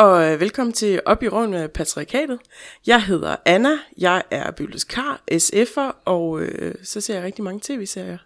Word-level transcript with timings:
Og 0.00 0.32
øh, 0.32 0.40
velkommen 0.40 0.72
til 0.72 1.00
Op 1.04 1.22
i 1.22 1.28
Røven 1.28 1.50
med 1.50 1.68
Patriarkatet. 1.68 2.38
Jeg 2.86 3.02
hedder 3.02 3.36
Anna, 3.44 3.78
jeg 3.98 4.22
er 4.30 4.50
bibliotekar, 4.50 5.22
SF'er, 5.32 5.92
og 6.04 6.40
øh, 6.40 6.74
så 6.84 7.00
ser 7.00 7.14
jeg 7.14 7.22
rigtig 7.22 7.44
mange 7.44 7.60
tv-serier. 7.62 8.18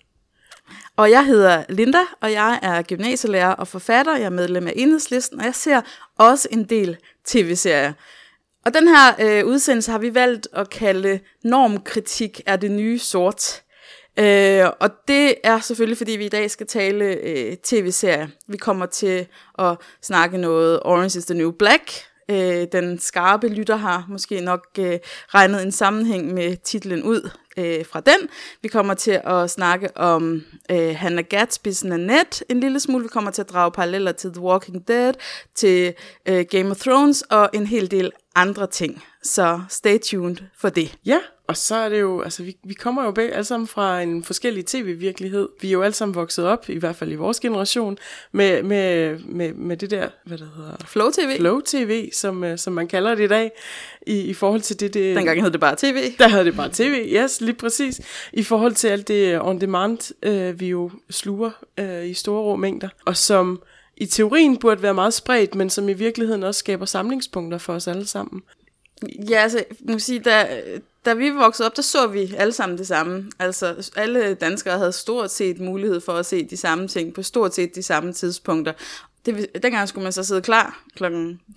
Og 0.96 1.10
jeg 1.10 1.26
hedder 1.26 1.64
Linda, 1.68 1.98
og 2.20 2.32
jeg 2.32 2.58
er 2.62 2.82
gymnasielærer 2.82 3.50
og 3.50 3.68
forfatter. 3.68 4.16
Jeg 4.16 4.24
er 4.24 4.30
medlem 4.30 4.66
af 4.66 4.72
Enhedslisten, 4.76 5.38
og 5.38 5.44
jeg 5.44 5.54
ser 5.54 5.80
også 6.18 6.48
en 6.50 6.64
del 6.64 6.96
tv-serier. 7.24 7.92
Og 8.66 8.74
den 8.74 8.88
her 8.88 9.14
øh, 9.20 9.46
udsendelse 9.46 9.90
har 9.90 9.98
vi 9.98 10.14
valgt 10.14 10.48
at 10.52 10.70
kalde 10.70 11.20
Normkritik 11.44 12.40
er 12.46 12.56
det 12.56 12.70
nye 12.70 12.98
sort. 12.98 13.62
Øh, 14.18 14.66
og 14.80 14.90
det 15.08 15.34
er 15.44 15.60
selvfølgelig, 15.60 15.98
fordi 15.98 16.12
vi 16.12 16.24
i 16.24 16.28
dag 16.28 16.50
skal 16.50 16.66
tale 16.66 17.04
øh, 17.04 17.56
tv-serier. 17.56 18.28
Vi 18.48 18.56
kommer 18.56 18.86
til 18.86 19.26
at 19.58 19.76
snakke 20.02 20.38
noget 20.38 20.80
Orange 20.84 21.18
is 21.18 21.24
the 21.24 21.34
New 21.34 21.50
Black. 21.50 21.90
Øh, 22.30 22.66
den 22.72 22.98
skarpe 22.98 23.48
lytter 23.48 23.76
har 23.76 24.06
måske 24.08 24.40
nok 24.40 24.66
øh, 24.78 24.98
regnet 25.28 25.62
en 25.62 25.72
sammenhæng 25.72 26.34
med 26.34 26.56
titlen 26.56 27.02
ud 27.02 27.30
øh, 27.56 27.86
fra 27.86 28.00
den. 28.00 28.28
Vi 28.62 28.68
kommer 28.68 28.94
til 28.94 29.20
at 29.24 29.50
snakke 29.50 29.96
om 29.96 30.42
øh, 30.70 30.96
Hannah 30.96 31.24
Gatsby's 31.34 31.88
Nanette 31.88 32.44
en 32.48 32.60
lille 32.60 32.80
smule. 32.80 33.02
Vi 33.02 33.08
kommer 33.08 33.30
til 33.30 33.42
at 33.42 33.50
drage 33.50 33.70
paralleller 33.70 34.12
til 34.12 34.32
The 34.32 34.42
Walking 34.42 34.88
Dead, 34.88 35.14
til 35.54 35.94
øh, 36.28 36.44
Game 36.50 36.70
of 36.70 36.76
Thrones 36.76 37.22
og 37.22 37.50
en 37.52 37.66
hel 37.66 37.90
del 37.90 38.12
andre 38.34 38.66
ting. 38.66 39.02
Så 39.24 39.60
stay 39.68 39.98
tuned 39.98 40.36
for 40.56 40.68
det. 40.68 40.96
Ja, 41.06 41.18
og 41.46 41.56
så 41.56 41.74
er 41.74 41.88
det 41.88 42.00
jo, 42.00 42.22
altså 42.22 42.42
vi, 42.42 42.56
vi 42.64 42.74
kommer 42.74 43.04
jo 43.04 43.10
begge 43.10 43.32
alle 43.32 43.44
sammen 43.44 43.66
fra 43.66 44.02
en 44.02 44.24
forskellig 44.24 44.66
tv-virkelighed. 44.66 45.48
Vi 45.60 45.68
er 45.68 45.72
jo 45.72 45.82
alle 45.82 45.94
sammen 45.94 46.14
vokset 46.14 46.44
op, 46.44 46.68
i 46.68 46.78
hvert 46.78 46.96
fald 46.96 47.12
i 47.12 47.14
vores 47.14 47.40
generation, 47.40 47.98
med, 48.32 48.62
med, 48.62 49.18
med, 49.18 49.52
med 49.52 49.76
det 49.76 49.90
der, 49.90 50.08
hvad 50.24 50.38
der 50.38 50.46
hedder... 50.56 50.76
Flow 50.86 51.10
TV. 51.10 51.36
Flow 51.38 51.60
TV, 51.60 52.10
som, 52.12 52.44
øh, 52.44 52.58
som 52.58 52.72
man 52.72 52.88
kalder 52.88 53.14
det 53.14 53.24
i 53.24 53.28
dag, 53.28 53.50
i, 54.06 54.20
i 54.20 54.34
forhold 54.34 54.60
til 54.60 54.80
det... 54.80 54.94
det 54.94 55.16
Dengang 55.16 55.42
hed 55.42 55.50
det 55.50 55.60
bare 55.60 55.76
tv. 55.78 56.12
Der 56.18 56.28
havde 56.28 56.44
det 56.44 56.56
bare 56.56 56.70
tv, 56.72 57.08
yes, 57.12 57.40
lige 57.40 57.54
præcis. 57.54 58.00
I 58.32 58.42
forhold 58.42 58.74
til 58.74 58.88
alt 58.88 59.08
det 59.08 59.40
on-demand, 59.40 60.12
øh, 60.22 60.60
vi 60.60 60.68
jo 60.68 60.90
sluger 61.10 61.50
øh, 61.78 62.06
i 62.06 62.14
store 62.14 62.42
rå 62.42 62.56
mængder, 62.56 62.88
og 63.04 63.16
som 63.16 63.62
i 63.96 64.06
teorien 64.06 64.56
burde 64.56 64.82
være 64.82 64.94
meget 64.94 65.14
spredt, 65.14 65.54
men 65.54 65.70
som 65.70 65.88
i 65.88 65.92
virkeligheden 65.92 66.42
også 66.42 66.58
skaber 66.58 66.86
samlingspunkter 66.86 67.58
for 67.58 67.72
os 67.72 67.88
alle 67.88 68.06
sammen. 68.06 68.42
Ja, 69.30 69.36
altså, 69.36 69.64
man 69.80 70.00
sige, 70.00 70.20
da, 70.20 70.62
da 71.04 71.14
vi 71.14 71.30
voksede 71.30 71.66
op, 71.66 71.76
der 71.76 71.82
så 71.82 72.06
vi 72.06 72.34
alle 72.36 72.52
sammen 72.52 72.78
det 72.78 72.86
samme. 72.86 73.30
Altså, 73.38 73.90
alle 73.96 74.34
danskere 74.34 74.78
havde 74.78 74.92
stort 74.92 75.30
set 75.30 75.60
mulighed 75.60 76.00
for 76.00 76.12
at 76.12 76.26
se 76.26 76.44
de 76.44 76.56
samme 76.56 76.88
ting 76.88 77.14
på 77.14 77.22
stort 77.22 77.54
set 77.54 77.74
de 77.74 77.82
samme 77.82 78.12
tidspunkter. 78.12 78.72
Det, 79.26 79.46
dengang 79.62 79.88
skulle 79.88 80.02
man 80.02 80.12
så 80.12 80.24
sidde 80.24 80.42
klar 80.42 80.84
kl. 80.96 81.04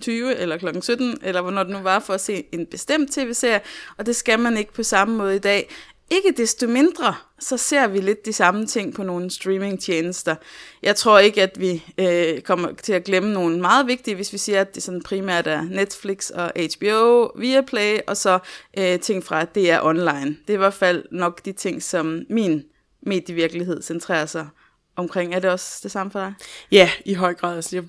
20 0.00 0.36
eller 0.36 0.56
kl. 0.56 0.80
17, 0.80 1.18
eller 1.22 1.40
hvornår 1.40 1.62
det 1.62 1.72
nu 1.72 1.78
var, 1.78 1.98
for 1.98 2.14
at 2.14 2.20
se 2.20 2.44
en 2.52 2.66
bestemt 2.66 3.12
tv-serie, 3.12 3.60
og 3.96 4.06
det 4.06 4.16
skal 4.16 4.38
man 4.38 4.56
ikke 4.56 4.72
på 4.72 4.82
samme 4.82 5.16
måde 5.16 5.36
i 5.36 5.38
dag. 5.38 5.70
Ikke 6.10 6.32
desto 6.36 6.66
mindre, 6.66 7.14
så 7.38 7.56
ser 7.56 7.86
vi 7.86 8.00
lidt 8.00 8.26
de 8.26 8.32
samme 8.32 8.66
ting 8.66 8.94
på 8.94 9.02
nogle 9.02 9.30
streamingtjenester. 9.30 10.36
Jeg 10.82 10.96
tror 10.96 11.18
ikke, 11.18 11.42
at 11.42 11.60
vi 11.60 11.84
øh, 11.98 12.40
kommer 12.40 12.72
til 12.72 12.92
at 12.92 13.04
glemme 13.04 13.32
nogle 13.32 13.60
meget 13.60 13.86
vigtige, 13.86 14.14
hvis 14.14 14.32
vi 14.32 14.38
siger, 14.38 14.60
at 14.60 14.74
det 14.74 14.82
sådan 14.82 15.02
primært 15.02 15.46
er 15.46 15.62
Netflix 15.62 16.30
og 16.30 16.52
HBO, 16.56 17.24
Viaplay, 17.38 17.98
og 18.06 18.16
så 18.16 18.38
øh, 18.78 19.00
ting 19.00 19.24
fra 19.24 19.44
DR 19.44 19.82
Online. 19.82 20.36
Det 20.46 20.50
er 20.50 20.54
i 20.54 20.56
hvert 20.56 20.74
fald 20.74 21.04
nok 21.12 21.44
de 21.44 21.52
ting, 21.52 21.82
som 21.82 22.22
min 22.30 22.64
medievirkelighed 23.02 23.82
centrerer 23.82 24.26
sig 24.26 24.48
omkring. 24.98 25.34
Er 25.34 25.38
det 25.38 25.50
også 25.50 25.80
det 25.82 25.90
samme 25.90 26.12
for 26.12 26.18
dig? 26.18 26.34
Ja, 26.72 26.90
i 27.04 27.14
høj 27.14 27.34
grad. 27.34 27.56
Altså, 27.56 27.76
jeg 27.76 27.84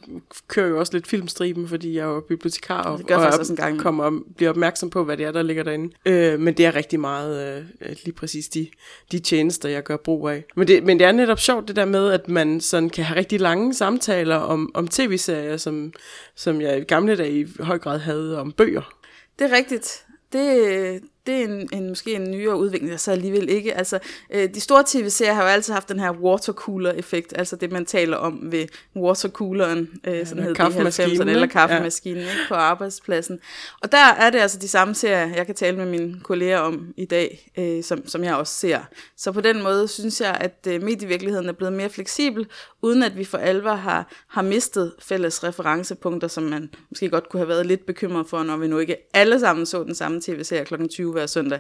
kører 0.48 0.68
jo 0.68 0.80
også 0.80 0.94
lidt 0.94 1.08
filmstriben, 1.08 1.68
fordi 1.68 1.96
jeg 1.96 2.02
er 2.02 2.14
jo 2.14 2.20
bibliotekar 2.20 2.84
og, 2.84 2.98
det 2.98 3.12
og 3.12 3.26
også 3.40 3.54
en 3.54 3.58
gang. 3.58 3.80
kommer 3.80 4.04
og 4.04 4.14
bliver 4.38 4.50
opmærksom 4.50 4.90
på, 4.90 5.04
hvad 5.04 5.18
det 5.18 5.26
er, 5.26 5.32
der 5.32 5.42
ligger 5.42 5.64
derinde. 5.64 5.94
Øh, 6.06 6.40
men 6.40 6.54
det 6.54 6.66
er 6.66 6.76
rigtig 6.76 7.00
meget 7.00 7.64
øh, 7.82 7.96
lige 8.06 8.16
præcis 8.16 8.48
de, 8.48 8.68
de 9.12 9.20
tjenester, 9.20 9.70
jeg 9.70 9.84
gør 9.84 9.98
brug 9.98 10.30
af. 10.30 10.44
Men 10.56 10.68
det, 10.68 10.84
men 10.84 11.00
det 11.00 11.08
er 11.08 11.12
netop 11.12 11.40
sjovt 11.40 11.68
det 11.68 11.76
der 11.76 11.86
med, 11.86 12.12
at 12.12 12.28
man 12.28 12.62
sådan 12.62 12.90
kan 12.90 13.04
have 13.04 13.20
rigtig 13.20 13.40
lange 13.40 13.74
samtaler 13.74 14.36
om, 14.36 14.72
om 14.74 14.88
tv-serier, 14.88 15.58
som, 15.58 15.94
som 16.36 16.62
jeg 16.62 16.78
i 16.78 16.84
gamle 16.84 17.18
dage 17.18 17.40
i 17.40 17.46
høj 17.60 17.80
grad 17.80 18.00
havde 18.00 18.40
om 18.40 18.52
bøger. 18.52 18.94
Det 19.40 19.52
er 19.52 19.58
rigtigt. 19.58 20.06
Det, 20.34 21.02
det 21.28 21.36
er 21.36 21.44
en, 21.44 21.70
en, 21.74 21.90
måske 21.90 22.14
en 22.14 22.32
nyere 22.32 22.58
udvikling, 22.58 23.00
så 23.00 23.12
alligevel 23.12 23.50
ikke. 23.50 23.74
Altså, 23.74 24.00
øh, 24.34 24.54
de 24.54 24.60
store 24.60 24.84
tv-serier 24.88 25.34
har 25.34 25.44
jo 25.44 25.50
altid 25.50 25.74
haft 25.74 25.90
den 25.90 26.00
her 26.00 26.12
watercooler-effekt, 26.12 27.34
altså 27.38 27.56
det, 27.56 27.72
man 27.72 27.86
taler 27.86 28.18
om 28.18 28.40
ved 28.52 28.68
watercooleren, 28.96 29.90
øh, 30.04 30.14
ja, 30.14 30.26
sådan 30.26 30.44
hed 30.44 30.56
det 30.56 31.00
i 31.00 31.02
90'erne, 31.02 31.30
eller 31.30 31.48
kaffemaskinen 31.48 32.24
ja. 32.24 32.30
ikke, 32.30 32.42
på 32.48 32.54
arbejdspladsen. 32.56 33.40
Og 33.82 33.92
der 33.92 33.98
er 33.98 34.30
det 34.30 34.40
altså 34.40 34.60
de 34.60 34.68
samme 34.68 34.96
serier, 34.96 35.36
jeg 35.36 35.46
kan 35.46 35.56
tale 35.56 35.78
med 35.78 35.86
mine 35.86 36.20
kolleger 36.24 36.60
om 36.60 36.94
i 36.98 37.06
dag, 37.06 37.52
øh, 37.58 37.84
som, 37.84 38.08
som 38.08 38.24
jeg 38.24 38.36
også 38.36 38.54
ser. 38.54 38.80
Så 39.18 39.32
på 39.32 39.42
den 39.42 39.64
måde 39.64 39.88
synes 39.88 40.22
jeg, 40.22 40.38
at 40.40 40.68
øh, 40.68 40.84
medievirkeligheden 40.84 41.50
er 41.50 41.54
blevet 41.54 41.74
mere 41.74 41.90
fleksibel, 41.90 42.48
uden 42.82 43.04
at 43.04 43.18
vi 43.18 43.24
for 43.24 43.38
alvor 43.38 43.76
har, 43.76 44.14
har 44.28 44.42
mistet 44.42 44.94
fælles 45.00 45.44
referencepunkter, 45.44 46.28
som 46.28 46.44
man 46.44 46.70
måske 46.90 47.10
godt 47.10 47.30
kunne 47.30 47.40
have 47.40 47.50
været 47.50 47.66
lidt 47.66 47.86
bekymret 47.86 48.28
for, 48.28 48.44
når 48.44 48.58
vi 48.58 48.68
nu 48.68 48.78
ikke 48.78 48.96
alle 49.14 49.40
sammen 49.40 49.66
så 49.66 49.84
den 49.84 49.96
samme 49.96 50.22
tv-serie 50.22 50.66
kl. 50.66 50.88
20 50.88 51.19
hver 51.20 51.28
søndag. 51.28 51.60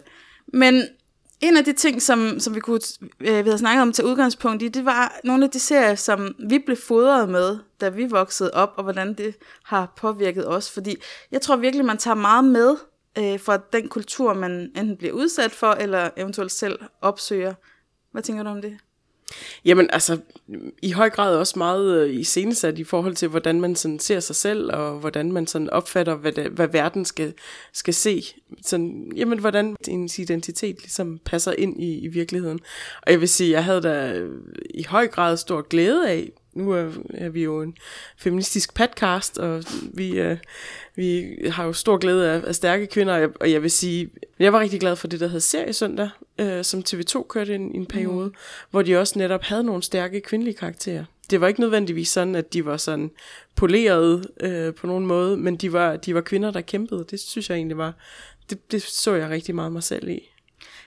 Men 0.53 0.83
en 1.41 1.57
af 1.57 1.65
de 1.65 1.73
ting, 1.73 2.01
som, 2.01 2.39
som 2.39 2.55
vi 2.55 2.59
kunne 2.59 2.79
øh, 3.19 3.45
vi 3.45 3.49
havde 3.49 3.57
snakket 3.57 3.81
om 3.81 3.93
til 3.93 4.05
udgangspunkt 4.05 4.63
i, 4.63 4.67
det 4.67 4.85
var 4.85 5.19
nogle 5.23 5.45
af 5.45 5.49
de 5.51 5.59
serier, 5.59 5.95
som 5.95 6.35
vi 6.49 6.59
blev 6.59 6.77
fodret 6.77 7.29
med, 7.29 7.57
da 7.81 7.89
vi 7.89 8.05
voksede 8.05 8.51
op, 8.53 8.73
og 8.77 8.83
hvordan 8.83 9.13
det 9.13 9.35
har 9.63 9.93
påvirket 9.97 10.47
os. 10.47 10.71
Fordi 10.71 10.95
jeg 11.31 11.41
tror 11.41 11.55
virkelig, 11.55 11.85
man 11.85 11.97
tager 11.97 12.15
meget 12.15 12.45
med 12.45 12.75
øh, 13.17 13.39
fra 13.39 13.57
den 13.73 13.89
kultur, 13.89 14.33
man 14.33 14.51
enten 14.51 14.97
bliver 14.97 15.13
udsat 15.13 15.51
for, 15.51 15.71
eller 15.71 16.09
eventuelt 16.17 16.51
selv 16.51 16.79
opsøger. 17.01 17.53
Hvad 18.11 18.21
tænker 18.21 18.43
du 18.43 18.49
om 18.49 18.61
det? 18.61 18.77
Jamen 19.65 19.89
altså, 19.93 20.17
i 20.81 20.91
høj 20.91 21.09
grad 21.09 21.35
også 21.35 21.53
meget 21.57 21.97
øh, 21.97 22.15
i 22.15 22.23
scenesat 22.23 22.79
i 22.79 22.83
forhold 22.83 23.15
til, 23.15 23.27
hvordan 23.27 23.61
man 23.61 23.75
sådan 23.75 23.99
ser 23.99 24.19
sig 24.19 24.35
selv, 24.35 24.73
og 24.73 24.99
hvordan 24.99 25.31
man 25.31 25.47
sådan 25.47 25.69
opfatter, 25.69 26.15
hvad, 26.15 26.31
det, 26.31 26.51
hvad 26.51 26.67
verden 26.67 27.05
skal, 27.05 27.33
skal 27.73 27.93
se. 27.93 28.23
Sådan, 28.65 29.11
jamen, 29.15 29.39
hvordan 29.39 29.75
ens 29.87 30.19
identitet 30.19 30.81
ligesom 30.81 31.19
passer 31.25 31.51
ind 31.57 31.83
i, 31.83 31.99
i 31.99 32.07
virkeligheden. 32.07 32.59
Og 33.01 33.11
jeg 33.11 33.19
vil 33.19 33.29
sige, 33.29 33.51
jeg 33.51 33.63
havde 33.63 33.81
da 33.81 34.13
øh, 34.13 34.41
i 34.69 34.83
høj 34.83 35.07
grad 35.07 35.37
stor 35.37 35.61
glæde 35.61 36.09
af, 36.09 36.31
nu 36.59 36.71
er, 36.71 36.91
er 37.13 37.29
vi 37.29 37.43
jo 37.43 37.61
en 37.61 37.75
feministisk 38.17 38.73
podcast, 38.73 39.37
og 39.37 39.63
vi, 39.93 40.19
øh, 40.19 40.37
vi 40.95 41.37
har 41.49 41.65
jo 41.65 41.73
stor 41.73 41.97
glæde 41.97 42.31
af, 42.31 42.41
af 42.47 42.55
stærke 42.55 42.87
kvinder, 42.87 43.13
og 43.13 43.19
jeg, 43.19 43.29
og 43.39 43.51
jeg 43.51 43.61
vil 43.61 43.71
sige, 43.71 44.09
jeg 44.39 44.53
var 44.53 44.59
rigtig 44.59 44.79
glad 44.79 44.95
for 44.95 45.07
det, 45.07 45.19
der 45.19 45.27
hed 45.27 45.39
Serie 45.39 45.73
Søndag, 45.73 46.09
øh, 46.39 46.63
som 46.63 46.83
TV2 46.89 47.27
kørte 47.27 47.55
en, 47.55 47.75
en 47.75 47.85
periode, 47.85 48.27
mm. 48.27 48.35
hvor 48.71 48.81
de 48.81 48.97
også 48.97 49.19
netop 49.19 49.43
havde 49.43 49.63
nogle 49.63 49.83
stærke 49.83 50.21
kvindelige 50.21 50.55
karakterer. 50.55 51.05
Det 51.29 51.41
var 51.41 51.47
ikke 51.47 51.59
nødvendigvis 51.59 52.09
sådan, 52.09 52.35
at 52.35 52.53
de 52.53 52.65
var 52.65 52.77
sådan 52.77 53.11
polerede 53.55 54.23
øh, 54.39 54.73
på 54.73 54.87
nogen 54.87 55.05
måde, 55.05 55.37
men 55.37 55.55
de 55.55 55.73
var, 55.73 55.95
de 55.95 56.15
var 56.15 56.21
kvinder, 56.21 56.51
der 56.51 56.61
kæmpede. 56.61 57.05
Det 57.11 57.19
synes 57.19 57.49
jeg 57.49 57.55
egentlig 57.55 57.77
var, 57.77 57.93
det, 58.49 58.71
det 58.71 58.81
så 58.81 59.15
jeg 59.15 59.29
rigtig 59.29 59.55
meget 59.55 59.71
mig 59.71 59.83
selv 59.83 60.09
i. 60.09 60.28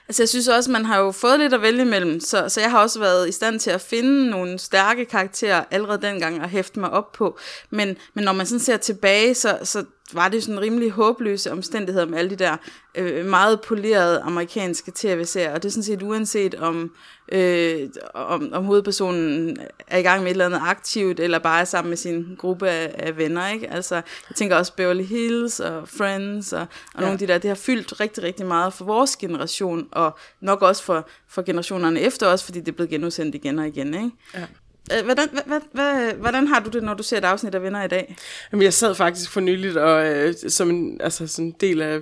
Altså 0.07 0.23
jeg 0.23 0.29
synes 0.29 0.47
også, 0.47 0.71
man 0.71 0.85
har 0.85 0.99
jo 0.99 1.11
fået 1.11 1.39
lidt 1.39 1.53
at 1.53 1.61
vælge 1.61 1.81
imellem, 1.81 2.19
så, 2.19 2.49
så 2.49 2.61
jeg 2.61 2.71
har 2.71 2.81
også 2.81 2.99
været 2.99 3.29
i 3.29 3.31
stand 3.31 3.59
til 3.59 3.69
at 3.69 3.81
finde 3.81 4.29
nogle 4.29 4.59
stærke 4.59 5.05
karakterer 5.05 5.63
allerede 5.71 6.01
dengang 6.01 6.41
og 6.41 6.49
hæfte 6.49 6.79
mig 6.79 6.89
op 6.89 7.11
på. 7.11 7.39
Men, 7.69 7.97
men 8.13 8.23
når 8.23 8.33
man 8.33 8.45
sådan 8.45 8.59
ser 8.59 8.77
tilbage, 8.77 9.35
så, 9.35 9.59
så 9.63 9.85
var 10.15 10.29
det 10.29 10.43
sådan 10.43 10.61
rimelig 10.61 10.91
håbløse 10.91 11.51
omstændigheder 11.51 12.05
med 12.05 12.17
alle 12.17 12.29
de 12.29 12.35
der 12.35 12.57
øh, 12.95 13.25
meget 13.25 13.61
polerede 13.61 14.19
amerikanske 14.19 14.91
tv-serier, 14.95 15.53
og 15.53 15.63
det 15.63 15.69
er 15.69 15.71
sådan 15.71 15.83
set 15.83 16.03
uanset 16.03 16.55
om, 16.55 16.91
øh, 17.31 17.89
om, 18.13 18.49
om 18.53 18.65
hovedpersonen 18.65 19.57
er 19.87 19.97
i 19.97 20.01
gang 20.01 20.21
med 20.21 20.31
et 20.31 20.31
eller 20.31 20.45
andet 20.45 20.61
aktivt, 20.63 21.19
eller 21.19 21.39
bare 21.39 21.61
er 21.61 21.65
sammen 21.65 21.89
med 21.89 21.97
sin 21.97 22.35
gruppe 22.37 22.69
af, 22.69 22.95
af 22.97 23.17
venner, 23.17 23.47
ikke? 23.47 23.69
Altså, 23.69 23.95
jeg 23.95 24.35
tænker 24.35 24.55
også 24.55 24.73
Beverly 24.73 25.03
Hills 25.03 25.59
og 25.59 25.89
Friends 25.89 26.53
og, 26.53 26.59
og 26.61 26.67
ja. 26.95 26.99
nogle 26.99 27.13
af 27.13 27.19
de 27.19 27.27
der, 27.27 27.37
det 27.37 27.47
har 27.47 27.55
fyldt 27.55 27.99
rigtig, 27.99 28.23
rigtig 28.23 28.45
meget 28.45 28.73
for 28.73 28.85
vores 28.85 29.15
generation, 29.15 29.87
og 29.91 30.17
nok 30.41 30.61
også 30.61 30.83
for, 30.83 31.07
for 31.27 31.41
generationerne 31.41 31.99
efter 31.99 32.27
os, 32.27 32.43
fordi 32.43 32.59
det 32.59 32.67
er 32.67 32.71
blevet 32.71 32.89
genudsendt 32.89 33.35
igen 33.35 33.59
og 33.59 33.67
igen, 33.67 33.93
ikke? 33.93 34.11
Ja. 34.33 34.45
Øh, 34.91 35.05
Hvordan, 35.05 35.29
hvad, 35.45 35.59
hvad, 35.71 36.13
hvordan 36.13 36.47
har 36.47 36.59
du 36.59 36.69
det, 36.69 36.83
når 36.83 36.93
du 36.93 37.03
ser 37.03 37.17
et 37.17 37.23
afsnit 37.23 37.55
af 37.55 37.63
Venner 37.63 37.83
i 37.83 37.87
dag? 37.87 38.15
Jamen, 38.51 38.63
jeg 38.63 38.73
sad 38.73 38.95
faktisk 38.95 39.31
for 39.31 39.39
nyligt 39.39 39.77
og 39.77 40.05
øh, 40.07 40.33
som 40.47 40.69
en 40.69 41.01
altså, 41.01 41.27
sådan 41.27 41.45
en 41.45 41.55
del 41.61 41.81
af 41.81 41.99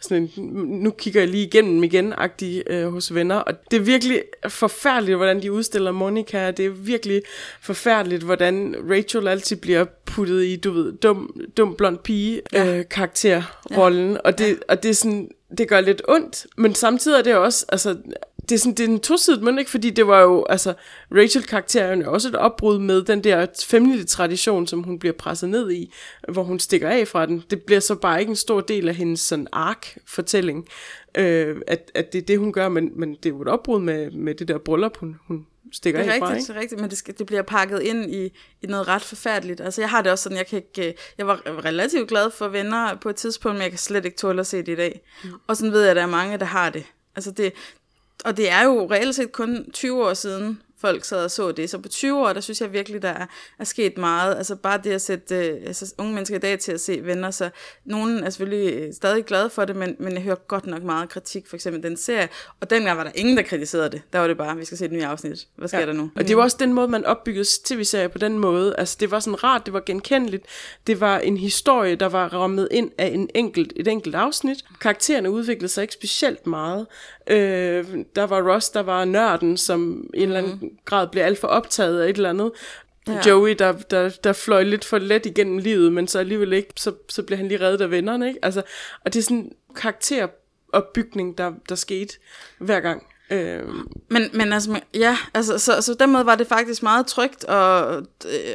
sådan 0.00 0.30
en, 0.36 0.44
nu 0.82 0.90
kigger 0.90 1.20
jeg 1.20 1.28
lige 1.28 1.46
igennem 1.46 1.84
igen 1.84 2.14
agtig 2.18 2.62
øh, 2.66 2.88
hos 2.88 3.14
venner, 3.14 3.36
og 3.36 3.70
det 3.70 3.76
er 3.76 3.80
virkelig 3.80 4.22
forfærdeligt, 4.48 5.16
hvordan 5.16 5.42
de 5.42 5.52
udstiller 5.52 5.92
Monica. 5.92 6.50
Det 6.50 6.66
er 6.66 6.70
virkelig 6.70 7.22
forfærdeligt, 7.60 8.22
hvordan 8.22 8.74
Rachel 8.90 9.28
altid 9.28 9.56
bliver 9.56 9.84
puttet 10.04 10.44
i, 10.44 10.56
du 10.56 10.72
ved, 10.72 10.92
dum, 10.92 11.40
dum 11.56 11.74
blond 11.74 11.98
pige 11.98 12.40
Ja. 12.52 12.78
øh, 12.78 12.84
karakterrollen, 12.90 14.12
ja. 14.12 14.18
og, 14.24 14.38
det, 14.38 14.58
og 14.68 14.82
det 14.82 14.88
er 14.88 14.94
sådan, 14.94 15.30
det 15.58 15.68
gør 15.68 15.80
lidt 15.80 16.02
ondt, 16.08 16.46
men 16.56 16.74
samtidig 16.74 17.18
er 17.18 17.22
det 17.22 17.34
også, 17.36 17.66
altså, 17.68 17.96
det 18.48 18.54
er 18.54 18.58
sådan, 18.58 18.74
det 18.74 18.84
er 18.84 18.88
en 18.88 19.00
tosidig 19.00 19.44
mønt, 19.44 19.58
ikke? 19.58 19.70
Fordi 19.70 19.90
det 19.90 20.06
var 20.06 20.20
jo, 20.20 20.46
altså, 20.48 20.74
Rachel-karakteren 21.14 22.02
er 22.02 22.06
også 22.08 22.28
et 22.28 22.36
opbrud 22.36 22.78
med 22.78 23.02
den 23.02 23.24
der 23.24 23.46
familie 23.66 24.04
tradition, 24.04 24.66
som 24.66 24.82
hun 24.82 24.98
bliver 24.98 25.12
presset 25.12 25.48
ned 25.48 25.70
i, 25.70 25.92
hvor 26.28 26.42
hun 26.42 26.58
stikker 26.58 26.88
af 26.88 27.08
fra 27.08 27.26
den. 27.26 27.44
Det 27.50 27.62
bliver 27.62 27.80
så 27.80 27.94
bare 27.94 28.20
ikke 28.20 28.30
en 28.30 28.36
stor 28.36 28.60
del 28.60 28.88
af 28.88 28.94
hendes 28.94 29.20
sådan 29.20 29.46
ark-fortælling, 29.52 30.68
øh, 31.14 31.56
at, 31.66 31.90
at 31.94 32.12
det 32.12 32.18
er 32.18 32.22
det, 32.22 32.38
hun 32.38 32.52
gør, 32.52 32.68
men, 32.68 32.90
men 32.96 33.14
det 33.14 33.26
er 33.26 33.30
jo 33.30 33.42
et 33.42 33.48
opbrud 33.48 33.80
med, 33.80 34.10
med 34.10 34.34
det 34.34 34.48
der 34.48 34.58
bryllup, 34.58 34.96
hun, 34.96 35.16
hun 35.26 35.46
stikker 35.72 36.00
Det 36.00 36.08
er 36.08 36.12
af 36.12 36.18
fra, 36.18 36.34
ikke? 36.34 36.46
det 36.46 36.56
er 36.56 36.60
rigtigt, 36.60 36.80
men 36.80 36.90
det, 36.90 36.98
skal, 36.98 37.18
det 37.18 37.26
bliver 37.26 37.42
pakket 37.42 37.82
ind 37.82 38.14
i, 38.14 38.24
i 38.62 38.66
noget 38.66 38.88
ret 38.88 39.02
forfærdeligt. 39.02 39.60
Altså, 39.60 39.80
jeg 39.80 39.90
har 39.90 40.02
det 40.02 40.12
også 40.12 40.22
sådan, 40.22 40.38
jeg 40.38 40.46
kan 40.46 40.56
ikke... 40.56 40.88
øh, 40.88 40.94
Jeg 41.18 41.26
var 41.26 41.42
relativt 41.64 42.08
glad 42.08 42.30
for 42.30 42.48
venner 42.48 42.94
på 42.96 43.08
et 43.08 43.16
tidspunkt, 43.16 43.54
men 43.54 43.62
jeg 43.62 43.70
kan 43.70 43.78
slet 43.78 44.04
ikke 44.04 44.16
tåle 44.16 44.40
at 44.40 44.46
se 44.46 44.56
det 44.56 44.68
i 44.68 44.76
dag. 44.76 45.00
Mm. 45.24 45.30
Og 45.46 45.56
sådan 45.56 45.72
ved 45.72 45.80
jeg, 45.80 45.90
at 45.90 45.96
der 45.96 46.02
er 46.02 46.06
mange, 46.06 46.38
der 46.38 46.44
har 46.44 46.70
det. 46.70 46.84
Altså, 47.16 47.30
det... 47.30 47.52
Og 48.24 48.36
det 48.36 48.50
er 48.50 48.64
jo 48.64 48.90
reelt 48.90 49.14
set 49.14 49.32
kun 49.32 49.70
20 49.72 50.04
år 50.04 50.14
siden, 50.14 50.62
folk 50.80 51.04
sad 51.04 51.24
og 51.24 51.30
så 51.30 51.52
det. 51.52 51.70
Så 51.70 51.78
på 51.78 51.88
20 51.88 52.26
år, 52.26 52.32
der 52.32 52.40
synes 52.40 52.60
jeg 52.60 52.72
virkelig, 52.72 53.02
der 53.02 53.08
er, 53.08 53.26
er 53.58 53.64
sket 53.64 53.98
meget. 53.98 54.36
Altså 54.36 54.56
bare 54.56 54.80
det 54.84 54.90
at 54.90 55.02
sætte 55.02 55.34
øh, 55.34 55.56
altså, 55.66 55.94
unge 55.98 56.14
mennesker 56.14 56.36
i 56.36 56.38
dag 56.38 56.58
til 56.58 56.72
at 56.72 56.80
se 56.80 57.00
venner, 57.02 57.30
så 57.30 57.50
nogen 57.84 58.24
er 58.24 58.30
selvfølgelig 58.30 58.74
øh, 58.74 58.94
stadig 58.94 59.24
glade 59.24 59.50
for 59.50 59.64
det, 59.64 59.76
men, 59.76 59.96
men 59.98 60.12
jeg 60.12 60.22
hører 60.22 60.36
godt 60.48 60.66
nok 60.66 60.82
meget 60.82 61.08
kritik, 61.08 61.46
for 61.46 61.56
eksempel 61.56 61.82
den 61.82 61.96
serie. 61.96 62.28
Og 62.60 62.70
dengang 62.70 62.98
var 62.98 63.04
der 63.04 63.10
ingen, 63.14 63.36
der 63.36 63.42
kritiserede 63.42 63.90
det. 63.90 64.02
Der 64.12 64.18
var 64.18 64.26
det 64.26 64.36
bare, 64.36 64.56
vi 64.56 64.64
skal 64.64 64.78
se 64.78 64.84
et 64.84 64.92
nyt 64.92 65.02
afsnit. 65.02 65.46
Hvad 65.56 65.68
sker 65.68 65.78
ja. 65.78 65.86
der 65.86 65.92
nu? 65.92 66.10
Og 66.16 66.28
det 66.28 66.36
var 66.36 66.42
også 66.42 66.56
den 66.60 66.72
måde, 66.72 66.88
man 66.88 67.04
opbyggede 67.04 67.44
tv-serier 67.64 68.08
på 68.08 68.18
den 68.18 68.38
måde. 68.38 68.74
Altså, 68.78 68.96
det 69.00 69.10
var 69.10 69.20
sådan 69.20 69.44
rart, 69.44 69.66
det 69.66 69.74
var 69.74 69.82
genkendeligt. 69.86 70.46
Det 70.86 71.00
var 71.00 71.18
en 71.18 71.36
historie, 71.36 71.96
der 71.96 72.08
var 72.08 72.28
rammet 72.34 72.68
ind 72.70 72.90
af 72.98 73.06
en 73.06 73.30
enkelt, 73.34 73.72
et 73.76 73.88
enkelt 73.88 74.14
afsnit. 74.14 74.64
Karaktererne 74.80 75.30
udviklede 75.30 75.68
sig 75.68 75.82
ikke 75.82 75.94
specielt 75.94 76.46
meget. 76.46 76.86
Øh, 77.26 77.86
der 78.16 78.24
var 78.24 78.52
Ross, 78.52 78.70
der 78.70 78.80
var 78.80 79.04
nørden, 79.04 79.56
som 79.56 80.10
en 80.14 80.22
eller 80.22 80.38
anden 80.38 80.67
grad 80.84 81.08
blev 81.08 81.22
alt 81.22 81.38
for 81.38 81.48
optaget 81.48 82.00
af 82.00 82.08
et 82.08 82.16
eller 82.16 82.30
andet. 82.30 82.52
Ja. 83.08 83.28
Joey, 83.28 83.54
der, 83.58 83.72
der, 83.72 84.08
der 84.24 84.32
fløj 84.32 84.62
lidt 84.62 84.84
for 84.84 84.98
let 84.98 85.26
igennem 85.26 85.58
livet, 85.58 85.92
men 85.92 86.08
så 86.08 86.18
alligevel 86.18 86.52
ikke, 86.52 86.68
så, 86.76 86.92
så 87.08 87.22
blev 87.22 87.38
han 87.38 87.48
lige 87.48 87.60
reddet 87.60 87.80
af 87.80 87.90
vennerne, 87.90 88.28
ikke? 88.28 88.40
Altså, 88.42 88.62
og 89.04 89.12
det 89.12 89.18
er 89.18 89.22
sådan 89.22 89.36
en 89.36 89.52
karakteropbygning, 89.76 91.38
der, 91.38 91.52
der 91.68 91.74
skete 91.74 92.14
hver 92.58 92.80
gang. 92.80 93.06
Øh, 93.30 93.62
Men, 94.10 94.30
men 94.32 94.52
altså, 94.52 94.80
ja, 94.94 95.16
altså, 95.34 95.58
så, 95.58 95.82
så 95.82 95.94
den 95.94 96.12
måde 96.12 96.26
var 96.26 96.34
det 96.34 96.46
faktisk 96.46 96.82
meget 96.82 97.06
trygt, 97.06 97.44
og, 97.44 98.02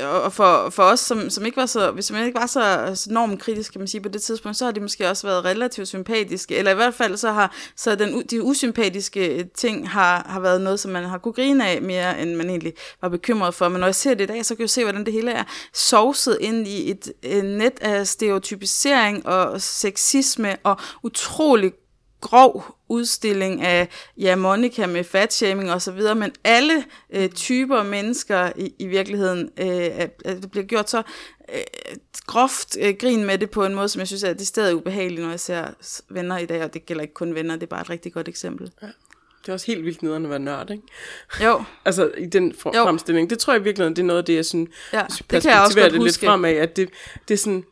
og 0.02 0.34
for, 0.34 0.70
for 0.70 0.84
os, 0.84 1.00
som, 1.00 1.30
som 1.30 1.46
ikke 1.46 1.58
var 1.58 1.66
så, 1.66 1.92
hvis 1.92 2.12
man 2.12 2.26
ikke 2.26 2.40
var 2.40 2.46
så, 2.46 2.92
så 2.96 3.12
normkritisk, 3.12 3.72
kan 3.72 3.82
man 3.82 3.88
sige, 3.88 4.02
på 4.02 4.10
det 4.10 4.22
tidspunkt, 4.22 4.58
så 4.58 4.66
har 4.66 4.72
de 4.72 4.80
måske 4.80 5.10
også 5.10 5.28
været 5.28 5.46
relativt 5.46 5.88
sympatiske, 5.88 6.56
eller 6.56 6.72
i 6.72 6.76
hvert 6.76 6.94
fald 6.94 7.18
så 7.18 7.32
har 7.32 7.56
så 7.76 7.96
den, 7.96 8.22
de 8.22 8.44
usympatiske 8.44 9.50
ting 9.56 9.90
har, 9.90 10.26
har 10.30 10.40
været 10.40 10.62
noget, 10.62 10.80
som 10.80 10.92
man 10.92 11.04
har 11.04 11.18
kunne 11.18 11.34
grine 11.34 11.68
af 11.68 11.82
mere, 11.82 12.22
end 12.22 12.36
man 12.36 12.50
egentlig 12.50 12.74
var 13.02 13.10
bekymret 13.10 13.54
for. 13.54 13.68
Men 13.68 13.80
når 13.80 13.88
jeg 13.88 13.96
ser 13.96 14.14
det 14.14 14.24
i 14.24 14.28
dag, 14.28 14.46
så 14.46 14.56
kan 14.56 14.62
jeg 14.62 14.70
se, 14.70 14.84
hvordan 14.84 15.06
det 15.06 15.14
hele 15.14 15.32
er 15.32 15.44
sovset 15.74 16.38
ind 16.42 16.68
i 16.68 16.92
et, 16.92 17.12
et 17.24 17.46
net 17.46 17.80
af 17.82 18.08
stereotypisering 18.08 19.28
og 19.28 19.62
sexisme 19.62 20.56
og 20.64 20.78
utrolig 21.04 21.74
grov 22.24 22.66
udstilling 22.90 23.62
af, 23.62 23.88
ja, 24.18 24.36
Monica 24.36 24.88
med 24.88 25.04
fatshaming 25.04 25.72
og 25.72 25.82
så 25.82 25.92
videre, 25.92 26.16
men 26.16 26.32
alle 26.44 26.84
øh, 27.14 27.30
typer 27.30 27.84
mennesker 27.84 28.52
i, 28.56 28.74
i 28.80 28.88
virkeligheden 28.88 29.50
øh, 29.60 29.68
er, 29.68 30.08
det 30.26 30.52
bliver 30.52 30.66
gjort 30.66 30.90
så 30.90 30.98
øh, 31.54 31.60
groft 32.28 32.78
øh, 32.82 32.94
grin 33.00 33.24
med 33.26 33.38
det 33.38 33.50
på 33.50 33.66
en 33.66 33.76
måde, 33.76 33.90
som 33.90 34.00
jeg 34.00 34.08
synes 34.08 34.24
er 34.24 34.34
det 34.34 34.48
stadig 34.48 34.76
ubehageligt, 34.76 35.22
når 35.22 35.30
jeg 35.30 35.40
ser 35.40 35.66
venner 36.10 36.38
i 36.38 36.46
dag, 36.46 36.64
og 36.64 36.74
det 36.74 36.86
gælder 36.86 37.02
ikke 37.02 37.14
kun 37.14 37.36
venner, 37.36 37.56
det 37.56 37.64
er 37.64 37.68
bare 37.68 37.82
et 37.82 37.90
rigtig 37.90 38.14
godt 38.14 38.28
eksempel. 38.28 38.72
det 39.42 39.50
er 39.50 39.54
også 39.54 39.66
helt 39.66 39.86
vildt 39.86 40.04
nederen 40.04 40.24
at 40.24 40.30
være 40.30 40.40
nørd, 40.40 40.70
ikke? 40.72 40.84
Jo, 41.44 41.64
Altså 41.86 42.12
i 42.18 42.26
den 42.26 42.56
for- 42.60 42.78
Jo. 42.78 42.84
fremstilling. 42.84 43.30
Det 43.30 43.40
tror 43.40 43.54
jeg 43.54 43.66
virkelig, 43.66 43.90
det 43.90 44.00
er 44.00 44.04
noget 44.04 44.20
af 44.20 44.26
det, 44.26 44.36
jeg 44.36 44.46
synes, 44.46 44.70
Ja, 44.94 44.98
ja, 45.00 45.06
det 45.32 45.42
kan 45.42 45.52
jeg 45.52 45.62
også 45.62 45.80
godt 45.80 45.92
det 45.92 46.02
lidt 46.02 46.04
huske. 46.12 46.26
fremad, 46.26 46.52
at 46.54 46.76
det, 46.76 46.90
det 47.28 47.34
er 47.34 47.38
sådan, 47.38 47.64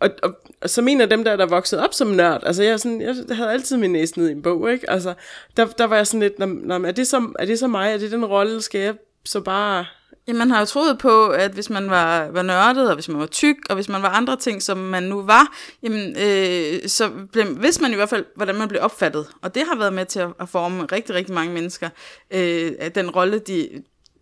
og, 0.00 0.10
og, 0.22 0.34
og 0.62 0.70
som 0.70 0.88
en 0.88 1.00
af 1.00 1.08
dem 1.08 1.24
der, 1.24 1.36
der 1.36 1.46
voksede 1.46 1.84
op 1.84 1.94
som 1.94 2.08
nørd, 2.08 2.42
altså 2.46 2.62
jeg, 2.62 2.80
sådan, 2.80 3.00
jeg 3.00 3.36
havde 3.36 3.50
altid 3.50 3.76
min 3.76 3.92
næse 3.92 4.18
ned 4.18 4.28
i 4.28 4.32
en 4.32 4.42
bog, 4.42 4.72
ikke? 4.72 4.90
Altså, 4.90 5.14
der, 5.56 5.66
der 5.66 5.84
var 5.84 5.96
jeg 5.96 6.06
sådan 6.06 6.20
lidt, 6.20 6.38
"Nå, 6.38 6.46
nå, 6.46 6.86
er, 6.86 6.92
det 6.92 7.06
så, 7.06 7.32
er 7.38 7.44
det 7.44 7.58
så 7.58 7.66
mig? 7.66 7.92
Er 7.92 7.98
det 7.98 8.10
den 8.10 8.24
rolle? 8.24 8.62
Skal 8.62 8.80
jeg 8.80 8.94
så 9.24 9.40
bare... 9.40 9.86
Ja, 10.28 10.32
man 10.32 10.50
har 10.50 10.58
jo 10.60 10.66
troet 10.66 10.98
på, 10.98 11.28
at 11.28 11.50
hvis 11.50 11.70
man 11.70 11.90
var, 11.90 12.28
var 12.30 12.42
nørdet, 12.42 12.88
og 12.88 12.94
hvis 12.94 13.08
man 13.08 13.20
var 13.20 13.26
tyk, 13.26 13.56
og 13.68 13.74
hvis 13.74 13.88
man 13.88 14.02
var 14.02 14.08
andre 14.08 14.36
ting, 14.36 14.62
som 14.62 14.78
man 14.78 15.02
nu 15.02 15.22
var, 15.22 15.56
jamen, 15.82 16.16
øh, 16.22 16.88
så 16.88 17.10
blev, 17.32 17.62
vidste 17.62 17.82
man 17.82 17.92
i 17.92 17.94
hvert 17.94 18.08
fald, 18.08 18.24
hvordan 18.36 18.54
man 18.54 18.68
blev 18.68 18.82
opfattet. 18.82 19.26
Og 19.42 19.54
det 19.54 19.62
har 19.68 19.78
været 19.78 19.92
med 19.92 20.06
til 20.06 20.20
at, 20.20 20.28
at 20.40 20.48
forme 20.48 20.84
rigtig, 20.84 21.14
rigtig 21.14 21.34
mange 21.34 21.54
mennesker. 21.54 21.88
Øh, 22.30 22.72
den 22.94 23.10
rolle, 23.10 23.38
de 23.38 23.68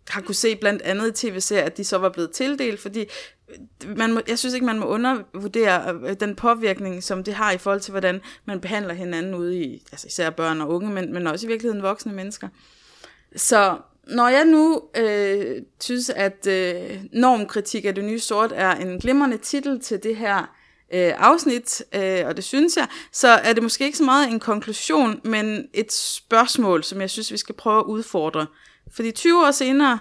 har 0.08 0.20
kunne 0.20 0.34
se 0.34 0.56
blandt 0.56 0.82
andet 0.82 1.08
i 1.08 1.26
tv-serier, 1.26 1.64
at 1.64 1.76
de 1.76 1.84
så 1.84 1.98
var 1.98 2.08
blevet 2.08 2.30
tildelt, 2.30 2.80
fordi 2.80 3.04
man 3.96 4.12
må, 4.12 4.20
jeg 4.28 4.38
synes 4.38 4.54
ikke, 4.54 4.66
man 4.66 4.78
må 4.78 4.86
undervurdere 4.86 6.00
øh, 6.04 6.16
den 6.20 6.36
påvirkning, 6.36 7.02
som 7.02 7.24
det 7.24 7.34
har 7.34 7.52
i 7.52 7.58
forhold 7.58 7.80
til, 7.80 7.90
hvordan 7.90 8.20
man 8.44 8.60
behandler 8.60 8.94
hinanden 8.94 9.34
ude 9.34 9.58
i, 9.58 9.82
altså 9.92 10.06
især 10.06 10.30
børn 10.30 10.60
og 10.60 10.68
unge, 10.68 10.90
men, 10.90 11.12
men 11.12 11.26
også 11.26 11.46
i 11.46 11.48
virkeligheden 11.48 11.82
voksne 11.82 12.12
mennesker. 12.12 12.48
Så 13.36 13.76
når 14.06 14.28
jeg 14.28 14.44
nu 14.44 14.82
øh, 14.96 15.62
synes, 15.80 16.10
at 16.10 16.46
øh, 16.46 17.00
normkritik 17.12 17.84
af 17.84 17.94
det 17.94 18.04
nye 18.04 18.18
sort 18.18 18.52
er 18.54 18.70
en 18.70 18.98
glimrende 18.98 19.36
titel 19.36 19.80
til 19.80 20.02
det 20.02 20.16
her 20.16 20.38
øh, 20.94 21.12
afsnit, 21.16 21.82
øh, 21.94 22.26
og 22.26 22.36
det 22.36 22.44
synes 22.44 22.76
jeg, 22.76 22.88
så 23.12 23.28
er 23.28 23.52
det 23.52 23.62
måske 23.62 23.84
ikke 23.84 23.98
så 23.98 24.04
meget 24.04 24.30
en 24.30 24.40
konklusion, 24.40 25.20
men 25.24 25.68
et 25.74 25.92
spørgsmål, 25.92 26.84
som 26.84 27.00
jeg 27.00 27.10
synes, 27.10 27.32
vi 27.32 27.36
skal 27.36 27.54
prøve 27.54 27.78
at 27.78 27.84
udfordre. 27.84 28.46
Fordi 28.92 29.10
20 29.10 29.46
år 29.46 29.50
senere 29.50 29.98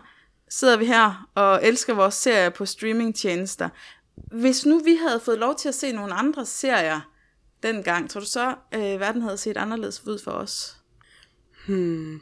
sidder 0.54 0.78
vi 0.78 0.86
her 0.86 1.30
og 1.36 1.66
elsker 1.66 1.94
vores 1.94 2.16
serier 2.16 2.50
på 2.50 2.66
streamingtjenester. 2.66 3.70
Hvis 4.16 4.66
nu 4.66 4.80
vi 4.80 4.96
havde 4.96 5.20
fået 5.20 5.40
lov 5.40 5.56
til 5.56 5.70
at 5.70 5.76
se 5.76 5.92
nogle 5.92 6.14
andre 6.14 6.46
serier 6.46 7.02
dengang, 7.64 8.10
tror 8.10 8.20
du 8.20 8.26
så, 8.26 8.56
øh, 8.74 9.00
verden 9.00 9.22
havde 9.22 9.38
set 9.38 9.58
anderledes 9.58 10.08
ud 10.08 10.20
for 10.24 10.32
os? 10.32 10.78
Hmm. 11.68 12.22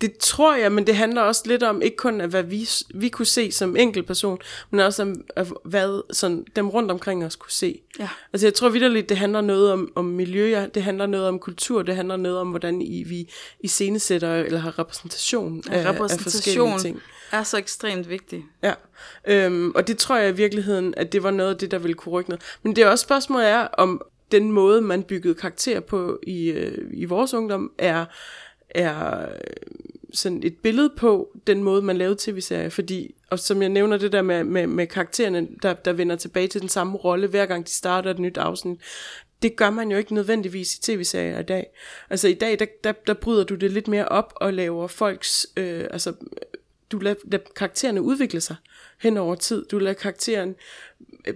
Det 0.00 0.16
tror 0.18 0.56
jeg, 0.56 0.72
men 0.72 0.86
det 0.86 0.96
handler 0.96 1.22
også 1.22 1.42
lidt 1.46 1.62
om, 1.62 1.82
ikke 1.82 1.96
kun 1.96 2.20
af, 2.20 2.28
hvad 2.28 2.42
vi, 2.42 2.68
vi 2.94 3.08
kunne 3.08 3.26
se 3.26 3.52
som 3.52 3.76
enkeltperson, 3.76 4.38
men 4.70 4.80
også 4.80 5.02
om, 5.02 5.24
hvad 5.64 6.14
sådan, 6.14 6.44
dem 6.56 6.68
rundt 6.68 6.90
omkring 6.90 7.24
os 7.24 7.36
kunne 7.36 7.52
se. 7.52 7.80
Ja. 7.98 8.08
Altså 8.32 8.46
jeg 8.46 8.54
tror 8.54 8.68
vidderligt, 8.68 9.08
det 9.08 9.16
handler 9.16 9.40
noget 9.40 9.72
om, 9.72 9.92
om 9.94 10.04
miljø, 10.04 10.66
det 10.74 10.82
handler 10.82 11.06
noget 11.06 11.28
om 11.28 11.38
kultur, 11.38 11.82
det 11.82 11.96
handler 11.96 12.16
noget 12.16 12.38
om, 12.38 12.48
hvordan 12.48 12.82
I, 12.82 13.02
vi 13.02 13.32
iscenesætter 13.60 14.34
eller 14.34 14.58
har 14.58 14.78
repræsentation 14.78 15.62
af, 15.70 15.86
af 15.86 15.96
forskellige 15.96 16.04
repræsentation 16.04 16.78
ting. 16.78 17.02
er 17.32 17.42
så 17.42 17.56
ekstremt 17.56 18.08
vigtig. 18.08 18.44
Ja, 18.62 18.74
øhm, 19.26 19.72
og 19.74 19.88
det 19.88 19.98
tror 19.98 20.16
jeg 20.16 20.30
i 20.30 20.36
virkeligheden, 20.36 20.94
at 20.96 21.12
det 21.12 21.22
var 21.22 21.30
noget 21.30 21.50
af 21.50 21.58
det, 21.58 21.70
der 21.70 21.78
ville 21.78 21.94
kunne 21.94 22.12
rykke 22.12 22.30
noget. 22.30 22.42
Men 22.62 22.76
det 22.76 22.84
er 22.84 22.88
også 22.88 23.02
spørgsmålet 23.02 23.48
er, 23.48 23.60
om 23.60 24.02
den 24.32 24.52
måde, 24.52 24.80
man 24.80 25.02
byggede 25.02 25.34
karakter 25.34 25.80
på 25.80 26.18
i, 26.22 26.48
øh, 26.48 26.78
i 26.92 27.04
vores 27.04 27.34
ungdom, 27.34 27.72
er, 27.78 28.04
er 28.70 29.28
øh, 29.28 29.36
sådan 30.12 30.42
et 30.42 30.56
billede 30.62 30.92
på 30.96 31.36
den 31.46 31.62
måde, 31.62 31.82
man 31.82 31.96
lavede 31.96 32.16
tv-serier. 32.18 32.68
Fordi, 32.68 33.14
og 33.30 33.38
som 33.38 33.62
jeg 33.62 33.68
nævner 33.68 33.96
det 33.96 34.12
der 34.12 34.22
med, 34.22 34.44
med, 34.44 34.66
med 34.66 34.86
karaktererne, 34.86 35.48
der, 35.62 35.74
der 35.74 35.92
vender 35.92 36.16
tilbage 36.16 36.48
til 36.48 36.60
den 36.60 36.68
samme 36.68 36.96
rolle, 36.96 37.26
hver 37.26 37.46
gang 37.46 37.66
de 37.66 37.70
starter 37.70 38.10
et 38.10 38.18
nyt 38.18 38.38
afsnit, 38.38 38.80
det 39.42 39.56
gør 39.56 39.70
man 39.70 39.90
jo 39.90 39.96
ikke 39.96 40.14
nødvendigvis 40.14 40.74
i 40.74 40.80
tv-serier 40.80 41.38
i 41.38 41.42
dag. 41.42 41.66
Altså 42.10 42.28
i 42.28 42.34
dag, 42.34 42.58
der, 42.58 42.66
der, 42.84 42.92
der 42.92 43.14
bryder 43.14 43.44
du 43.44 43.54
det 43.54 43.70
lidt 43.70 43.88
mere 43.88 44.08
op 44.08 44.32
og 44.36 44.54
laver 44.54 44.86
folks, 44.86 45.46
øh, 45.56 45.84
altså 45.90 46.12
du 46.90 46.98
lader, 46.98 47.16
lader 47.24 47.44
karaktererne 47.56 48.02
udvikle 48.02 48.40
sig 48.40 48.56
hen 48.98 49.16
over 49.16 49.34
tid. 49.34 49.64
Du 49.64 49.78
lader 49.78 49.94
karakteren 49.94 50.54
øh, 51.26 51.34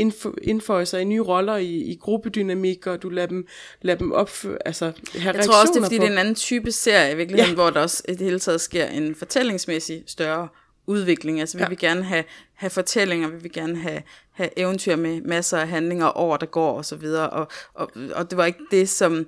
indf- 0.00 0.34
indføje 0.42 0.86
sig 0.86 1.00
i 1.00 1.04
nye 1.04 1.20
roller 1.20 1.56
i, 1.56 1.66
i 1.66 1.98
gruppedynamik, 2.00 2.86
og 2.86 3.02
du 3.02 3.08
lader 3.08 3.26
dem, 3.28 3.46
lader 3.82 3.98
dem 3.98 4.12
opføre, 4.12 4.58
altså 4.64 4.92
have 5.18 5.36
Jeg 5.36 5.44
tror 5.44 5.60
også, 5.60 5.72
det 5.72 5.80
er, 5.80 5.84
fordi 5.84 5.96
på. 5.98 6.00
det 6.02 6.08
er 6.08 6.12
en 6.12 6.18
anden 6.18 6.34
type 6.34 6.72
serie 6.72 7.12
i 7.12 7.16
virkeligheden, 7.16 7.50
Ja. 7.50 7.54
hvor 7.62 7.70
der 7.70 7.80
også 7.80 8.02
i 8.08 8.12
det 8.12 8.20
hele 8.20 8.38
taget 8.38 8.60
sker 8.60 8.86
en 8.86 9.14
fortællingsmæssig 9.14 10.02
større 10.06 10.48
udvikling. 10.86 11.40
Altså 11.40 11.56
vi 11.58 11.62
Ja. 11.62 11.68
vil 11.68 11.78
gerne 11.78 12.02
have, 12.04 12.24
have 12.54 12.70
fortællinger, 12.70 13.28
vi 13.28 13.36
vil 13.42 13.52
gerne 13.52 13.76
have, 13.78 14.02
have 14.32 14.58
eventyr 14.58 14.96
med 14.96 15.20
masser 15.20 15.58
af 15.58 15.68
handlinger, 15.68 16.18
år 16.18 16.36
der 16.36 16.46
går 16.46 16.76
og 16.76 16.84
så 16.84 16.96
videre. 16.96 17.30
Og, 17.30 17.48
og, 17.74 17.90
og 18.14 18.30
det 18.30 18.38
var 18.38 18.44
ikke 18.44 18.60
det, 18.70 18.88
som 18.88 19.26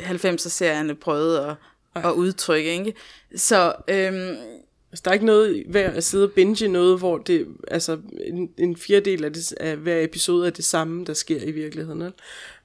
90'er-serierne 0.00 0.94
prøvede 0.94 1.46
at, 1.94 2.04
at 2.04 2.12
udtrykke. 2.12 2.72
Ikke? 2.72 2.94
Så 3.36 3.72
øhm, 3.88 4.36
Altså, 4.92 5.02
der 5.04 5.10
er 5.10 5.14
ikke 5.14 5.26
noget 5.26 5.64
ved 5.68 5.80
at 5.80 6.04
sidde 6.04 6.24
og 6.24 6.32
binge 6.32 6.68
noget, 6.68 6.98
hvor 6.98 7.18
det, 7.18 7.46
altså, 7.68 7.98
en, 8.26 8.50
en 8.58 8.76
fjerdedel 8.76 9.24
af, 9.24 9.32
det, 9.32 9.52
af 9.52 9.76
hver 9.76 10.02
episode 10.02 10.46
er 10.46 10.50
det 10.50 10.64
samme, 10.64 11.04
der 11.04 11.14
sker 11.14 11.42
i 11.42 11.50
virkeligheden. 11.50 12.02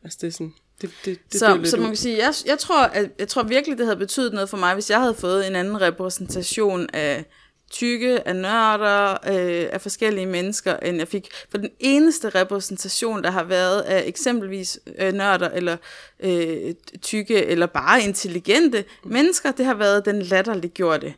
Altså, 0.04 0.18
det 0.22 0.28
er 0.28 0.32
sådan, 0.32 0.54
det, 0.82 0.90
det, 1.06 1.20
det 1.32 1.40
så, 1.40 1.60
så 1.64 1.78
man 1.78 1.84
ud. 1.84 1.88
kan 1.88 1.96
sige, 1.96 2.18
jeg, 2.18 2.34
jeg, 2.46 2.60
tror, 2.60 2.84
at, 2.84 3.12
jeg 3.20 3.28
tror 3.28 3.44
virkelig, 3.44 3.78
det 3.78 3.86
havde 3.86 3.98
betydet 3.98 4.34
noget 4.34 4.50
for 4.50 4.58
mig, 4.58 4.74
hvis 4.74 4.90
jeg 4.90 5.00
havde 5.00 5.16
fået 5.16 5.48
en 5.48 5.56
anden 5.56 5.82
repræsentation 5.82 6.90
af 6.94 7.26
tykke, 7.72 8.28
af 8.28 8.36
nørder, 8.36 9.12
øh, 9.12 9.70
af 9.72 9.82
forskellige 9.82 10.26
mennesker, 10.26 10.78
end 10.78 10.98
jeg 10.98 11.08
fik. 11.08 11.30
For 11.50 11.58
den 11.58 11.70
eneste 11.80 12.30
repræsentation, 12.30 13.24
der 13.24 13.32
har 13.32 13.44
været 13.44 13.82
af 13.82 14.04
eksempelvis 14.08 14.80
øh, 15.00 15.14
nørder, 15.14 15.50
eller 15.50 15.78
øh, 16.20 16.74
tykke, 17.02 17.46
eller 17.46 17.66
bare 17.66 18.02
intelligente 18.02 18.86
mennesker, 19.06 19.52
det 19.52 19.66
har 19.66 19.74
været 19.74 20.06
den 20.06 20.22
latterliggjorte. 20.22 21.14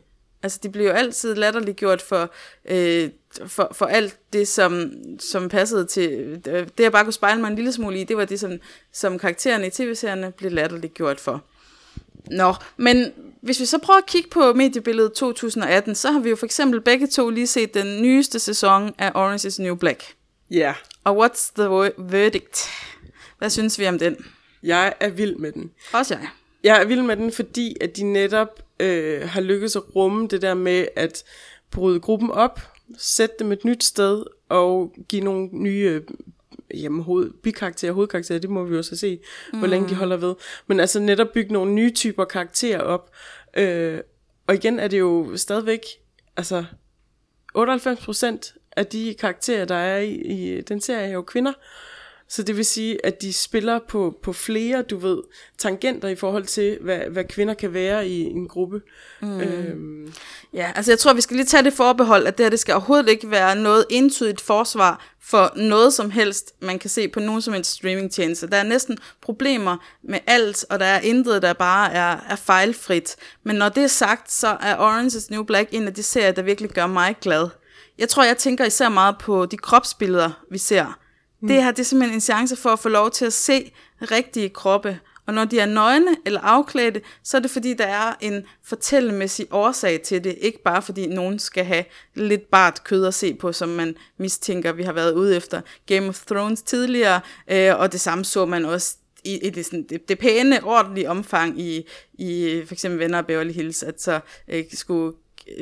Altså, 0.46 0.58
de 0.62 0.68
bliver 0.68 0.86
jo 0.90 0.92
altid 0.96 1.34
latterliggjort 1.34 2.02
for, 2.02 2.30
øh, 2.64 3.10
for, 3.46 3.68
for 3.72 3.86
alt 3.86 4.18
det, 4.32 4.48
som, 4.48 4.90
som 5.18 5.48
passede 5.48 5.86
til... 5.86 6.40
Det, 6.44 6.70
jeg 6.78 6.92
bare 6.92 7.04
kunne 7.04 7.12
spejle 7.12 7.40
mig 7.40 7.48
en 7.48 7.56
lille 7.56 7.72
smule 7.72 8.00
i, 8.00 8.04
det 8.04 8.16
var 8.16 8.24
det, 8.24 8.40
som, 8.40 8.52
som 8.92 9.18
karaktererne 9.18 9.66
i 9.66 9.70
tv-serierne 9.70 10.32
blev 10.32 10.52
latterliggjort 10.52 11.20
for. 11.20 11.44
Nå, 12.30 12.54
men 12.76 13.12
hvis 13.42 13.60
vi 13.60 13.64
så 13.64 13.78
prøver 13.78 13.98
at 13.98 14.06
kigge 14.06 14.30
på 14.30 14.52
mediebilledet 14.52 15.12
2018, 15.12 15.94
så 15.94 16.10
har 16.10 16.20
vi 16.20 16.30
jo 16.30 16.36
for 16.36 16.46
eksempel 16.46 16.80
begge 16.80 17.06
to 17.06 17.30
lige 17.30 17.46
set 17.46 17.74
den 17.74 18.02
nyeste 18.02 18.38
sæson 18.38 18.94
af 18.98 19.12
Orange 19.14 19.48
is 19.48 19.58
New 19.58 19.74
Black. 19.74 20.04
Ja, 20.50 20.74
Og 21.04 21.26
what's 21.26 21.52
the 21.56 21.64
verdict? 21.98 22.68
Hvad 23.38 23.50
synes 23.50 23.78
vi 23.78 23.88
om 23.88 23.98
den? 23.98 24.16
jeg 24.62 24.94
er 25.00 25.08
vild 25.08 25.36
med 25.36 25.52
den. 25.52 25.70
Også 25.92 26.14
jeg. 26.14 26.28
Jeg 26.66 26.82
er 26.82 26.84
vild 26.84 27.02
med 27.02 27.16
den, 27.16 27.32
fordi 27.32 27.76
at 27.80 27.96
de 27.96 28.04
netop 28.12 28.62
øh, 28.80 29.28
har 29.28 29.40
lykkedes 29.40 29.76
at 29.76 29.96
rumme 29.96 30.28
det 30.28 30.42
der 30.42 30.54
med 30.54 30.86
at 30.96 31.24
bryde 31.70 32.00
gruppen 32.00 32.30
op, 32.30 32.60
sætte 32.98 33.34
dem 33.38 33.52
et 33.52 33.64
nyt 33.64 33.84
sted 33.84 34.24
og 34.48 34.94
give 35.08 35.24
nogle 35.24 35.48
nye 35.52 35.82
øh, 35.82 36.02
jamen, 36.82 37.02
hoved, 37.02 37.30
bikarakterer, 37.42 37.92
hovedkarakterer, 37.92 38.38
det 38.38 38.50
må 38.50 38.64
vi 38.64 38.76
jo 38.76 38.82
så 38.82 38.96
se, 38.96 39.20
mm. 39.52 39.58
hvor 39.58 39.68
længe 39.68 39.88
de 39.88 39.94
holder 39.94 40.16
ved. 40.16 40.34
Men 40.66 40.80
altså 40.80 41.00
netop 41.00 41.32
bygge 41.34 41.52
nogle 41.52 41.72
nye 41.72 41.90
typer 41.90 42.24
karakterer 42.24 42.80
op. 42.80 43.10
Øh, 43.56 44.00
og 44.46 44.54
igen 44.54 44.78
er 44.78 44.88
det 44.88 44.98
jo 44.98 45.36
stadigvæk, 45.36 45.80
altså 46.36 46.64
98% 47.58 48.70
af 48.76 48.86
de 48.86 49.14
karakterer, 49.18 49.64
der 49.64 49.74
er 49.74 49.98
i, 49.98 50.12
i 50.14 50.60
den 50.60 50.80
serie, 50.80 51.06
er 51.06 51.12
jo 51.12 51.22
kvinder. 51.22 51.52
Så 52.28 52.42
det 52.42 52.56
vil 52.56 52.64
sige, 52.64 53.06
at 53.06 53.22
de 53.22 53.32
spiller 53.32 53.78
på, 53.88 54.18
på 54.22 54.32
flere, 54.32 54.82
du 54.82 54.96
ved, 54.96 55.22
tangenter 55.58 56.08
i 56.08 56.14
forhold 56.14 56.44
til, 56.44 56.78
hvad, 56.80 56.98
hvad 56.98 57.24
kvinder 57.24 57.54
kan 57.54 57.74
være 57.74 58.08
i 58.08 58.20
en 58.22 58.48
gruppe. 58.48 58.80
Mm. 59.20 59.40
Øhm, 59.40 60.12
Ja, 60.56 60.72
altså 60.74 60.92
jeg 60.92 60.98
tror, 60.98 61.12
vi 61.12 61.20
skal 61.20 61.36
lige 61.36 61.46
tage 61.46 61.62
det 61.62 61.72
forbehold, 61.72 62.26
at 62.26 62.38
det 62.38 62.44
her, 62.44 62.50
det 62.50 62.60
skal 62.60 62.74
overhovedet 62.74 63.08
ikke 63.08 63.30
være 63.30 63.56
noget 63.56 63.84
entydigt 63.90 64.40
forsvar 64.40 65.06
for 65.22 65.52
noget 65.56 65.92
som 65.92 66.10
helst, 66.10 66.52
man 66.60 66.78
kan 66.78 66.90
se 66.90 67.08
på 67.08 67.20
nogen 67.20 67.42
som 67.42 67.54
helst 67.54 67.70
streamingtjeneste. 67.70 68.46
Der 68.46 68.56
er 68.56 68.62
næsten 68.62 68.98
problemer 69.22 69.76
med 70.02 70.18
alt, 70.26 70.64
og 70.70 70.78
der 70.78 70.86
er 70.86 71.00
intet, 71.00 71.42
der 71.42 71.52
bare 71.52 71.92
er, 71.92 72.16
er 72.28 72.36
fejlfrit. 72.36 73.16
Men 73.44 73.56
når 73.56 73.68
det 73.68 73.82
er 73.82 73.88
sagt, 73.88 74.32
så 74.32 74.56
er 74.60 74.76
Orange 74.78 75.16
is 75.18 75.30
New 75.30 75.42
Black 75.42 75.68
en 75.72 75.86
af 75.86 75.94
de 75.94 76.02
serier, 76.02 76.32
der 76.32 76.42
virkelig 76.42 76.70
gør 76.70 76.86
mig 76.86 77.16
glad. 77.20 77.48
Jeg 77.98 78.08
tror, 78.08 78.24
jeg 78.24 78.36
tænker 78.36 78.64
især 78.64 78.88
meget 78.88 79.16
på 79.18 79.46
de 79.46 79.56
kropsbilleder, 79.56 80.30
vi 80.50 80.58
ser. 80.58 80.98
Mm. 81.40 81.48
Det 81.48 81.62
her, 81.62 81.70
det 81.70 81.78
er 81.78 81.84
simpelthen 81.84 82.16
en 82.16 82.20
chance 82.20 82.56
for 82.56 82.70
at 82.70 82.78
få 82.78 82.88
lov 82.88 83.10
til 83.10 83.24
at 83.24 83.32
se 83.32 83.72
rigtige 84.02 84.48
kroppe. 84.48 84.98
Og 85.26 85.34
når 85.34 85.44
de 85.44 85.58
er 85.58 85.66
nøgne 85.66 86.16
eller 86.26 86.40
afklædte, 86.40 87.00
så 87.22 87.36
er 87.36 87.40
det 87.40 87.50
fordi, 87.50 87.74
der 87.74 87.86
er 87.86 88.14
en 88.20 88.42
fortællemæssig 88.64 89.46
årsag 89.50 90.00
til 90.00 90.24
det. 90.24 90.36
Ikke 90.40 90.62
bare 90.62 90.82
fordi 90.82 91.06
nogen 91.06 91.38
skal 91.38 91.64
have 91.64 91.84
lidt 92.14 92.50
bart 92.50 92.84
kød 92.84 93.06
at 93.06 93.14
se 93.14 93.34
på, 93.34 93.52
som 93.52 93.68
man 93.68 93.96
mistænker, 94.18 94.72
vi 94.72 94.82
har 94.82 94.92
været 94.92 95.12
ude 95.12 95.36
efter 95.36 95.60
Game 95.86 96.08
of 96.08 96.24
Thrones 96.26 96.62
tidligere. 96.62 97.20
Øh, 97.50 97.78
og 97.78 97.92
det 97.92 98.00
samme 98.00 98.24
så 98.24 98.46
man 98.46 98.64
også 98.64 98.96
i, 99.24 99.46
i 99.46 99.50
det, 99.50 99.66
sådan, 99.66 99.82
det, 99.82 100.08
det 100.08 100.18
pæne, 100.18 100.64
ordentlige 100.64 101.10
omfang 101.10 101.60
i, 101.60 101.86
i 102.14 102.62
for 102.66 102.74
eksempel 102.74 103.00
Venner 103.00 103.18
og 103.18 103.26
Beverly 103.26 103.52
Hills, 103.52 103.82
at 103.82 104.02
så 104.02 104.20
øh, 104.48 104.64
skulle 104.72 105.12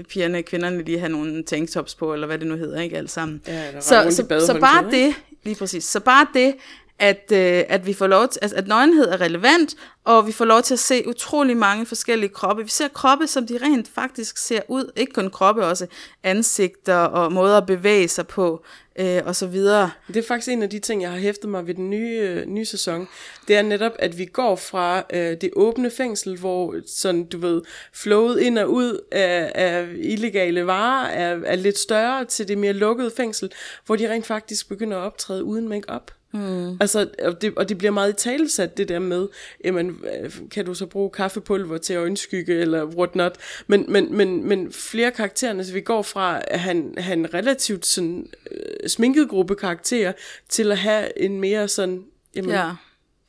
pigerne, 0.08 0.42
kvinderne 0.42 0.82
lige 0.82 0.98
have 0.98 1.12
nogle 1.12 1.42
tanktops 1.42 1.94
på, 1.94 2.14
eller 2.14 2.26
hvad 2.26 2.38
det 2.38 2.46
nu 2.46 2.56
hedder, 2.56 2.80
ikke 2.80 2.96
alt 2.96 3.10
sammen. 3.10 3.42
Ja, 3.46 3.80
så, 3.80 4.06
så, 4.10 4.46
så 4.46 4.58
bare 4.60 4.90
det, 4.90 5.14
lige 5.44 5.56
præcis, 5.56 5.84
så 5.84 6.00
bare 6.00 6.26
det, 6.34 6.54
at, 6.98 7.32
øh, 7.32 7.64
at 7.68 7.86
vi 7.86 7.92
får 7.92 8.06
lov 8.06 8.28
til, 8.28 8.38
altså, 8.42 8.56
at 8.56 8.66
nøgenhed 8.66 9.08
er 9.08 9.20
relevant, 9.20 9.74
og 10.04 10.26
vi 10.26 10.32
får 10.32 10.44
lov 10.44 10.62
til 10.62 10.74
at 10.74 10.78
se 10.78 11.08
utrolig 11.08 11.56
mange 11.56 11.86
forskellige 11.86 12.28
kroppe. 12.28 12.62
Vi 12.62 12.68
ser 12.68 12.88
kroppe, 12.88 13.26
som 13.26 13.46
de 13.46 13.58
rent 13.62 13.88
faktisk 13.94 14.38
ser 14.38 14.60
ud. 14.68 14.92
Ikke 14.96 15.12
kun 15.12 15.30
kroppe, 15.30 15.66
også 15.66 15.86
ansigter 16.22 16.96
og 16.96 17.32
måder 17.32 17.58
at 17.58 17.66
bevæge 17.66 18.08
sig 18.08 18.26
på, 18.26 18.64
øh, 18.98 19.22
og 19.24 19.36
så 19.36 19.46
videre. 19.46 19.90
Det 20.08 20.16
er 20.16 20.22
faktisk 20.22 20.48
en 20.48 20.62
af 20.62 20.70
de 20.70 20.78
ting, 20.78 21.02
jeg 21.02 21.10
har 21.10 21.18
hæftet 21.18 21.50
mig 21.50 21.66
ved 21.66 21.74
den 21.74 21.90
nye, 21.90 22.18
øh, 22.20 22.46
nye 22.46 22.64
sæson. 22.64 23.08
Det 23.48 23.56
er 23.56 23.62
netop, 23.62 23.92
at 23.98 24.18
vi 24.18 24.24
går 24.24 24.56
fra 24.56 25.02
øh, 25.12 25.36
det 25.40 25.50
åbne 25.56 25.90
fængsel, 25.90 26.38
hvor 26.38 26.76
sådan, 26.86 27.24
du 27.24 27.38
ved, 27.38 27.62
flowet 27.92 28.40
ind 28.40 28.58
og 28.58 28.72
ud 28.72 29.00
af, 29.12 29.52
af 29.54 29.86
illegale 29.96 30.66
varer 30.66 31.08
er, 31.08 31.40
er 31.44 31.56
lidt 31.56 31.78
større, 31.78 32.24
til 32.24 32.48
det 32.48 32.58
mere 32.58 32.72
lukkede 32.72 33.10
fængsel, 33.16 33.52
hvor 33.86 33.96
de 33.96 34.10
rent 34.10 34.26
faktisk 34.26 34.68
begynder 34.68 34.96
at 34.96 35.02
optræde 35.02 35.44
uden 35.44 35.68
make-up. 35.68 36.10
Mm. 36.34 36.76
Altså, 36.80 37.08
og 37.22 37.42
det, 37.42 37.52
og 37.56 37.68
det 37.68 37.78
bliver 37.78 37.90
meget 37.90 38.12
i 38.12 38.16
talesat, 38.16 38.76
det 38.76 38.88
der 38.88 38.98
med, 38.98 39.28
jamen, 39.64 40.00
øh, 40.22 40.32
kan 40.50 40.64
du 40.64 40.74
så 40.74 40.86
bruge 40.86 41.10
kaffepulver 41.10 41.78
til 41.78 41.96
øjenskygge, 41.96 42.54
eller 42.54 42.84
what 42.84 43.16
not. 43.16 43.36
Men, 43.66 43.84
men, 43.88 44.16
men, 44.16 44.48
men 44.48 44.72
flere 44.72 45.10
karaktererne, 45.10 45.64
så 45.64 45.72
vi 45.72 45.80
går 45.80 46.02
fra 46.02 46.40
at 46.48 46.60
han, 46.60 46.94
han 46.98 47.34
relativt 47.34 47.86
sådan, 47.86 48.26
øh, 48.50 48.88
sminket 48.88 49.28
gruppe 49.28 49.54
karakterer, 49.54 50.12
til 50.48 50.72
at 50.72 50.78
have 50.78 51.22
en 51.22 51.40
mere 51.40 51.68
sådan, 51.68 52.04
jamen, 52.36 52.50
Ja. 52.50 52.70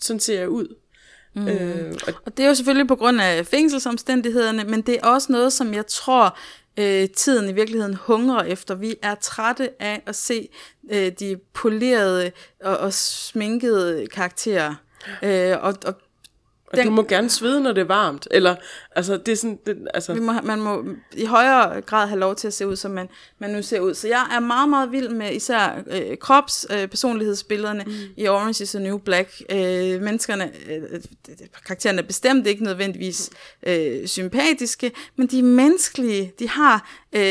sådan 0.02 0.20
ser 0.20 0.40
jeg 0.40 0.50
ud. 0.50 0.76
Mm. 1.36 1.48
Øh, 1.48 1.94
og 2.08 2.14
Og 2.26 2.38
det 2.38 2.44
er 2.44 2.48
jo 2.50 2.56
selvfølgelig 2.56 2.88
på 2.88 2.96
grund 2.96 3.22
af 3.22 3.46
fængselsomstændighederne, 3.46 4.64
men 4.64 4.82
det 4.82 4.98
er 5.04 5.08
også 5.08 5.32
noget, 5.32 5.54
som 5.54 5.74
jeg 5.74 5.88
tror, 5.88 6.38
øh, 6.80 7.10
tiden 7.10 7.50
i 7.50 7.54
virkeligheden 7.54 7.94
hungrer 7.94 8.44
efter. 8.44 8.76
Vi 8.76 8.96
er 9.02 9.16
trætte 9.16 9.70
af 9.80 10.02
at 10.06 10.16
se 10.16 10.50
øh, 10.92 11.12
de 11.20 11.40
polerede 11.54 12.32
og, 12.64 12.78
og 12.78 12.94
sminkede 12.94 14.08
karakterer. 14.08 14.76
Øh, 15.24 15.58
og, 15.62 15.74
og 15.86 15.96
og 16.80 16.84
Den- 16.84 16.88
du 16.88 16.92
må 16.92 17.04
gerne 17.04 17.30
svede, 17.30 17.62
når 17.62 17.72
det 17.72 17.82
er 17.82 17.86
varmt. 17.86 18.28
Eller, 18.32 18.56
altså, 18.96 19.18
det 19.18 19.32
er 19.32 19.36
sådan, 19.36 19.60
det, 19.66 19.88
altså, 19.94 20.14
vi 20.14 20.20
må, 20.20 20.34
man 20.44 20.62
må 20.62 20.86
i 21.14 21.26
højere 21.26 21.82
grad 21.82 22.08
have 22.08 22.20
lov 22.20 22.36
til 22.36 22.48
at 22.48 22.54
se 22.54 22.68
ud, 22.68 22.76
som 22.76 22.92
man, 22.92 23.10
man 23.40 23.50
nu 23.50 23.62
ser 23.62 23.80
ud. 23.80 23.94
Så 23.94 24.08
jeg 24.08 24.28
er 24.36 24.40
meget, 24.40 24.70
meget 24.70 24.92
vild 24.92 25.10
med 25.10 25.32
især 25.34 25.84
øh, 25.88 26.18
krops, 26.18 26.66
øh, 26.72 26.88
personlighedsbillederne 26.88 27.84
mm. 27.88 27.94
i 28.18 28.28
Orange 28.28 28.64
is 28.64 28.70
the 28.70 28.80
New 28.80 28.98
Black. 28.98 29.42
Øh, 29.50 30.02
menneskerne, 30.02 30.52
øh, 30.70 31.02
karaktererne 31.66 32.02
er 32.02 32.06
bestemt 32.06 32.48
ikke 32.48 32.64
nødvendigvis 32.64 33.30
øh, 33.68 34.08
sympatiske, 34.08 34.92
men 35.16 35.28
de 35.28 35.40
er 35.40 35.44
menneskelige. 35.44 36.34
De 36.40 36.50
har 36.50 36.90
øh, 37.14 37.22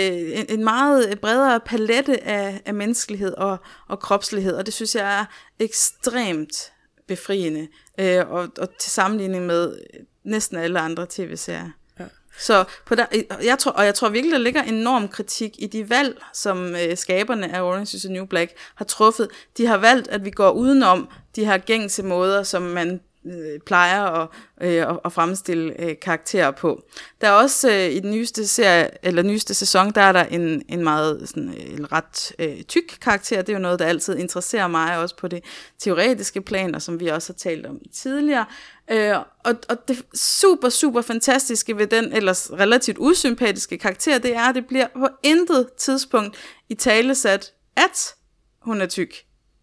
en, 0.40 0.46
en 0.48 0.64
meget 0.64 1.18
bredere 1.20 1.60
palette 1.60 2.24
af, 2.24 2.60
af 2.66 2.74
menneskelighed 2.74 3.34
og, 3.34 3.56
og 3.88 4.00
kropslighed, 4.00 4.54
og 4.54 4.66
det 4.66 4.74
synes 4.74 4.94
jeg 4.94 5.20
er 5.20 5.24
ekstremt 5.58 6.70
befriende, 7.08 7.68
øh, 8.00 8.30
og, 8.30 8.48
og 8.58 8.78
til 8.78 8.90
sammenligning 8.90 9.46
med 9.46 9.76
næsten 10.24 10.56
alle 10.58 10.80
andre 10.80 11.06
tv-serier. 11.10 11.70
Ja. 12.00 12.04
Så 12.38 12.64
på 12.86 12.94
der, 12.94 13.06
jeg 13.44 13.58
tror, 13.58 13.72
og 13.72 13.84
jeg 13.84 13.94
tror 13.94 14.08
virkelig, 14.08 14.32
der 14.32 14.38
ligger 14.38 14.62
enorm 14.62 15.08
kritik 15.08 15.54
i 15.58 15.66
de 15.66 15.90
valg, 15.90 16.22
som 16.32 16.76
øh, 16.76 16.96
skaberne 16.96 17.54
af 17.54 17.62
Orange 17.62 17.96
is 17.96 18.02
the 18.02 18.12
New 18.12 18.26
Black 18.26 18.52
har 18.74 18.84
truffet. 18.84 19.28
De 19.56 19.66
har 19.66 19.76
valgt, 19.76 20.08
at 20.08 20.24
vi 20.24 20.30
går 20.30 20.50
udenom 20.50 21.08
de 21.36 21.44
her 21.44 21.58
gængse 21.58 22.02
måder, 22.02 22.42
som 22.42 22.62
man 22.62 23.00
øh, 23.26 23.60
plejer 23.66 24.02
at, 24.02 24.28
øh, 24.62 24.96
at, 25.04 25.12
fremstille 25.12 25.80
øh, 25.80 25.94
karakterer 26.02 26.50
på. 26.50 26.82
Der 27.20 27.28
er 27.28 27.32
også 27.32 27.70
øh, 27.70 27.90
i 27.90 28.00
den 28.00 28.10
nyeste 28.10 28.46
serie, 28.46 28.90
eller 29.02 29.22
nyeste 29.22 29.54
sæson, 29.54 29.90
der 29.90 30.00
er 30.00 30.12
der 30.12 30.24
en, 30.24 30.62
en 30.68 30.84
meget 30.84 31.28
sådan, 31.28 31.48
øh, 31.48 31.78
en 31.78 31.92
ret 31.92 32.32
øh, 32.38 32.62
tyk 32.62 32.98
karakter. 33.00 33.42
Det 33.42 33.48
er 33.48 33.52
jo 33.52 33.62
noget, 33.62 33.78
der 33.78 33.86
altid 33.86 34.16
interesserer 34.16 34.66
mig, 34.66 34.98
også 34.98 35.16
på 35.16 35.28
det 35.28 35.44
teoretiske 35.78 36.40
plan, 36.40 36.74
og 36.74 36.82
som 36.82 37.00
vi 37.00 37.06
også 37.06 37.32
har 37.32 37.38
talt 37.38 37.66
om 37.66 37.78
tidligere. 37.92 38.44
Øh, 38.90 39.16
og, 39.44 39.54
og 39.68 39.88
det 39.88 40.02
super, 40.14 40.68
super 40.68 41.02
fantastiske 41.02 41.76
ved 41.76 41.86
den 41.86 42.12
ellers 42.12 42.50
relativt 42.52 42.96
usympatiske 43.00 43.78
karakter, 43.78 44.18
det 44.18 44.36
er, 44.36 44.42
at 44.48 44.54
det 44.54 44.66
bliver 44.66 44.86
på 44.96 45.08
intet 45.22 45.68
tidspunkt 45.78 46.36
i 46.68 46.74
talesat, 46.74 47.52
at 47.76 48.14
hun 48.62 48.80
er 48.80 48.86
tyk. 48.86 49.14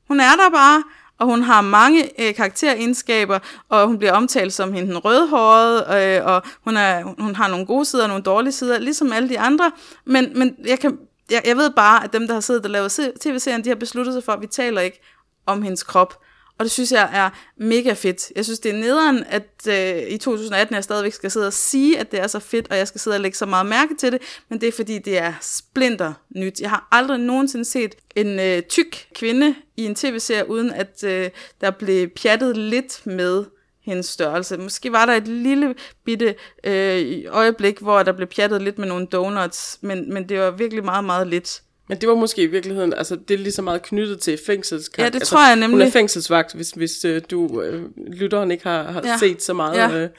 Hun 0.08 0.20
er 0.20 0.36
der 0.36 0.50
bare, 0.50 0.84
og 1.22 1.28
hun 1.28 1.44
har 1.44 1.62
mange 1.62 2.22
øh, 2.22 2.36
karakteregenskaber, 2.36 3.40
og 3.70 3.88
hun 3.88 3.98
bliver 3.98 4.14
omtalt 4.14 4.54
som 4.54 4.74
hende 4.74 4.90
den 4.90 4.98
rødhårede, 4.98 5.86
øh, 6.20 6.26
og 6.26 6.44
hun, 6.64 6.78
er, 6.78 7.04
hun 7.20 7.36
har 7.36 7.48
nogle 7.48 7.66
gode 7.66 7.86
sider 7.86 8.04
og 8.04 8.10
nogle 8.10 8.24
dårlige 8.24 8.52
sider, 8.52 8.80
ligesom 8.80 9.14
alle 9.14 9.30
de 9.30 9.40
andre. 9.40 9.72
Men, 10.06 10.32
men 10.36 10.56
jeg, 10.66 10.80
kan, 10.80 10.98
jeg, 11.32 11.42
jeg 11.46 11.58
ved 11.58 11.70
bare, 11.70 12.04
at 12.04 12.14
dem, 12.14 12.28
der 12.28 12.34
har 12.34 12.42
siddet 12.42 12.66
og 12.66 12.72
lavet 12.72 12.92
tv-serien, 13.22 13.64
de 13.64 13.70
har 13.70 13.76
besluttet 13.76 14.14
sig 14.14 14.24
for, 14.24 14.32
at 14.32 14.42
vi 14.42 14.48
taler 14.48 14.82
ikke 14.82 15.02
om 15.46 15.62
hendes 15.62 15.84
krop 15.84 16.24
og 16.62 16.66
det 16.66 16.72
synes 16.72 16.92
jeg 16.92 17.10
er 17.14 17.30
mega 17.58 17.94
fedt. 17.94 18.32
Jeg 18.36 18.46
synes, 18.46 18.60
det 18.60 18.72
er 18.72 18.78
nederen, 18.78 19.24
at 19.30 19.68
øh, 19.68 20.14
i 20.14 20.18
2018 20.18 20.76
jeg 20.76 20.84
stadigvæk 20.84 21.14
skal 21.14 21.32
sidde 21.32 21.48
og 21.48 21.54
sige, 21.54 22.00
at 22.00 22.12
det 22.12 22.20
er 22.20 22.28
så 22.28 22.40
fedt, 22.40 22.68
og 22.72 22.78
jeg 22.78 22.88
skal 22.88 23.02
sidde 23.02 23.16
og 23.16 23.22
lægge 23.22 23.38
så 23.38 23.46
meget 23.46 23.66
mærke 23.66 23.96
til 24.00 24.12
det, 24.12 24.22
men 24.50 24.62
det 24.62 24.68
er 24.68 24.72
fordi, 24.72 24.98
det 24.98 25.18
er 25.18 25.34
splinter 25.42 26.14
nyt. 26.36 26.60
Jeg 26.60 26.70
har 26.70 26.88
aldrig 26.92 27.20
nogensinde 27.20 27.66
set 27.66 27.96
en 28.16 28.40
øh, 28.40 28.62
tyk 28.62 29.08
kvinde 29.16 29.56
i 29.78 29.86
en 29.86 29.96
tv-serie, 29.96 30.50
uden 30.50 30.72
at 30.72 31.04
øh, 31.04 31.30
der 31.62 31.72
blev 31.72 32.10
pjattet 32.10 32.58
lidt 32.58 33.02
med 33.06 33.46
hendes 33.86 34.06
størrelse. 34.06 34.58
Måske 34.58 34.92
var 34.92 35.06
der 35.06 35.14
et 35.14 35.28
lille 35.28 35.76
bitte 36.06 36.36
øh, 36.64 37.24
øjeblik, 37.30 37.80
hvor 37.80 38.04
der 38.04 38.12
blev 38.12 38.28
pjattet 38.28 38.62
lidt 38.62 38.78
med 38.78 38.88
nogle 38.88 39.06
donuts, 39.06 39.78
men, 39.82 40.14
men 40.14 40.30
det 40.30 40.40
var 40.40 40.52
virkelig 40.52 40.86
meget, 40.86 41.04
meget 41.04 41.28
lidt. 41.28 41.62
Men 41.92 42.02
det 42.02 42.10
var 42.10 42.16
måske 42.16 42.42
i 42.42 42.46
virkeligheden, 42.46 42.94
altså 42.94 43.16
det 43.28 43.34
er 43.34 43.38
lige 43.38 43.52
så 43.52 43.62
meget 43.62 43.82
knyttet 43.82 44.20
til 44.20 44.40
fængselskar. 44.46 45.04
Ja, 45.04 45.10
det 45.10 45.16
altså, 45.16 45.30
tror 45.30 45.48
jeg 45.48 45.56
nemlig. 45.56 45.70
Hun 45.70 45.82
er 45.82 45.90
fængselsvagt, 45.92 46.54
hvis, 46.54 46.72
hvis 46.72 47.06
øh, 47.06 47.22
du, 47.32 47.62
øh, 47.62 47.84
lytteren 48.08 48.52
ikke 48.52 48.64
har, 48.64 48.84
har 48.84 49.02
Ja. 49.06 49.18
set 49.18 49.44
så 49.44 49.54
meget 49.54 49.78
Ja. 49.78 49.98
øh, 50.04 50.10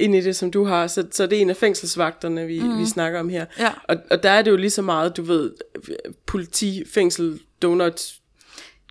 ind 0.00 0.14
i 0.16 0.20
det, 0.20 0.36
som 0.36 0.50
du 0.50 0.64
har. 0.64 0.86
Så, 0.86 1.06
så 1.10 1.26
det 1.26 1.38
er 1.38 1.42
en 1.42 1.50
af 1.50 1.56
fængselsvagterne, 1.56 2.46
vi, 2.46 2.60
mm. 2.60 2.78
vi 2.78 2.86
snakker 2.86 3.20
om 3.20 3.28
her. 3.28 3.44
Ja. 3.58 3.70
Og, 3.88 3.96
og 4.10 4.22
der 4.22 4.30
er 4.30 4.42
det 4.42 4.50
jo 4.50 4.56
lige 4.56 4.70
så 4.70 4.82
meget, 4.82 5.16
du 5.16 5.22
ved, 5.22 5.52
politi, 6.26 6.84
fængsel, 6.94 7.40
donuts. 7.62 8.20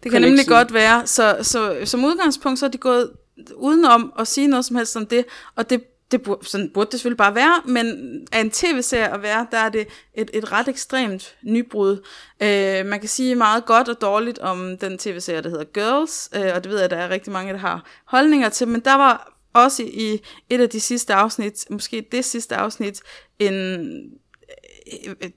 Det 0.03 0.11
kan 0.11 0.21
nemlig 0.21 0.47
godt 0.47 0.73
være. 0.73 1.07
Så, 1.07 1.37
så 1.41 1.75
som 1.85 2.05
udgangspunkt, 2.05 2.59
så 2.59 2.65
er 2.65 2.69
de 2.69 2.77
gået 2.77 3.09
udenom 3.55 4.13
at 4.19 4.27
sige 4.27 4.47
noget 4.47 4.65
som 4.65 4.75
helst 4.75 4.95
om 4.95 5.05
det, 5.05 5.25
og 5.55 5.69
det, 5.69 5.81
det 6.11 6.23
burde, 6.23 6.45
sådan 6.45 6.69
burde 6.69 6.91
det 6.91 6.99
selvfølgelig 6.99 7.17
bare 7.17 7.35
være, 7.35 7.61
men 7.65 7.87
af 8.31 8.39
en 8.39 8.51
tv-serie 8.51 9.13
at 9.13 9.21
være, 9.21 9.47
der 9.51 9.57
er 9.57 9.69
det 9.69 9.87
et, 10.13 10.29
et 10.33 10.51
ret 10.51 10.67
ekstremt 10.67 11.35
nybrud. 11.43 12.05
Øh, 12.43 12.85
man 12.85 12.99
kan 12.99 13.09
sige 13.09 13.35
meget 13.35 13.65
godt 13.65 13.89
og 13.89 14.01
dårligt 14.01 14.39
om 14.39 14.77
den 14.77 14.97
tv-serie, 14.97 15.41
der 15.41 15.49
hedder 15.49 15.63
Girls, 15.63 16.29
øh, 16.35 16.51
og 16.55 16.63
det 16.63 16.71
ved 16.71 16.79
jeg, 16.79 16.89
der 16.89 16.97
er 16.97 17.09
rigtig 17.09 17.33
mange, 17.33 17.53
der 17.53 17.59
har 17.59 17.85
holdninger 18.05 18.49
til, 18.49 18.67
men 18.67 18.81
der 18.81 18.95
var 18.95 19.33
også 19.53 19.83
i 19.83 20.21
et 20.49 20.61
af 20.61 20.69
de 20.69 20.79
sidste 20.79 21.13
afsnit, 21.13 21.65
måske 21.69 22.07
det 22.11 22.25
sidste 22.25 22.55
afsnit, 22.55 23.01
en 23.39 23.53
øh, 25.05 25.15
øh, 25.23 25.29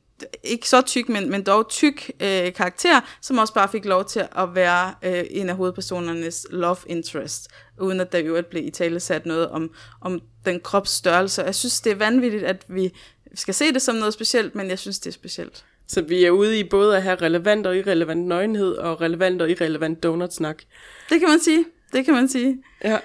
ikke 0.45 0.69
så 0.69 0.81
tyk, 0.83 1.09
men, 1.09 1.31
men 1.31 1.43
dog 1.43 1.69
tyk 1.69 2.11
øh, 2.21 2.53
karakter, 2.53 3.01
som 3.23 3.39
også 3.39 3.55
bare 3.55 3.69
fik 3.69 3.85
lov 3.85 4.05
til 4.05 4.29
at 4.37 4.55
være 4.55 4.95
øh, 5.03 5.25
en 5.31 5.49
af 5.49 5.57
hovedpersonernes 5.57 6.47
love 6.51 6.77
interest, 6.87 7.49
uden 7.81 8.01
at 8.01 8.13
der 8.13 8.19
i 8.19 8.23
øvrigt 8.23 8.51
blev 8.51 8.67
i 8.67 8.71
tale 8.71 9.01
sat 9.01 9.27
noget 9.27 9.49
om, 9.49 9.75
om 10.01 10.21
den 10.45 10.61
kropsstørrelse. 10.61 11.43
Jeg 11.43 11.55
synes, 11.55 11.81
det 11.81 11.93
er 11.93 11.97
vanvittigt, 11.97 12.45
at 12.45 12.65
vi 12.69 12.93
skal 13.35 13.55
se 13.55 13.73
det 13.73 13.83
som 13.83 13.95
noget 13.95 14.15
specielt, 14.15 14.55
men 14.55 14.69
jeg 14.71 14.79
synes, 14.79 14.99
det 14.99 15.11
er 15.11 15.15
specielt. 15.15 15.65
Så 15.87 16.03
vi 16.03 16.25
er 16.25 16.31
ude 16.31 16.59
i 16.59 16.65
både 16.65 16.97
at 16.97 17.03
have 17.03 17.17
relevant 17.17 17.67
og 17.67 17.77
irrelevant 17.77 18.27
nøgenhed, 18.27 18.73
og 18.73 19.01
relevant 19.01 19.43
og 19.43 19.51
irrelevant 19.51 20.03
donutsnak. 20.03 20.63
Det 21.09 21.21
kan 21.21 21.29
man 21.29 21.41
sige. 21.41 21.65
Det 21.93 22.05
kan 22.05 22.15
man 22.15 22.29
sige. 22.29 22.63
Ja. 22.85 22.99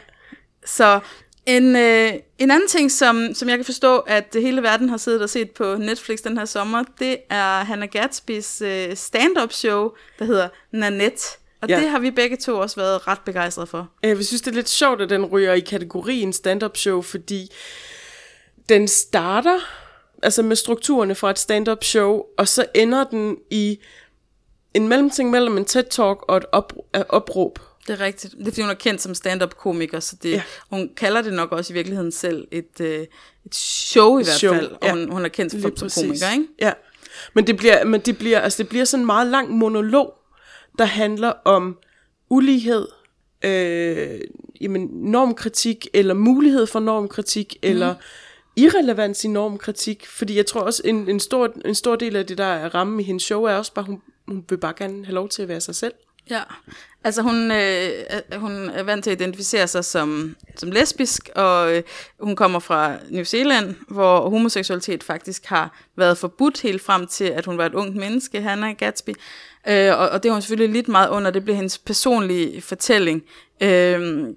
Så 0.66 1.00
en, 1.46 1.76
øh, 1.76 2.14
en 2.40 2.52
anden 2.52 2.68
ting, 2.68 2.92
som, 2.92 3.34
som 3.34 3.50
jeg 3.50 3.58
kan 3.58 3.66
forstå, 3.66 3.98
at 3.98 4.36
hele 4.40 4.62
verden 4.64 4.90
har 4.90 4.98
siddet 4.98 5.22
og 5.22 5.30
set 5.30 5.52
på 5.52 5.76
Netflix 5.76 6.20
den 6.20 6.38
her 6.38 6.46
sommer, 6.46 6.84
det 7.00 7.18
er 7.30 7.64
Hannah 7.64 7.90
Gatsbys 7.90 8.62
øh, 8.62 8.96
stand-up 8.96 9.54
show, 9.54 9.92
der 10.20 10.26
hedder 10.26 10.50
Nanette. 10.72 11.24
Og 11.62 11.70
ja. 11.70 11.80
Det 11.80 11.90
har 11.90 12.00
vi 12.00 12.12
begge 12.12 12.38
to 12.38 12.60
også 12.60 12.76
været 12.76 13.08
ret 13.08 13.20
begejstrede 13.26 13.68
for. 13.68 13.90
Jeg 14.04 14.26
synes, 14.26 14.42
det 14.42 14.52
er 14.52 14.56
lidt 14.56 14.70
sjovt, 14.70 15.02
at 15.02 15.10
den 15.10 15.26
ryger 15.26 15.54
i 15.54 15.60
kategorien 15.60 16.34
stand-up 16.34 16.78
show, 16.78 17.02
fordi 17.02 17.52
den 18.70 18.88
starter 18.88 19.60
altså 20.24 20.42
med 20.42 20.56
strukturerne 20.56 21.16
fra 21.16 21.30
et 21.30 21.40
stand-up 21.40 21.84
show, 21.84 22.22
og 22.38 22.48
så 22.48 22.66
ender 22.76 23.04
den 23.04 23.38
i 23.52 23.80
en 24.74 24.88
mellemting 24.88 25.30
mellem 25.30 25.58
en 25.58 25.66
TED-talk 25.66 26.26
og 26.28 26.38
et 26.38 26.46
op, 26.52 26.74
øh, 26.96 27.02
opråb. 27.10 27.60
Det 27.88 27.94
er 27.94 28.00
rigtigt. 28.00 28.34
Det 28.34 28.42
er 28.42 28.46
fordi, 28.46 28.62
hun 28.62 28.70
er 28.70 28.74
kendt 28.74 29.02
som 29.02 29.16
stand-up-komiker, 29.16 30.00
så 30.00 30.16
det, 30.24 30.32
ja. 30.32 30.44
Hun 30.70 30.90
kalder 30.98 31.22
det 31.22 31.34
nok 31.34 31.52
også 31.52 31.74
i 31.74 31.76
virkeligheden 31.76 32.12
selv 32.12 32.48
et, 32.52 32.82
øh, 32.82 33.06
et 33.46 33.56
show 33.56 34.20
i 34.20 34.24
hvert 34.24 34.36
Show, 34.36 34.54
fald, 34.54 34.68
og 34.68 34.80
ja. 34.84 34.92
hun, 34.92 35.12
hun 35.12 35.26
er 35.26 35.30
kendt 35.30 35.54
Lige 35.54 35.78
som, 35.78 35.90
komiker, 36.04 36.32
ikke? 36.32 36.48
Ja. 36.62 36.72
Men 37.34 37.48
det 37.48 37.58
bliver, 37.58 37.84
men 37.84 38.02
det 38.02 38.18
bliver, 38.18 38.40
altså 38.40 38.64
det 38.64 38.70
bliver 38.70 38.86
sådan 38.86 39.02
en 39.02 39.06
meget 39.06 39.28
lang 39.28 39.50
monolog, 39.50 40.14
der 40.78 40.86
handler 40.86 41.30
om 41.30 41.78
ulighed, 42.30 42.88
øh, 43.44 44.22
jamen 44.62 44.90
normkritik, 44.92 45.88
eller 45.94 46.14
mulighed 46.14 46.68
for 46.68 46.80
normkritik, 46.80 47.56
mm. 47.64 47.70
eller 47.70 47.96
irrelevans 48.56 49.24
i 49.24 49.28
normkritik. 49.28 50.06
Fordi 50.08 50.38
jeg 50.38 50.46
tror 50.46 50.62
også, 50.62 50.82
en, 50.86 51.10
en, 51.10 51.20
stor, 51.20 51.54
en 51.66 51.76
stor 51.76 51.96
del 51.96 52.16
af 52.16 52.26
det, 52.26 52.38
der 52.38 52.46
er 52.46 52.76
rammen 52.76 53.00
i 53.00 53.04
hendes 53.04 53.24
show, 53.24 53.44
er 53.44 53.56
også 53.56 53.74
bare, 53.74 53.86
hun, 53.86 54.02
hun 54.28 54.46
vil 54.50 54.58
bare 54.58 54.74
gerne 54.78 55.06
have 55.06 55.16
lov 55.16 55.30
til 55.30 55.42
at 55.42 55.48
være 55.48 55.62
sig 55.62 55.76
selv. 55.76 55.94
Ja, 56.30 56.42
altså 57.04 57.22
hun, 57.22 57.52
øh, 57.52 57.90
hun 58.36 58.70
er 58.70 58.84
vant 58.84 59.04
til 59.04 59.12
at 59.12 59.22
identificere 59.22 59.68
sig 59.68 59.86
som, 59.86 60.36
som 60.56 60.72
lesbisk, 60.72 61.30
og 61.36 61.76
øh, 61.76 61.84
hun 62.20 62.36
kommer 62.36 62.60
fra 62.60 62.96
New 63.10 63.24
Zealand, 63.24 63.76
hvor 63.88 64.30
homoseksualitet 64.30 65.04
faktisk 65.04 65.46
har 65.46 65.80
været 65.98 66.18
forbudt 66.18 66.62
helt 66.62 66.82
frem 66.82 67.08
til, 67.08 67.24
at 67.26 67.46
hun 67.46 67.58
var 67.58 67.66
et 67.66 67.74
ungt 67.74 67.96
menneske, 67.96 68.42
Hannah 68.42 68.76
Gatsby. 68.78 69.10
Øh, 69.68 70.00
og, 70.00 70.10
og 70.10 70.24
det 70.24 70.30
har 70.32 70.34
hun 70.34 70.42
selvfølgelig 70.42 70.74
lidt 70.74 70.88
meget 70.88 71.10
under, 71.10 71.32
det 71.32 71.44
blev 71.44 71.56
hendes 71.56 71.78
personlige 71.78 72.62
fortælling. 72.62 73.24
Øh, 73.62 74.28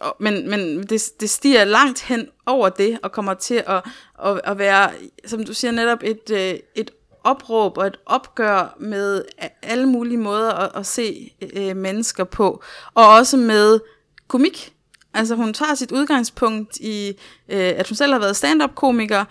og- 0.00 0.16
men, 0.20 0.50
men 0.50 0.82
det, 0.82 1.02
det 1.20 1.30
stiger 1.30 1.64
langt 1.64 2.02
hen 2.02 2.28
over 2.46 2.68
det, 2.68 2.98
og 3.02 3.12
kommer 3.12 3.34
til 3.34 3.62
at, 3.66 3.82
at, 4.24 4.40
at 4.44 4.58
være, 4.58 4.90
som 5.26 5.44
du 5.44 5.54
siger 5.54 5.70
netop, 5.70 5.98
et, 6.02 6.30
øh, 6.30 6.54
et 6.74 6.90
opråb 7.24 7.78
og 7.78 7.86
et 7.86 7.96
opgør 8.06 8.76
med 8.80 9.24
alle 9.62 9.86
mulige 9.86 10.18
måder 10.18 10.50
at, 10.52 10.70
at 10.74 10.86
se 10.86 11.32
øh, 11.52 11.76
mennesker 11.76 12.24
på. 12.24 12.62
Og 12.94 13.08
også 13.08 13.36
med 13.36 13.80
komik. 14.28 14.72
Altså 15.14 15.34
hun 15.34 15.54
tager 15.54 15.74
sit 15.74 15.92
udgangspunkt 15.92 16.76
i, 16.76 17.08
øh, 17.48 17.72
at 17.76 17.88
hun 17.88 17.96
selv 17.96 18.12
har 18.12 18.18
været 18.18 18.36
stand-up-komiker, 18.36 19.24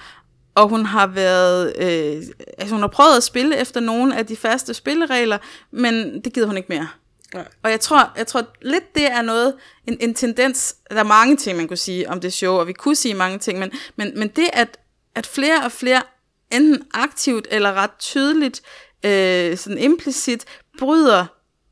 og 0.56 0.70
hun 0.70 0.86
har 0.86 1.08
været, 1.08 1.74
øh, 1.78 2.24
altså 2.58 2.76
hun 2.76 2.82
har 2.82 2.88
prøvet 2.88 3.18
at 3.18 3.24
spille 3.24 3.58
efter 3.58 3.80
nogle 3.80 4.16
af 4.18 4.26
de 4.26 4.36
faste 4.36 4.74
spilleregler, 4.74 5.38
men 5.72 6.22
det 6.22 6.34
gider 6.34 6.48
hun 6.48 6.58
ikke 6.58 6.70
mere. 6.70 6.88
Nej. 7.34 7.46
Og 7.64 7.72
jeg 7.72 7.80
tror, 7.80 8.12
jeg 8.18 8.28
tror 8.28 8.46
lidt, 8.62 8.96
det 8.96 9.12
er 9.12 9.22
noget, 9.22 9.54
en, 9.88 9.98
en 10.00 10.14
tendens, 10.14 10.76
der 10.90 11.00
er 11.00 11.04
mange 11.04 11.38
ting, 11.38 11.58
man 11.58 11.68
kunne 11.68 11.78
sige 11.78 12.10
om 12.10 12.20
det 12.20 12.34
show, 12.34 12.54
og 12.54 12.68
vi 12.68 12.74
kunne 12.74 12.96
sige 12.96 13.14
mange 13.14 13.40
ting, 13.40 13.60
men, 13.60 13.72
men, 13.96 14.20
men 14.20 14.28
det, 14.28 14.50
at, 14.54 14.78
at 15.16 15.26
flere 15.26 15.64
og 15.64 15.72
flere 15.72 16.02
enten 16.52 16.84
aktivt 16.94 17.48
eller 17.52 17.74
ret 17.74 17.98
tydeligt, 18.00 18.62
øh, 19.06 19.58
sådan 19.58 19.78
implicit, 19.78 20.46
bryder 20.80 21.26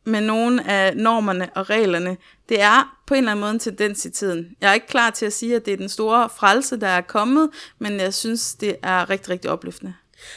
med 0.06 0.22
nogle 0.22 0.70
af 0.70 0.98
normerne 0.98 1.50
og 1.56 1.70
reglerne, 1.70 2.18
det 2.50 2.62
er 2.62 2.98
på 3.08 3.14
en 3.14 3.18
eller 3.18 3.32
anden 3.32 3.42
måde 3.42 3.52
en 3.52 3.60
tendens 3.60 4.06
i 4.06 4.10
tiden. 4.10 4.56
Jeg 4.62 4.70
er 4.70 4.74
ikke 4.74 4.88
klar 4.88 5.10
til 5.10 5.26
at 5.26 5.34
sige, 5.34 5.56
at 5.56 5.66
det 5.66 5.74
er 5.74 5.78
den 5.78 5.90
store 5.90 6.30
frelse, 6.30 6.80
der 6.80 6.88
er 6.88 7.02
kommet, 7.02 7.50
men 7.80 8.00
jeg 8.00 8.14
synes, 8.14 8.56
det 8.56 8.76
er 8.84 9.10
rigtig, 9.10 9.30
rigtig 9.30 9.52
opløftende. 9.52 9.94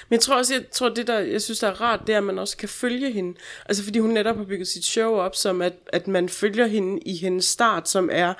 Men 0.09 0.14
jeg 0.14 0.20
tror 0.20 0.37
også, 0.37 0.55
jeg 0.55 0.64
tror 0.72 0.88
det 0.88 1.07
der, 1.07 1.18
jeg 1.18 1.42
synes 1.42 1.59
der 1.59 1.68
er 1.68 1.81
rart, 1.81 2.01
det 2.07 2.12
er, 2.12 2.18
at 2.18 2.24
man 2.24 2.38
også 2.38 2.57
kan 2.57 2.68
følge 2.68 3.12
hende. 3.12 3.38
Altså 3.66 3.85
fordi 3.85 3.98
hun 3.98 4.11
netop 4.11 4.37
har 4.37 4.44
bygget 4.44 4.68
sit 4.68 4.85
show 4.85 5.14
op, 5.14 5.37
som 5.37 5.62
at, 5.62 5.72
at 5.87 6.09
man 6.09 6.29
følger 6.29 6.66
hende 6.66 7.01
i 7.07 7.16
hendes 7.16 7.44
start, 7.44 7.88
som 7.88 8.09
er, 8.12 8.35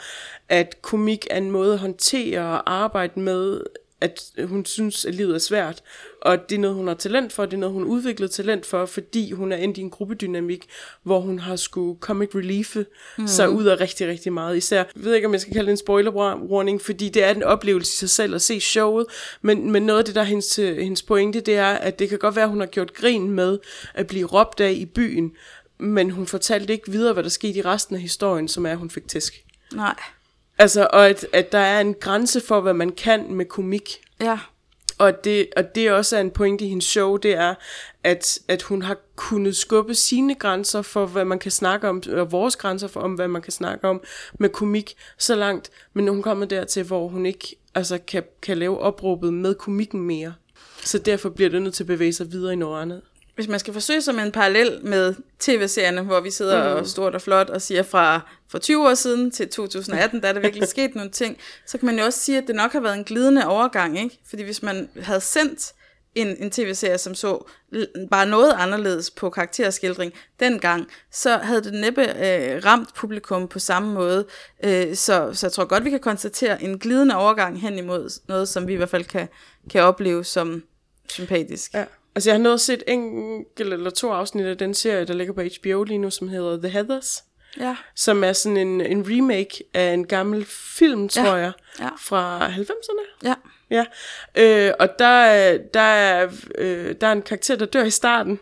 at 0.49 0.83
komik 0.83 1.27
er 1.31 1.37
en 1.37 1.51
måde 1.51 1.73
at 1.73 1.79
håndtere 1.79 2.41
og 2.41 2.73
arbejde 2.73 3.21
med, 3.21 3.61
at 4.01 4.21
hun 4.45 4.65
synes, 4.65 5.05
at 5.05 5.15
livet 5.15 5.35
er 5.35 5.39
svært. 5.39 5.83
Og 6.23 6.51
det 6.51 6.57
er 6.57 6.61
noget, 6.61 6.77
hun 6.77 6.87
har 6.87 6.95
talent 6.95 7.33
for, 7.33 7.45
det 7.45 7.53
er 7.53 7.59
noget, 7.59 7.73
hun 7.73 7.83
har 7.83 7.91
udviklet 7.91 8.31
talent 8.31 8.67
for, 8.67 8.87
fordi 8.87 9.33
hun 9.33 9.53
er 9.53 9.57
endt 9.57 9.79
i 9.79 9.81
en 9.81 9.91
gruppedynamik, 9.91 10.67
hvor 11.03 11.21
hun 11.21 11.39
har 11.39 11.57
skulle 11.57 11.99
comic 12.01 12.35
reliefe 12.35 12.87
mm. 13.19 13.27
sig 13.27 13.51
ud 13.51 13.65
af 13.65 13.81
rigtig, 13.81 14.09
rigtig 14.09 14.33
meget. 14.33 14.57
Især, 14.57 14.77
jeg 14.77 14.87
ved 14.95 15.15
ikke, 15.15 15.27
om 15.27 15.33
jeg 15.33 15.41
skal 15.41 15.53
kalde 15.53 15.67
det 15.67 15.73
en 15.73 15.77
spoiler 15.77 16.11
warning, 16.51 16.83
fordi 16.83 17.09
det 17.09 17.25
er 17.25 17.31
en 17.31 17.43
oplevelse 17.43 17.93
i 17.93 17.97
sig 17.97 18.11
selv 18.11 18.35
at 18.35 18.43
se 18.43 18.61
showet, 18.61 19.07
men, 19.43 19.71
men 19.71 19.83
noget 19.83 19.99
af 19.99 20.05
det, 20.05 20.15
der 20.15 20.21
er 20.21 20.25
hendes, 20.25 20.57
hendes 20.57 21.03
pointe, 21.03 21.41
det 21.41 21.57
er, 21.57 21.73
at 21.73 21.99
det 21.99 22.09
kan 22.09 22.19
godt 22.19 22.37
være, 22.37 22.45
at 22.45 22.51
hun 22.51 22.61
har 22.61 22.67
gjort 22.67 22.95
grin 22.95 23.31
med 23.31 23.59
at 23.95 24.07
blive 24.07 24.27
råbt 24.27 24.61
af 24.61 24.73
i 24.73 24.85
byen, 24.85 25.33
men 25.79 26.11
hun 26.11 26.27
fortalte 26.27 26.73
ikke 26.73 26.91
videre, 26.91 27.13
hvad 27.13 27.23
der 27.23 27.29
skete 27.29 27.59
i 27.59 27.63
resten 27.63 27.97
af 27.97 28.03
historien, 28.03 28.49
som 28.49 28.67
er, 28.67 28.71
at 28.71 28.79
hun 28.79 28.91
fik 28.91 29.09
tæsk. 29.09 29.45
Nej. 29.75 29.95
Altså, 30.59 30.89
og 30.93 31.09
at, 31.09 31.27
at 31.33 31.53
der 31.53 31.59
er 31.59 31.81
en 31.81 31.95
grænse 31.95 32.41
for, 32.41 32.61
hvad 32.61 32.75
man 32.75 32.93
kan 32.93 33.33
med 33.33 33.45
komik. 33.45 34.01
Ja. 34.21 34.39
Og 34.99 35.25
det, 35.25 35.49
og 35.57 35.75
det 35.75 35.91
også 35.91 36.17
er 36.17 36.21
en 36.21 36.31
pointe 36.31 36.65
i 36.65 36.69
hendes 36.69 36.85
show, 36.85 37.17
det 37.17 37.35
er, 37.35 37.55
at, 38.05 38.39
at 38.49 38.63
hun 38.63 38.83
har 38.83 38.97
kunnet 39.17 39.57
skubbe 39.57 39.95
sine 39.95 40.35
grænser 40.35 40.83
for, 40.83 41.07
hvad 41.07 41.25
man 41.25 41.39
kan 41.39 41.51
snakke 41.51 41.89
om, 41.89 42.03
og 42.13 42.33
vores 42.33 42.57
grænser 42.57 42.89
for, 42.89 43.01
om 43.01 43.15
hvad 43.15 43.29
man 43.29 43.43
kan 43.43 43.53
snakke 43.53 43.89
om 43.89 44.03
med 44.39 44.49
komik 44.49 44.95
så 45.19 45.35
langt. 45.35 45.71
Men 45.93 46.09
hun 46.09 46.23
kommet 46.23 46.51
dertil, 46.51 46.83
hvor 46.83 47.09
hun 47.09 47.27
ikke 47.27 47.57
altså, 47.75 47.99
kan, 48.07 48.23
kan 48.43 48.59
lave 48.59 48.79
opråbet 48.79 49.35
med 49.35 49.55
komikken 49.55 50.01
mere. 50.01 50.35
Så 50.85 50.99
derfor 50.99 51.29
bliver 51.29 51.51
det 51.51 51.63
nødt 51.63 51.75
til 51.75 51.83
at 51.83 51.87
bevæge 51.87 52.13
sig 52.13 52.33
videre 52.33 52.53
i 52.53 52.57
noget 52.57 52.83
andet. 52.83 53.03
Hvis 53.39 53.49
man 53.49 53.61
skal 53.61 53.73
forsøge 53.73 54.03
sig 54.03 54.15
med 54.15 54.23
en 54.23 54.33
parallel 54.33 54.79
med 54.83 55.15
tv-serierne, 55.39 56.03
hvor 56.03 56.21
vi 56.21 56.31
sidder 56.31 56.75
mm. 56.75 56.81
og 56.81 56.87
stort 56.87 57.15
og 57.15 57.23
flot 57.23 57.51
og 57.51 57.63
siger 57.63 57.83
fra 57.83 58.21
for 58.51 58.59
20 58.59 58.89
år 58.89 58.95
siden 58.95 59.31
til 59.31 59.49
2018, 59.49 60.23
der 60.23 60.29
er 60.29 60.33
der 60.33 60.41
virkelig 60.41 60.69
sket 60.77 60.95
nogle 60.95 61.11
ting, 61.11 61.37
så 61.67 61.79
kan 61.79 61.87
man 61.87 61.99
jo 61.99 62.05
også 62.05 62.21
sige, 62.21 62.39
at 62.39 62.45
det 62.47 62.55
nok 62.55 62.73
har 62.73 62.81
været 62.81 62.99
en 62.99 63.05
glidende 63.05 63.47
overgang, 63.47 63.99
ikke? 63.99 64.19
Fordi 64.29 64.43
hvis 64.43 64.63
man 64.63 64.89
havde 65.03 65.21
sendt 65.21 65.73
en, 66.15 66.37
en 66.43 66.51
tv-serie, 66.51 66.99
som 66.99 67.15
så 67.15 67.45
bare 68.11 68.27
noget 68.27 68.53
anderledes 68.57 69.11
på 69.11 69.31
karakterskildring 69.31 70.13
dengang, 70.41 70.89
så 71.13 71.37
havde 71.37 71.63
det 71.63 71.73
næppe 71.73 72.03
øh, 72.03 72.65
ramt 72.65 72.95
publikum 72.95 73.49
på 73.49 73.59
samme 73.59 73.95
måde. 73.95 74.27
Øh, 74.65 74.95
så, 74.95 75.31
så 75.33 75.47
jeg 75.47 75.53
tror 75.53 75.65
godt, 75.65 75.85
vi 75.85 75.91
kan 75.91 76.01
konstatere 76.01 76.63
en 76.63 76.79
glidende 76.79 77.17
overgang 77.17 77.61
hen 77.61 77.79
imod 77.79 78.21
noget, 78.29 78.49
som 78.49 78.67
vi 78.67 78.73
i 78.73 78.77
hvert 78.77 78.91
fald 78.91 79.05
kan, 79.05 79.29
kan 79.71 79.83
opleve 79.83 80.25
som 80.25 80.63
sympatisk. 81.09 81.75
Ja. 81.75 81.85
Altså, 82.19 82.31
jeg 82.31 82.35
har 82.35 82.43
nået 82.43 82.61
set 82.61 82.83
enkelt 82.87 83.73
eller 83.73 83.91
to 83.91 84.11
afsnit 84.11 84.47
af 84.47 84.59
den 84.59 84.75
serie, 84.75 85.05
der 85.05 85.15
ligger 85.15 85.33
på 85.35 85.41
HBO 85.43 85.83
lige 85.85 85.99
nu, 85.99 86.11
som 86.11 86.29
hedder 86.29 86.57
The 86.59 86.69
Heathers. 86.69 87.25
Ja. 87.61 87.77
Som 87.97 88.25
er 88.25 88.33
sådan 88.33 88.57
en, 88.57 88.81
en 88.81 89.05
remake 89.09 89.65
af 89.75 89.93
en 89.95 90.07
gammel 90.07 90.45
film, 90.79 91.09
tror 91.09 91.37
jeg, 91.37 91.53
ja. 91.81 91.89
fra 92.01 92.49
90'erne. 92.49 93.19
Ja. 93.25 93.35
Ja, 93.71 93.85
øh, 94.39 94.73
og 94.81 94.89
der, 94.99 95.05
er- 95.07 95.59
der, 95.75 95.81
er, 95.81 96.29
øh, 96.59 96.95
der 97.01 97.07
er 97.07 97.13
en 97.13 97.23
karakter, 97.23 97.57
der 97.57 97.67
dør 97.67 97.85
i 97.85 97.91
starten, 97.91 98.39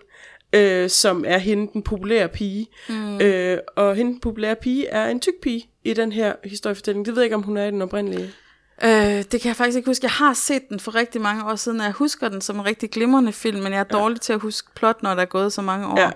øh, 0.53 0.91
som 0.91 1.25
er 1.27 1.39
hende, 1.39 1.73
den 1.73 1.83
populære 1.83 2.29
pige. 2.29 2.67
Mm. 2.89 3.21
Øh, 3.21 3.59
og 3.77 3.95
hende, 3.95 4.13
den 4.13 4.21
populære 4.21 4.57
pige, 4.57 4.87
er 4.87 5.09
en 5.09 5.21
tyk 5.21 5.35
pige 5.43 5.71
i 5.85 5.93
den 5.95 6.13
her 6.13 6.33
historiefortælling. 6.45 7.07
Det 7.07 7.15
ved 7.15 7.23
jeg 7.23 7.27
ikke, 7.27 7.37
om 7.37 7.43
hun 7.43 7.57
er 7.57 7.65
i 7.67 7.71
den 7.71 7.83
oprindelige. 7.83 8.31
Øh, 8.85 8.91
det 9.33 9.41
kan 9.41 9.49
jeg 9.49 9.57
faktisk 9.57 9.77
ikke 9.77 9.91
huske. 9.91 10.05
Jeg 10.05 10.11
har 10.11 10.35
set 10.35 10.69
den 10.69 10.81
for 10.81 10.95
rigtig 10.95 11.21
mange 11.21 11.45
år 11.45 11.57
siden, 11.57 11.81
og 11.81 11.87
jeg 11.87 11.93
husker 11.93 12.29
den 12.29 12.41
som 12.41 12.57
en 12.57 12.65
rigtig 12.65 12.91
glimrende 12.91 13.33
film, 13.33 13.63
men 13.63 13.73
jeg 13.73 13.79
er 13.81 13.85
dårlig 13.85 14.21
til 14.21 14.33
at 14.33 14.41
huske 14.41 14.69
plot, 14.75 15.03
når 15.03 15.15
der 15.15 15.23
er 15.23 15.27
gået 15.27 15.53
så 15.53 15.63
mange 15.63 15.87
år. 15.87 16.01
Ja. 16.01 16.11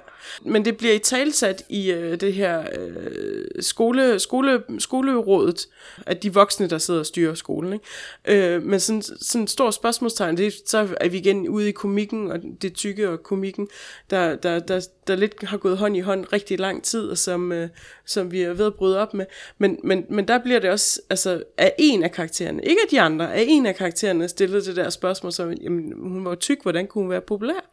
Men 0.45 0.65
det 0.65 0.77
bliver 0.77 0.95
i 0.95 0.99
talsat 0.99 1.63
i 1.69 1.93
øh, 1.93 2.21
det 2.21 2.35
her 2.35 2.65
øh, 2.79 3.45
skole, 3.61 4.19
skole, 4.19 4.63
skolerådet, 4.79 5.69
at 6.07 6.23
de 6.23 6.35
voksne, 6.35 6.67
der 6.67 6.79
sidder 6.79 7.01
og 7.01 7.07
styrer 7.07 7.35
skolen. 7.35 7.73
Ikke? 7.73 8.55
Øh, 8.55 8.63
men 8.63 8.81
sådan, 8.81 9.03
sådan 9.03 9.43
et 9.43 9.51
stort 9.51 9.75
spørgsmålstegn, 9.75 10.37
det, 10.37 10.55
så 10.67 10.89
er 11.01 11.09
vi 11.09 11.19
igen 11.19 11.49
ude 11.49 11.69
i 11.69 11.73
komikken, 11.73 12.31
og 12.31 12.39
det 12.63 12.75
tykke 12.75 13.11
og 13.11 13.23
komikken, 13.23 13.69
der, 14.11 14.37
der, 14.37 14.59
der, 14.59 14.87
der 15.07 15.17
lidt 15.17 15.35
har 15.43 15.57
gået 15.57 15.79
hånd 15.79 15.97
i 15.97 16.01
hånd 16.01 16.33
rigtig 16.33 16.61
lang 16.61 16.85
tid, 16.85 17.09
og 17.09 17.19
som, 17.19 17.53
øh, 17.53 17.69
som 18.07 18.33
vi 18.33 18.43
er 18.43 18.53
ved 18.53 18.67
at 18.67 18.75
bryde 18.75 18.99
op 18.99 19.15
med. 19.15 19.27
Men, 19.59 19.79
men, 19.85 20.07
men 20.09 20.29
der 20.29 20.39
bliver 20.39 20.59
det 20.59 20.71
også 20.71 21.01
altså, 21.11 21.43
af 21.59 21.75
en 21.79 22.03
af 22.03 22.13
karaktererne, 22.13 22.63
ikke 22.63 22.81
af 22.85 22.89
de 22.91 23.01
andre, 23.01 23.35
af 23.35 23.45
en 23.49 23.67
af 23.67 23.77
karaktererne 23.77 24.29
stillet 24.29 24.67
det 24.67 24.77
der 24.77 24.91
spørgsmål, 24.91 25.33
som, 25.33 25.53
jamen, 25.53 25.93
hun 25.97 26.25
var 26.25 26.35
tyk, 26.35 26.63
hvordan 26.63 26.87
kunne 26.87 27.03
hun 27.03 27.11
være 27.11 27.21
populær? 27.21 27.71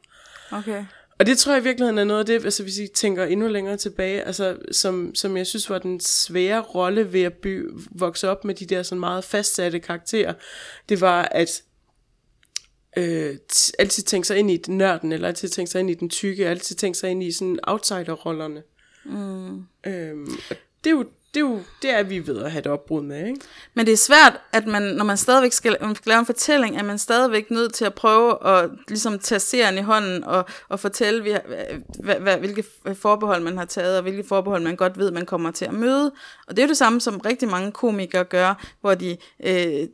Okay. 0.51 0.85
Og 1.19 1.25
det 1.25 1.37
tror 1.37 1.53
jeg 1.53 1.61
i 1.61 1.63
virkeligheden 1.63 1.97
er 1.97 2.03
noget 2.03 2.19
af 2.19 2.25
det, 2.25 2.45
altså 2.45 2.63
hvis 2.63 2.77
I 2.77 2.87
tænker 2.87 3.25
endnu 3.25 3.47
længere 3.47 3.77
tilbage, 3.77 4.23
altså 4.23 4.57
som, 4.71 5.15
som 5.15 5.37
jeg 5.37 5.47
synes 5.47 5.69
var 5.69 5.79
den 5.79 5.99
svære 5.99 6.61
rolle 6.61 7.13
ved 7.13 7.21
at 7.21 7.33
by, 7.33 7.69
vokse 7.91 8.29
op 8.29 8.45
med 8.45 8.55
de 8.55 8.65
der 8.65 8.83
sådan 8.83 8.99
meget 8.99 9.23
fastsatte 9.23 9.79
karakterer, 9.79 10.33
det 10.89 11.01
var 11.01 11.21
at 11.31 11.63
øh, 12.97 13.35
t- 13.53 13.71
altid 13.79 14.03
tænke 14.03 14.27
sig 14.27 14.37
ind 14.37 14.51
i 14.51 14.57
den 14.57 14.77
nørden, 14.77 15.11
eller 15.11 15.27
altid 15.27 15.49
tænke 15.49 15.71
sig 15.71 15.79
ind 15.79 15.89
i 15.89 15.93
den 15.93 16.09
tykke, 16.09 16.47
altid 16.47 16.75
tænke 16.75 16.97
sig 16.97 17.09
ind 17.11 17.23
i 17.23 17.31
sådan 17.31 17.59
outsider-rollerne. 17.63 18.63
Mm. 19.05 19.63
Øhm, 19.85 20.37
det 20.83 20.89
er 20.89 20.91
jo 20.91 21.05
det 21.33 21.39
er 21.39 21.45
jo 21.45 21.59
det 21.81 21.93
er 21.93 22.03
vi 22.03 22.27
ved 22.27 22.43
at 22.43 22.51
have 22.51 22.59
et 22.59 22.67
opbrud 22.67 23.01
med, 23.01 23.27
ikke? 23.27 23.39
Men 23.73 23.85
det 23.85 23.91
er 23.91 23.97
svært, 23.97 24.39
at 24.53 24.67
man, 24.67 24.81
når 24.81 25.05
man 25.05 25.17
stadigvæk 25.17 25.51
skal, 25.51 25.77
man 25.81 25.95
skal 25.95 26.09
lave 26.09 26.19
en 26.19 26.25
fortælling, 26.25 26.77
at 26.77 26.85
man 26.85 26.97
stadigvæk 26.97 27.51
nødt 27.51 27.73
til 27.73 27.85
at 27.85 27.93
prøve 27.93 28.47
at 28.47 28.69
ligesom 28.87 29.19
tage 29.19 29.39
serien 29.39 29.77
i 29.77 29.81
hånden 29.81 30.23
og, 30.23 30.45
og 30.69 30.79
fortælle, 30.79 31.23
vi 31.23 31.35
hvad, 31.99 32.15
hvad, 32.15 32.37
hvilke 32.37 32.63
forbehold 32.93 33.43
man 33.43 33.57
har 33.57 33.65
taget, 33.65 33.97
og 33.97 34.01
hvilke 34.01 34.23
forbehold 34.23 34.63
man 34.63 34.75
godt 34.75 34.97
ved, 34.97 35.11
man 35.11 35.25
kommer 35.25 35.51
til 35.51 35.65
at 35.65 35.73
møde. 35.73 36.11
Og 36.47 36.55
det 36.55 36.59
er 36.59 36.63
jo 36.63 36.69
det 36.69 36.77
samme, 36.77 37.01
som 37.01 37.17
rigtig 37.17 37.49
mange 37.49 37.71
komikere 37.71 38.23
gør, 38.23 38.65
hvor 38.81 38.95
de 38.95 39.17
øh, 39.43 39.87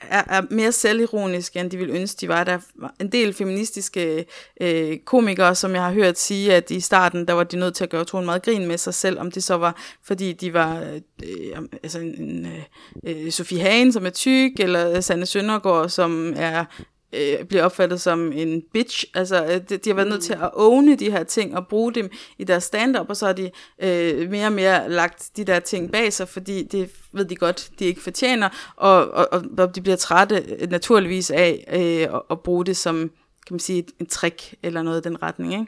er, 0.00 0.24
er 0.26 0.42
mere 0.50 0.72
selvironiske, 0.72 1.60
end 1.60 1.70
de 1.70 1.76
ville 1.76 1.94
ønske, 1.94 2.20
de 2.20 2.28
var. 2.28 2.44
Der 2.44 2.52
er 2.52 2.88
en 3.00 3.12
del 3.12 3.32
feministiske 3.32 4.24
øh, 4.60 4.98
komikere, 4.98 5.54
som 5.54 5.74
jeg 5.74 5.82
har 5.82 5.92
hørt 5.92 6.18
sige, 6.18 6.54
at 6.54 6.70
i 6.70 6.80
starten, 6.80 7.28
der 7.28 7.32
var 7.32 7.44
de 7.44 7.56
nødt 7.56 7.74
til 7.74 7.84
at 7.84 7.90
gøre 7.90 8.04
troen 8.04 8.24
meget 8.24 8.42
grin 8.42 8.66
med 8.66 8.78
sig 8.78 8.94
selv, 8.94 9.20
om 9.20 9.30
det 9.30 9.44
så 9.44 9.54
var, 9.54 9.76
fordi 10.02 10.32
de 10.32 10.54
var 10.54 10.80
øh, 11.24 11.58
altså 11.82 11.98
en, 11.98 12.22
en 12.22 12.46
øh, 12.46 13.24
øh 13.24 13.32
Sofie 13.32 13.60
Hagen, 13.60 13.92
som 13.92 14.06
er 14.06 14.10
tyk, 14.10 14.52
eller 14.58 15.00
Sanne 15.00 15.26
Søndergaard, 15.26 15.88
som 15.88 16.32
er 16.36 16.64
øh, 17.12 17.44
bliver 17.44 17.64
opfattet 17.64 18.00
som 18.00 18.32
en 18.32 18.62
bitch. 18.72 19.04
Altså, 19.14 19.44
øh, 19.44 19.60
de, 19.68 19.76
de 19.76 19.90
har 19.90 19.94
været 19.94 20.08
nødt 20.08 20.22
til 20.22 20.32
at 20.32 20.50
owne 20.52 20.96
de 20.96 21.10
her 21.10 21.24
ting 21.24 21.56
og 21.56 21.66
bruge 21.66 21.92
dem 21.92 22.10
i 22.38 22.44
deres 22.44 22.64
stand-up, 22.64 23.08
og 23.08 23.16
så 23.16 23.26
har 23.26 23.32
de 23.32 23.50
øh, 23.82 24.30
mere 24.30 24.46
og 24.46 24.52
mere 24.52 24.90
lagt 24.90 25.30
de 25.36 25.44
der 25.44 25.60
ting 25.60 25.92
bag 25.92 26.12
sig, 26.12 26.28
fordi 26.28 26.62
det 26.62 26.90
ved 27.12 27.24
de 27.24 27.36
godt, 27.36 27.70
de 27.78 27.84
ikke 27.84 28.00
fortjener, 28.00 28.48
og, 28.76 29.10
og, 29.10 29.28
og, 29.58 29.74
de 29.74 29.80
bliver 29.80 29.96
trætte 29.96 30.44
øh, 30.58 30.70
naturligvis 30.70 31.30
af 31.30 31.64
øh, 31.72 32.14
at, 32.14 32.22
at 32.30 32.40
bruge 32.40 32.64
det 32.64 32.76
som, 32.76 33.10
kan 33.46 33.54
man 33.54 33.60
sige, 33.60 33.78
et, 33.78 33.90
en 34.00 34.06
trick 34.06 34.54
eller 34.62 34.82
noget 34.82 35.06
i 35.06 35.08
den 35.08 35.22
retning. 35.22 35.52
Ikke? 35.52 35.66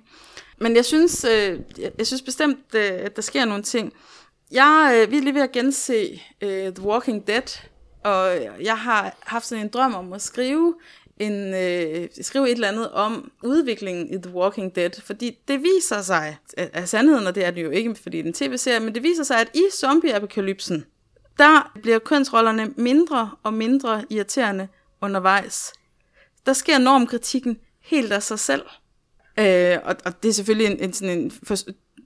Men 0.61 0.77
jeg 0.77 0.85
synes, 0.85 1.25
øh, 1.25 1.61
jeg, 1.79 1.93
jeg 1.99 2.07
synes 2.07 2.23
bestemt, 2.23 2.75
øh, 2.75 2.91
at 2.93 3.17
der 3.17 3.23
sker 3.23 3.45
nogle 3.45 3.63
ting. 3.63 3.93
Jeg 4.51 5.03
øh, 5.03 5.11
vi 5.11 5.17
er 5.17 5.21
lige 5.21 5.35
ved 5.35 5.43
at 5.43 5.53
gense 5.53 6.23
øh, 6.41 6.75
The 6.75 6.85
Walking 6.85 7.27
Dead, 7.27 7.59
og 8.05 8.39
jeg 8.61 8.79
har 8.79 9.17
haft 9.21 9.47
sådan 9.47 9.65
en 9.65 9.71
drøm 9.71 9.95
om 9.95 10.13
at 10.13 10.23
skrive 10.23 10.75
en, 11.19 11.55
øh, 11.55 12.09
skrive 12.21 12.47
et 12.47 12.53
eller 12.53 12.69
andet 12.69 12.91
om 12.91 13.33
udviklingen 13.43 14.15
i 14.15 14.23
The 14.23 14.35
Walking 14.35 14.77
Dead, 14.77 14.91
fordi 15.03 15.39
det 15.49 15.63
viser 15.63 16.03
sig, 16.03 16.37
af 16.57 16.89
sandheden, 16.89 17.27
og 17.27 17.35
det 17.35 17.45
er 17.45 17.51
det 17.51 17.63
jo 17.63 17.71
ikke, 17.71 17.95
fordi 17.95 18.19
det 18.19 18.25
er 18.25 18.29
en 18.29 18.51
tv-serie, 18.51 18.81
men 18.81 18.95
det 18.95 19.03
viser 19.03 19.25
sig, 19.25 19.41
at 19.41 19.51
i 19.55 19.63
zombie-apokalypsen, 19.73 20.85
der 21.39 21.73
bliver 21.83 21.99
kønsrollerne 21.99 22.73
mindre 22.77 23.31
og 23.43 23.55
mindre 23.55 24.05
irriterende 24.11 24.69
undervejs. 25.01 25.73
Der 26.47 26.53
sker 26.53 26.79
normkritikken 26.79 27.59
helt 27.81 28.13
af 28.13 28.23
sig 28.23 28.39
selv. 28.39 28.63
Øh, 29.39 29.79
og, 29.85 29.97
og 30.05 30.23
det 30.23 30.29
er 30.29 30.33
selvfølgelig 30.33 30.67
en, 30.67 30.81
en, 30.81 30.93
sådan 30.93 31.19
en 31.19 31.31
for, 31.31 31.57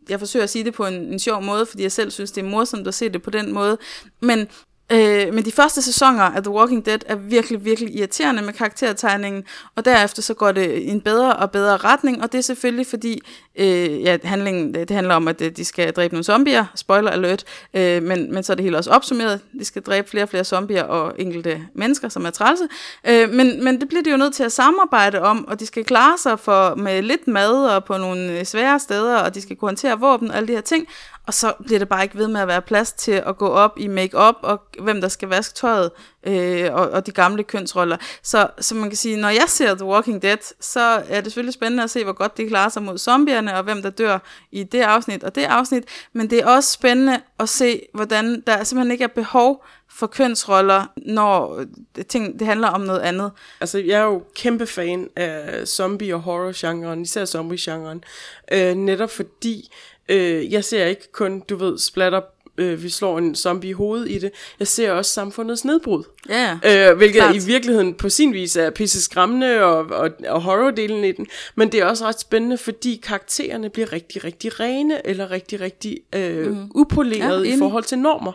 jeg 0.09 0.19
forsøger 0.19 0.45
at 0.45 0.51
sige 0.51 0.65
det 0.65 0.75
på 0.75 0.87
en, 0.87 0.95
en 0.95 1.19
sjov 1.19 1.43
måde, 1.43 1.67
fordi 1.67 1.83
jeg 1.83 1.93
selv 1.93 2.11
synes, 2.11 2.33
det 2.33 2.45
er 2.45 2.49
morsomt 2.49 2.89
at 2.89 2.95
se 2.95 3.09
det 3.09 3.23
på 3.23 3.31
den 3.31 3.53
måde. 3.53 3.79
Men 4.21 4.49
Øh, 4.93 5.35
men 5.35 5.45
de 5.45 5.53
første 5.53 5.83
sæsoner 5.83 6.23
af 6.23 6.43
The 6.43 6.53
Walking 6.53 6.87
Dead 6.87 6.99
er 7.07 7.15
virkelig, 7.15 7.65
virkelig 7.65 7.97
irriterende 7.97 8.43
med 8.43 8.53
karaktertegningen, 8.53 9.45
og 9.77 9.85
derefter 9.85 10.23
så 10.23 10.35
går 10.35 10.53
det 10.53 10.73
i 10.79 10.89
en 10.89 11.01
bedre 11.01 11.37
og 11.37 11.51
bedre 11.51 11.77
retning, 11.77 12.23
og 12.23 12.33
det 12.33 12.39
er 12.39 12.43
selvfølgelig 12.43 12.87
fordi, 12.87 13.21
øh, 13.59 14.03
ja, 14.03 14.19
handlingen, 14.25 14.75
det 14.75 14.91
handler 14.91 15.15
om, 15.15 15.29
at 15.29 15.43
øh, 15.43 15.51
de 15.51 15.65
skal 15.65 15.93
dræbe 15.93 16.15
nogle 16.15 16.25
zombier, 16.25 16.65
spoiler 16.75 17.11
alert, 17.11 17.45
øh, 17.75 18.03
men, 18.03 18.35
men 18.35 18.43
så 18.43 18.53
er 18.53 18.55
det 18.55 18.65
hele 18.65 18.77
også 18.77 18.91
opsummeret, 18.91 19.41
de 19.59 19.65
skal 19.65 19.83
dræbe 19.83 20.09
flere 20.09 20.25
og 20.25 20.29
flere 20.29 20.45
zombier 20.45 20.83
og 20.83 21.15
enkelte 21.19 21.67
mennesker, 21.75 22.09
som 22.09 22.27
er 22.27 22.31
trælse, 22.31 22.69
øh, 23.09 23.31
men, 23.31 23.65
men 23.65 23.81
det 23.81 23.89
bliver 23.89 24.03
de 24.03 24.11
jo 24.11 24.17
nødt 24.17 24.35
til 24.35 24.45
at 24.45 24.53
samarbejde 24.53 25.23
om, 25.23 25.49
og 25.49 25.61
de 25.61 25.67
skal 25.67 25.85
klare 25.85 26.19
sig 26.19 26.39
for, 26.39 26.75
med 26.75 27.03
lidt 27.03 27.29
mad 27.29 27.67
og 27.69 27.85
på 27.85 27.97
nogle 27.97 28.39
øh, 28.39 28.45
svære 28.45 28.81
steder, 28.81 29.17
og 29.17 29.35
de 29.35 29.43
skal 29.43 29.57
kunne 29.57 29.69
håndtere 29.69 30.01
våben 30.01 30.31
og 30.31 30.37
alle 30.37 30.49
de 30.49 30.53
her 30.53 30.61
ting, 30.61 30.87
og 31.27 31.35
så 31.35 31.53
bliver 31.67 31.79
det 31.79 31.89
bare 31.89 32.03
ikke 32.03 32.19
ved 32.19 32.29
med 32.29 32.41
at 32.41 32.49
være 32.49 32.63
plads 32.63 32.93
til 32.93 33.23
at 33.27 33.37
gå 33.39 33.49
op 33.49 33.73
i 33.77 33.87
make-up, 33.87 34.35
og 34.43 34.63
hvem 34.81 35.01
der 35.01 35.09
skal 35.09 35.29
vaske 35.29 35.55
tøjet, 35.55 35.91
øh, 36.27 36.75
og, 36.75 36.91
og 36.91 37.07
de 37.07 37.13
gamle 37.13 37.43
kønsroller. 37.43 37.97
Så, 38.23 38.49
så 38.61 38.75
man 38.75 38.91
kan 38.91 38.97
sige, 38.97 39.17
når 39.17 39.29
jeg 39.29 39.45
ser 39.49 39.75
The 39.75 39.85
Walking 39.85 40.23
Dead, 40.23 40.55
så 40.61 40.81
er 41.09 41.21
det 41.21 41.25
selvfølgelig 41.25 41.55
spændende 41.55 41.85
at 41.85 41.91
se, 41.91 42.05
hvor 42.05 42.13
godt 42.13 42.37
de 42.37 42.49
klarer 42.49 42.69
sig 42.69 42.83
mod 42.83 42.99
zombierne, 42.99 43.57
og 43.57 43.63
hvem 43.63 43.83
der 43.83 43.91
dør 43.91 44.19
i 44.53 44.63
det 44.63 44.81
afsnit 44.81 45.25
og 45.25 45.35
det 45.35 45.45
afsnit. 45.45 45.85
Men 46.13 46.31
det 46.31 46.39
er 46.39 46.47
også 46.47 46.73
spændende 46.73 47.21
at 47.39 47.49
se, 47.49 47.83
hvordan 47.95 48.43
der 48.47 48.65
simpelthen 48.65 48.93
ikke 48.93 49.05
er 49.05 49.09
behov 49.09 49.65
for 49.91 50.07
kønsroller, 50.07 50.87
når 50.97 51.65
ting, 52.09 52.39
det 52.39 52.47
handler 52.47 52.69
om 52.69 52.81
noget 52.81 53.01
andet. 53.01 53.31
Altså, 53.61 53.79
jeg 53.79 54.01
er 54.01 54.05
jo 54.05 54.23
kæmpe 54.35 54.67
fan 54.67 55.09
af 55.17 55.69
zombie- 55.69 56.15
og 56.15 56.21
horror-genren, 56.21 57.03
især 57.03 57.25
zombie-genren, 57.25 58.05
øh, 58.53 58.75
netop 58.75 59.11
fordi 59.11 59.73
øh, 60.09 60.53
jeg 60.53 60.65
ser 60.65 60.85
ikke 60.85 61.13
kun, 61.13 61.41
du 61.41 61.57
ved, 61.57 61.79
splatter 61.79 62.21
øh, 62.59 62.83
vi 62.83 62.89
slår 62.89 63.19
en 63.19 63.35
zombie 63.35 63.71
i 63.71 63.73
hovedet 63.73 64.11
i 64.11 64.19
det. 64.19 64.31
Jeg 64.59 64.67
ser 64.67 64.93
også 64.93 65.11
samfundets 65.11 65.65
nedbrud. 65.65 66.05
Ja, 66.29 66.59
Øh, 66.65 66.97
hvilket 66.97 67.23
klart. 67.23 67.37
i 67.37 67.47
virkeligheden 67.47 67.95
på 67.95 68.09
sin 68.09 68.33
vis 68.33 68.57
er 68.57 68.71
pisse 68.71 69.03
skræmmende 69.03 69.65
og, 69.65 69.79
og, 69.79 70.11
og 70.29 70.43
horror-delen 70.43 71.05
i 71.05 71.13
den. 71.13 71.27
Men 71.55 71.73
det 71.73 71.81
er 71.81 71.85
også 71.87 72.05
ret 72.05 72.21
spændende, 72.21 72.59
fordi 72.59 73.01
karaktererne 73.03 73.71
bliver 73.71 73.93
rigtig, 73.93 74.25
rigtig 74.25 74.61
rene 74.61 75.07
eller 75.07 75.31
rigtig, 75.31 75.61
rigtig 75.61 75.99
øh, 76.15 76.47
mm. 76.47 76.71
upolerede 76.75 77.49
Ja, 77.49 77.55
i 77.55 77.59
forhold 77.59 77.85
til 77.85 77.99
normer. 77.99 78.33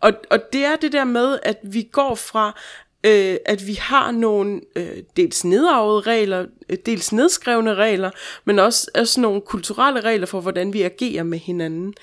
Og, 0.00 0.12
og 0.30 0.38
det 0.52 0.64
er 0.64 0.76
det 0.76 0.92
der 0.92 1.04
med, 1.04 1.38
at 1.42 1.58
vi 1.62 1.88
går 1.92 2.14
fra 2.14 2.60
øh, 3.04 3.36
at 3.46 3.66
vi 3.66 3.74
har 3.74 4.10
nogle 4.10 4.60
øh, 4.76 4.96
dels 5.16 5.44
nedarvede 5.44 6.00
regler, 6.00 6.46
øh, 6.68 6.76
dels 6.86 7.12
nedskrevne 7.12 7.74
regler, 7.74 8.10
men 8.44 8.58
også, 8.58 8.90
også 8.94 9.20
nogle 9.20 9.40
kulturelle 9.40 10.00
regler 10.00 10.26
for, 10.26 10.40
hvordan 10.40 10.72
vi 10.72 10.82
agerer 10.82 11.22
med 11.22 11.38
hinanden. 11.38 11.94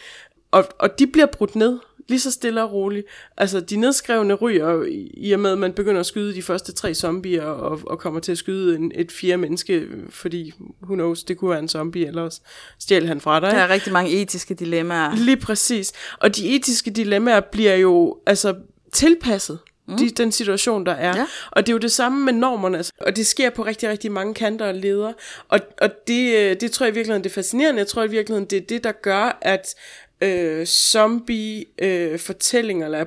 Og, 0.56 0.66
og 0.80 1.00
de 1.00 1.08
bliver 1.08 1.26
brudt 1.26 1.56
ned, 1.56 1.80
lige 2.08 2.20
så 2.20 2.32
stille 2.32 2.64
og 2.64 2.72
roligt. 2.74 3.06
Altså, 3.38 3.60
de 3.60 3.76
nedskrevne 3.76 4.34
ryger 4.34 4.84
i- 4.84 5.12
i 5.18 5.32
og 5.32 5.40
med, 5.40 5.52
at 5.52 5.58
man 5.58 5.74
begynder 5.74 6.00
at 6.00 6.06
skyde 6.06 6.34
de 6.36 6.42
første 6.42 6.72
tre 6.74 6.94
zombier, 6.94 7.44
og, 7.44 7.80
og 7.88 8.00
kommer 8.00 8.20
til 8.20 8.32
at 8.32 8.38
skyde 8.38 8.76
en, 8.76 8.92
et 8.96 9.12
fjerde 9.12 9.38
menneske, 9.38 9.88
fordi, 10.10 10.54
who 10.84 10.94
knows, 10.96 11.24
det 11.24 11.38
kunne 11.38 11.50
være 11.52 11.60
en 11.60 11.70
zombie, 11.70 12.08
eller 12.08 12.22
også 12.22 12.42
stjæl 12.80 13.08
han 13.08 13.22
fra 13.22 13.40
dig. 13.40 13.52
der 13.52 13.58
er 13.58 13.70
rigtig 13.70 13.94
mange 13.94 14.12
etiske 14.12 14.54
dilemmaer. 14.54 15.16
Lige 15.16 15.38
præcis. 15.38 15.92
Og 16.20 16.36
de 16.36 16.56
etiske 16.56 16.92
dilemmaer 16.92 17.40
bliver 17.40 17.76
jo 17.76 18.18
altså 18.26 18.56
tilpasset 18.94 19.60
mm. 19.88 19.98
de, 19.98 20.10
den 20.10 20.32
situation, 20.32 20.86
der 20.86 20.92
er. 20.92 21.18
Ja. 21.18 21.26
Og 21.52 21.66
det 21.66 21.72
er 21.72 21.74
jo 21.74 21.80
det 21.80 21.92
samme 21.92 22.26
med 22.26 22.34
normerne, 22.34 22.78
altså. 22.78 22.92
og 23.02 23.16
det 23.16 23.28
sker 23.28 23.50
på 23.50 23.66
rigtig, 23.66 23.90
rigtig 23.90 24.12
mange 24.12 24.34
kanter 24.34 24.68
og 24.68 24.74
leder. 24.76 25.14
Og, 25.50 25.60
og 25.82 25.90
det, 26.08 26.36
øh, 26.36 26.56
det 26.62 26.72
tror 26.72 26.86
jeg 26.86 26.94
i 26.94 26.96
virkeligheden, 26.96 27.24
det 27.24 27.30
er 27.30 27.34
fascinerende. 27.34 27.80
Jeg 27.80 27.88
tror 27.88 28.04
i 28.04 28.10
virkeligheden, 28.10 28.50
det 28.50 28.58
er 28.58 28.62
det, 28.70 28.84
der 28.84 28.92
gør, 28.92 29.38
at 29.42 29.76
øh, 30.22 30.66
zombie-fortællinger, 30.66 32.88
øh, 32.88 32.94
eller 32.94 33.06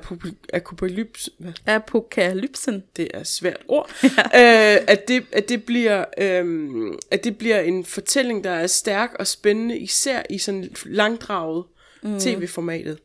apokalypse, 0.53 1.31
hvad? 1.37 1.51
Apokalypsen. 1.65 2.83
det 2.97 3.07
er 3.13 3.19
et 3.19 3.27
svært 3.27 3.61
ord, 3.67 3.91
ja. 4.03 4.09
øh, 4.77 4.81
at, 4.87 5.07
det, 5.07 5.25
at, 5.31 5.49
det 5.49 5.63
bliver, 5.63 6.05
øh, 6.17 6.77
at 7.11 7.23
det 7.23 7.37
bliver 7.37 7.59
en 7.59 7.85
fortælling, 7.85 8.43
der 8.43 8.51
er 8.51 8.67
stærk 8.67 9.15
og 9.19 9.27
spændende, 9.27 9.77
især 9.77 10.21
i 10.29 10.37
sådan 10.37 10.69
langdraget 10.85 11.63
mm. 12.01 12.19
tv-formatet. 12.19 12.97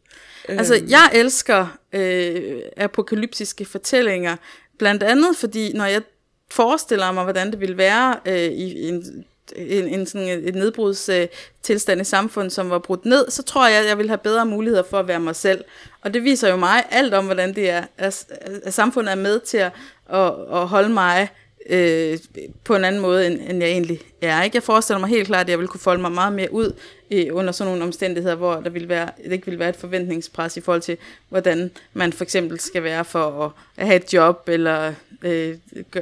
Altså, 0.48 0.82
jeg 0.88 1.10
elsker 1.14 1.78
øh, 1.92 2.60
apokalyptiske 2.76 3.64
fortællinger, 3.64 4.36
blandt 4.78 5.02
andet 5.02 5.36
fordi, 5.36 5.72
når 5.72 5.84
jeg 5.84 6.02
forestiller 6.50 7.12
mig, 7.12 7.24
hvordan 7.24 7.50
det 7.50 7.60
ville 7.60 7.76
være 7.76 8.16
øh, 8.26 8.52
i 8.52 8.88
en 8.88 9.24
en, 9.56 9.88
en 9.88 10.06
sådan 10.06 10.28
et 10.28 10.54
nedbrudstilstand 10.54 12.00
i 12.00 12.04
samfundet, 12.04 12.52
som 12.52 12.70
var 12.70 12.78
brudt 12.78 13.04
ned, 13.04 13.30
så 13.30 13.42
tror 13.42 13.68
jeg, 13.68 13.80
at 13.80 13.86
jeg 13.86 13.98
vil 13.98 14.08
have 14.08 14.18
bedre 14.18 14.46
muligheder 14.46 14.82
for 14.90 14.98
at 14.98 15.08
være 15.08 15.20
mig 15.20 15.36
selv. 15.36 15.64
Og 16.00 16.14
det 16.14 16.24
viser 16.24 16.48
jo 16.48 16.56
mig 16.56 16.84
alt 16.90 17.14
om, 17.14 17.24
hvordan 17.24 17.54
det 17.54 17.70
er, 17.70 17.84
at, 17.98 18.26
at 18.64 18.74
samfundet 18.74 19.12
er 19.12 19.16
med 19.16 19.40
til 19.40 19.58
at, 19.58 19.72
at, 20.12 20.32
at 20.52 20.68
holde 20.68 20.88
mig 20.88 21.28
øh, 21.66 22.18
på 22.64 22.76
en 22.76 22.84
anden 22.84 23.00
måde, 23.00 23.26
end, 23.26 23.40
end 23.50 23.60
jeg 23.60 23.70
egentlig 23.70 24.00
er. 24.22 24.42
Ikke? 24.42 24.56
Jeg 24.56 24.62
forestiller 24.62 25.00
mig 25.00 25.08
helt 25.08 25.26
klart, 25.26 25.46
at 25.46 25.50
jeg 25.50 25.58
vil 25.58 25.68
kunne 25.68 25.80
folde 25.80 26.02
mig 26.02 26.12
meget 26.12 26.32
mere 26.32 26.52
ud 26.52 26.72
øh, 27.10 27.26
under 27.30 27.52
sådan 27.52 27.70
nogle 27.70 27.84
omstændigheder, 27.84 28.34
hvor 28.34 28.54
der 28.54 28.70
vil 28.70 28.88
være, 28.88 29.10
det 29.24 29.32
ikke 29.32 29.46
vil 29.46 29.58
være 29.58 29.68
et 29.68 29.76
forventningspres 29.76 30.56
i 30.56 30.60
forhold 30.60 30.82
til, 30.82 30.96
hvordan 31.28 31.70
man 31.92 32.12
for 32.12 32.24
eksempel 32.24 32.60
skal 32.60 32.82
være 32.82 33.04
for 33.04 33.44
at, 33.44 33.50
at 33.76 33.86
have 33.86 33.96
et 33.96 34.12
job, 34.12 34.48
eller 34.48 34.94
øh, 35.22 35.56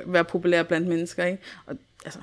være 0.07 0.25
populær 0.25 0.63
blandt 0.63 0.89
mennesker. 0.89 1.25
Ikke? 1.25 1.39
Og, 1.67 1.77
altså, 2.05 2.19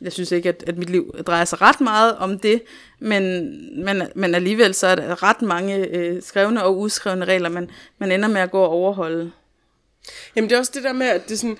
jeg 0.00 0.12
synes 0.12 0.32
ikke, 0.32 0.48
at, 0.48 0.64
at 0.66 0.78
mit 0.78 0.90
liv 0.90 1.14
drejer 1.26 1.44
sig 1.44 1.60
ret 1.60 1.80
meget 1.80 2.16
om 2.16 2.38
det, 2.38 2.62
men, 2.98 3.84
men, 3.84 4.02
men 4.14 4.34
alligevel 4.34 4.74
så 4.74 4.86
er 4.86 4.94
der 4.94 5.22
ret 5.22 5.42
mange 5.42 5.76
øh, 5.76 6.22
skrevne 6.22 6.64
og 6.64 6.78
uskrevne 6.78 7.24
regler, 7.24 7.48
man, 7.48 7.70
man 7.98 8.12
ender 8.12 8.28
med 8.28 8.40
at 8.40 8.50
gå 8.50 8.60
og 8.62 8.68
overholde. 8.68 9.32
Jamen 10.36 10.50
det 10.50 10.56
er 10.56 10.60
også 10.60 10.72
det 10.74 10.82
der 10.82 10.92
med, 10.92 11.06
at 11.06 11.24
det 11.24 11.32
er 11.32 11.36
sådan, 11.36 11.58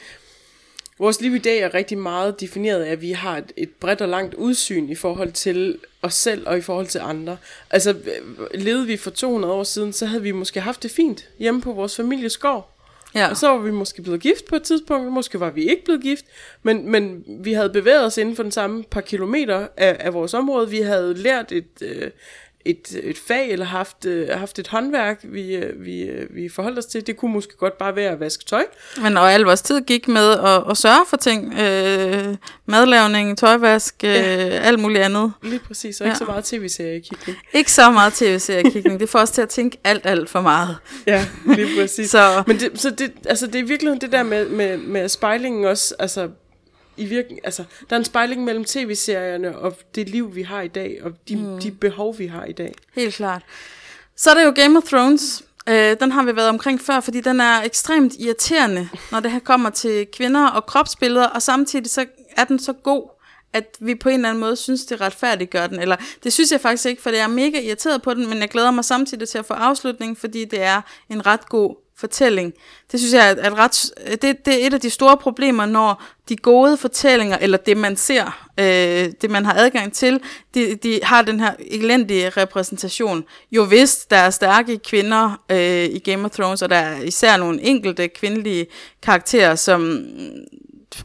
vores 0.99 1.21
liv 1.21 1.35
i 1.35 1.39
dag 1.39 1.59
er 1.59 1.75
rigtig 1.75 1.99
meget 1.99 2.41
defineret 2.41 2.83
af, 2.83 2.93
at 2.93 3.01
vi 3.01 3.13
har 3.13 3.39
et, 3.39 3.53
et 3.57 3.71
bredt 3.71 4.01
og 4.01 4.09
langt 4.09 4.35
udsyn 4.35 4.89
i 4.89 4.95
forhold 4.95 5.33
til 5.33 5.79
os 6.03 6.15
selv 6.15 6.49
og 6.49 6.59
i 6.59 6.61
forhold 6.61 6.87
til 6.87 6.99
andre. 6.99 7.37
Altså 7.71 7.91
øh, 7.91 8.61
levede 8.61 8.87
vi 8.87 8.97
for 8.97 9.11
200 9.11 9.55
år 9.55 9.65
siden, 9.65 9.93
så 9.93 10.07
havde 10.07 10.23
vi 10.23 10.33
måske 10.33 10.61
haft 10.61 10.83
det 10.83 10.91
fint 10.91 11.29
hjemme 11.39 11.61
på 11.61 11.73
vores 11.73 11.97
families 11.97 12.37
gård. 12.37 12.76
Ja. 13.17 13.31
Og 13.31 13.37
så 13.37 13.49
var 13.49 13.59
vi 13.59 13.71
måske 13.71 14.03
blevet 14.03 14.21
gift 14.21 14.45
på 14.49 14.57
et 14.57 14.63
tidspunkt, 14.63 15.13
måske 15.13 15.41
var 15.41 15.51
vi 15.51 15.71
ikke 15.71 15.85
blevet 15.85 16.03
gift, 16.03 16.25
men, 16.63 16.91
men 16.91 17.25
vi 17.27 17.53
havde 17.53 17.71
bevæget 17.71 18.05
os 18.05 18.19
inden 18.19 18.37
for 18.37 18.43
den 18.43 18.53
samme 18.53 18.85
par 18.91 19.01
kilometer 19.01 19.67
af, 19.77 19.97
af 20.01 20.15
vores 20.15 20.35
område. 20.35 20.71
Vi 20.71 20.81
havde 20.81 21.15
lært 21.15 21.53
et, 21.53 21.83
øh, 21.83 22.11
et, 22.67 23.01
et 23.03 23.19
fag 23.19 23.51
eller 23.51 23.67
haft, 23.67 24.05
øh, 24.05 24.29
haft 24.29 24.59
et 24.59 24.69
håndværk, 24.69 25.21
vi, 25.23 25.55
øh, 25.55 25.85
vi, 25.85 26.03
øh, 26.03 26.37
vi 26.37 26.49
forholdt 26.49 26.79
os 26.79 26.87
til. 26.87 27.07
Det 27.07 27.17
kunne 27.17 27.33
måske 27.33 27.57
godt 27.57 27.79
bare 27.79 27.97
være 27.97 28.11
at 28.11 28.21
vaske 28.21 28.45
tøj. 28.45 28.65
Men 29.03 29.17
og 29.17 29.33
al 29.33 29.41
vores 29.41 29.63
tid 29.63 29.81
gik 29.81 30.09
med 30.09 30.31
at, 30.31 30.63
at 30.71 30.77
sørge 30.77 31.07
for 31.09 31.17
ting. 31.17 31.55
Øh, 31.55 32.37
madlavning, 32.67 33.39
tøjvask, 33.39 33.95
øh, 34.05 34.11
ja. 34.11 34.17
alt 34.49 34.79
muligt 34.79 35.05
andet. 35.05 35.33
Lige 35.43 35.59
præcis, 35.59 36.01
og 36.01 36.07
ja. 36.07 36.11
ikke 36.13 36.19
så 36.19 36.25
meget 36.25 36.45
tv-seriekigning. 36.45 37.39
Ikke 37.53 37.73
så 37.73 37.91
meget 37.91 38.13
tv-seriekigning. 38.13 39.01
det 39.01 39.09
får 39.09 39.19
os 39.19 39.31
til 39.31 39.43
at 39.43 39.49
tænke 39.49 39.79
alt, 39.85 40.07
alt 40.07 40.31
for 40.31 40.41
meget. 40.41 40.77
Ja, 41.07 41.27
lige 41.47 41.69
præcis. 41.81 42.11
så. 42.17 42.43
Men 42.47 42.61
det, 42.61 42.71
så 42.75 42.91
det, 42.91 43.13
altså, 43.27 43.47
det 43.47 43.61
er 43.61 43.65
virkelig 43.65 44.01
det 44.01 44.13
der 44.13 44.23
med, 44.23 44.49
med, 44.49 44.77
med 44.77 45.09
spejlingen 45.09 45.65
også, 45.65 45.95
altså 45.99 46.29
i 46.97 47.05
virken, 47.05 47.39
altså, 47.45 47.65
der 47.91 47.97
er 47.97 47.99
en 47.99 48.05
spejling 48.05 48.45
mellem 48.45 48.65
tv-serierne 48.65 49.59
og 49.59 49.77
det 49.95 50.09
liv, 50.09 50.35
vi 50.35 50.43
har 50.43 50.63
i 50.63 50.69
dag, 50.69 50.99
og 51.03 51.13
de, 51.29 51.37
mm. 51.37 51.61
de 51.61 51.71
behov, 51.71 52.19
vi 52.19 52.27
har 52.27 52.45
i 52.45 52.53
dag. 52.53 52.75
Helt 52.95 53.15
klart. 53.15 53.43
Så 54.17 54.31
er 54.31 54.35
der 54.35 54.45
jo 54.45 54.53
Game 54.57 54.79
of 54.79 54.85
Thrones. 54.85 55.43
Øh, 55.69 55.97
den 56.01 56.13
har 56.13 56.23
vi 56.23 56.37
været 56.37 56.49
omkring 56.49 56.81
før, 56.81 57.01
fordi 57.01 57.21
den 57.21 57.41
er 57.41 57.63
ekstremt 57.63 58.15
irriterende, 58.19 58.89
når 59.13 59.21
det 59.21 59.31
her 59.31 59.39
kommer 59.39 59.71
til 59.71 60.07
kvinder 60.07 60.47
og 60.47 60.67
kropsbilleder, 60.67 61.27
og 61.27 61.43
samtidig 61.43 61.91
så 61.91 62.07
er 62.37 62.45
den 62.45 62.59
så 62.59 62.73
god, 62.73 63.11
at 63.53 63.77
vi 63.81 63.95
på 63.95 64.09
en 64.09 64.15
eller 64.15 64.29
anden 64.29 64.41
måde 64.41 64.57
synes, 64.57 64.85
det 64.85 65.01
retfærdiggør 65.01 65.67
den. 65.67 65.81
Eller 65.81 65.97
det 66.25 66.33
synes 66.33 66.53
jeg 66.53 66.61
faktisk 66.61 66.87
ikke, 66.87 67.03
for 67.03 67.11
det 67.11 67.21
er 67.21 67.27
mega 67.27 67.61
irriteret 67.61 68.03
på 68.03 68.15
den, 68.15 68.29
men 68.29 68.39
jeg 68.39 68.49
glæder 68.49 68.71
mig 68.71 68.85
samtidig 68.85 69.29
til 69.29 69.39
at 69.39 69.47
få 69.47 69.55
afslutning, 69.55 70.19
fordi 70.19 70.45
det 70.45 70.63
er 70.63 70.81
en 71.11 71.27
ret 71.27 71.49
god 71.49 71.86
fortælling. 71.99 72.53
Det 72.93 73.01
synes 73.01 73.15
jeg 73.15 73.31
er, 73.31 73.51
et 73.51 73.59
ret, 73.59 73.91
øh, 74.07 74.13
det, 74.13 74.47
det 74.47 74.63
er 74.63 74.67
et 74.67 74.75
af 74.75 74.81
de 74.81 74.91
store 74.91 75.17
problemer, 75.17 75.67
når 75.67 76.03
de 76.29 76.37
gode 76.37 76.77
fortællinger, 76.77 77.39
eller 77.39 77.59
det 77.59 77.77
man 77.77 77.97
ser, 77.97 78.47
øh, 78.61 79.13
det 79.23 79.31
man 79.31 79.45
har 79.45 79.55
adgang 79.55 79.93
til, 79.93 80.21
de, 80.55 80.75
de 80.75 81.01
har 81.03 81.23
den 81.23 81.41
her 81.41 81.55
elendige 81.59 82.31
repræsentation. 82.31 83.25
Jo 83.53 83.63
vist, 83.63 84.11
der 84.11 84.17
er 84.17 84.31
stærke 84.31 84.79
kvinder 84.79 85.43
øh, 85.51 85.85
i 85.85 85.99
Game 85.99 86.25
of 86.25 86.31
Thrones, 86.31 86.63
og 86.63 86.71
der 86.71 86.77
er 86.77 87.03
især 87.03 87.37
nogle 87.37 87.63
enkelte 87.63 88.09
kvindelige 88.09 88.67
karakterer, 89.03 89.55
som 89.55 90.05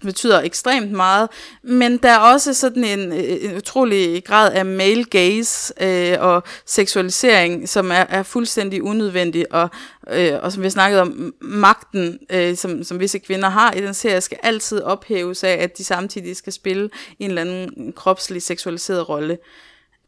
betyder 0.01 0.41
ekstremt 0.41 0.91
meget, 0.91 1.29
men 1.63 1.97
der 1.97 2.09
er 2.09 2.17
også 2.17 2.53
sådan 2.53 2.83
en, 2.83 3.13
øh, 3.13 3.37
en 3.41 3.57
utrolig 3.57 4.23
grad 4.25 4.53
af 4.53 4.65
male 4.65 5.03
gaze 5.03 5.73
øh, 5.81 6.17
og 6.19 6.43
seksualisering, 6.65 7.69
som 7.69 7.91
er, 7.91 8.05
er 8.09 8.23
fuldstændig 8.23 8.83
unødvendig, 8.83 9.53
og, 9.53 9.69
øh, 10.09 10.33
og 10.41 10.51
som 10.51 10.61
vi 10.61 10.65
har 10.65 10.71
snakket 10.71 10.99
om, 10.99 11.33
magten, 11.41 12.19
øh, 12.29 12.57
som, 12.57 12.83
som 12.83 12.99
visse 12.99 13.19
kvinder 13.19 13.49
har 13.49 13.73
i 13.73 13.81
den 13.81 13.93
serie, 13.93 14.21
skal 14.21 14.37
altid 14.43 14.81
ophæves 14.81 15.43
af, 15.43 15.57
at 15.61 15.77
de 15.77 15.83
samtidig 15.83 16.35
skal 16.35 16.53
spille 16.53 16.89
en 17.19 17.29
eller 17.29 17.41
anden 17.41 17.93
kropslig 17.95 18.41
seksualiseret 18.41 19.09
rolle. 19.09 19.37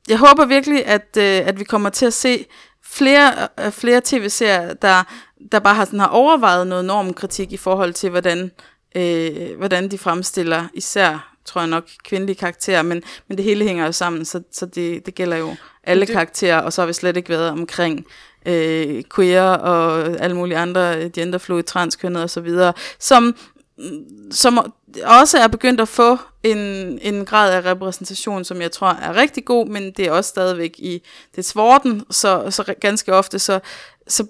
Jeg 0.09 0.17
håber 0.17 0.45
virkelig, 0.45 0.86
at, 0.86 1.17
øh, 1.17 1.47
at 1.47 1.59
vi 1.59 1.63
kommer 1.63 1.89
til 1.89 2.05
at 2.05 2.13
se 2.13 2.45
flere, 2.83 3.47
øh, 3.59 3.71
flere 3.71 4.01
tv-serier, 4.03 4.73
der, 4.73 5.03
der 5.51 5.59
bare 5.59 5.75
har, 5.75 5.86
sådan, 5.86 5.99
har 5.99 6.07
overvejet 6.07 6.67
noget 6.67 6.86
normkritik 6.86 7.51
i 7.51 7.57
forhold 7.57 7.93
til, 7.93 8.09
hvordan 8.09 8.51
øh, 8.95 9.58
hvordan 9.58 9.91
de 9.91 9.97
fremstiller 9.97 10.67
især, 10.73 11.36
tror 11.45 11.62
jeg 11.62 11.69
nok, 11.69 11.89
kvindelige 12.03 12.36
karakterer, 12.36 12.82
men, 12.82 13.03
men 13.27 13.38
det 13.38 13.45
hele 13.45 13.65
hænger 13.65 13.86
jo 13.86 13.91
sammen, 13.91 14.25
så, 14.25 14.41
så 14.51 14.65
det, 14.65 15.06
det 15.06 15.15
gælder 15.15 15.38
jo 15.38 15.56
alle 15.84 16.06
det... 16.06 16.13
karakterer, 16.13 16.60
og 16.60 16.73
så 16.73 16.82
har 16.82 16.88
vi 16.88 16.93
slet 16.93 17.17
ikke 17.17 17.29
været 17.29 17.49
omkring 17.49 18.06
øh, 18.45 19.03
queer 19.15 19.43
og 19.43 20.01
alle 20.19 20.36
mulige 20.36 20.58
andre 20.58 21.10
genderfluid, 21.10 21.63
transkønnet 21.63 22.23
osv., 22.23 22.49
som, 22.99 23.36
som 24.32 24.73
også 25.03 25.38
er 25.38 25.47
begyndt 25.47 25.82
at 25.82 25.88
få 25.88 26.17
en, 26.43 26.58
en 27.01 27.25
grad 27.25 27.53
af 27.53 27.71
repræsentation, 27.71 28.43
som 28.43 28.62
jeg 28.62 28.71
tror 28.71 28.88
er 28.88 29.15
rigtig 29.15 29.45
god, 29.45 29.67
men 29.67 29.91
det 29.91 30.08
er 30.08 30.12
også 30.12 30.27
stadigvæk 30.27 30.75
i 30.77 31.01
det 31.36 31.45
svorden, 31.45 32.03
så, 32.10 32.47
så 32.49 32.73
ganske 32.82 33.13
ofte 33.13 33.39
så, 33.39 33.60
så 34.08 34.25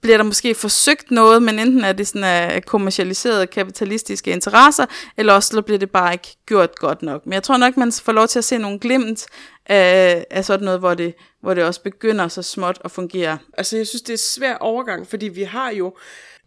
bliver 0.00 0.16
der 0.16 0.24
måske 0.24 0.54
forsøgt 0.54 1.10
noget, 1.10 1.42
men 1.42 1.58
enten 1.58 1.84
er 1.84 1.92
det 1.92 2.06
sådan 2.06 2.24
af 2.24 2.64
kommercialiserede 2.64 3.46
kapitalistiske 3.46 4.30
interesser, 4.30 4.86
eller 5.16 5.32
også 5.32 5.48
så 5.48 5.62
bliver 5.62 5.78
det 5.78 5.90
bare 5.90 6.12
ikke 6.12 6.36
gjort 6.46 6.76
godt 6.76 7.02
nok. 7.02 7.26
Men 7.26 7.32
jeg 7.32 7.42
tror 7.42 7.56
nok, 7.56 7.76
man 7.76 7.92
får 7.92 8.12
lov 8.12 8.28
til 8.28 8.38
at 8.38 8.44
se 8.44 8.58
nogle 8.58 8.78
glimt 8.78 9.26
af, 9.66 10.26
af 10.30 10.44
sådan 10.44 10.64
noget, 10.64 10.80
hvor 10.80 10.94
det, 10.94 11.14
hvor 11.40 11.54
det 11.54 11.64
også 11.64 11.82
begynder 11.82 12.28
så 12.28 12.42
småt 12.42 12.80
at 12.84 12.90
fungere. 12.90 13.38
Altså 13.58 13.76
jeg 13.76 13.86
synes, 13.86 14.02
det 14.02 14.12
er 14.12 14.18
svær 14.18 14.54
overgang, 14.54 15.06
fordi 15.06 15.28
vi 15.28 15.42
har 15.42 15.70
jo 15.70 15.94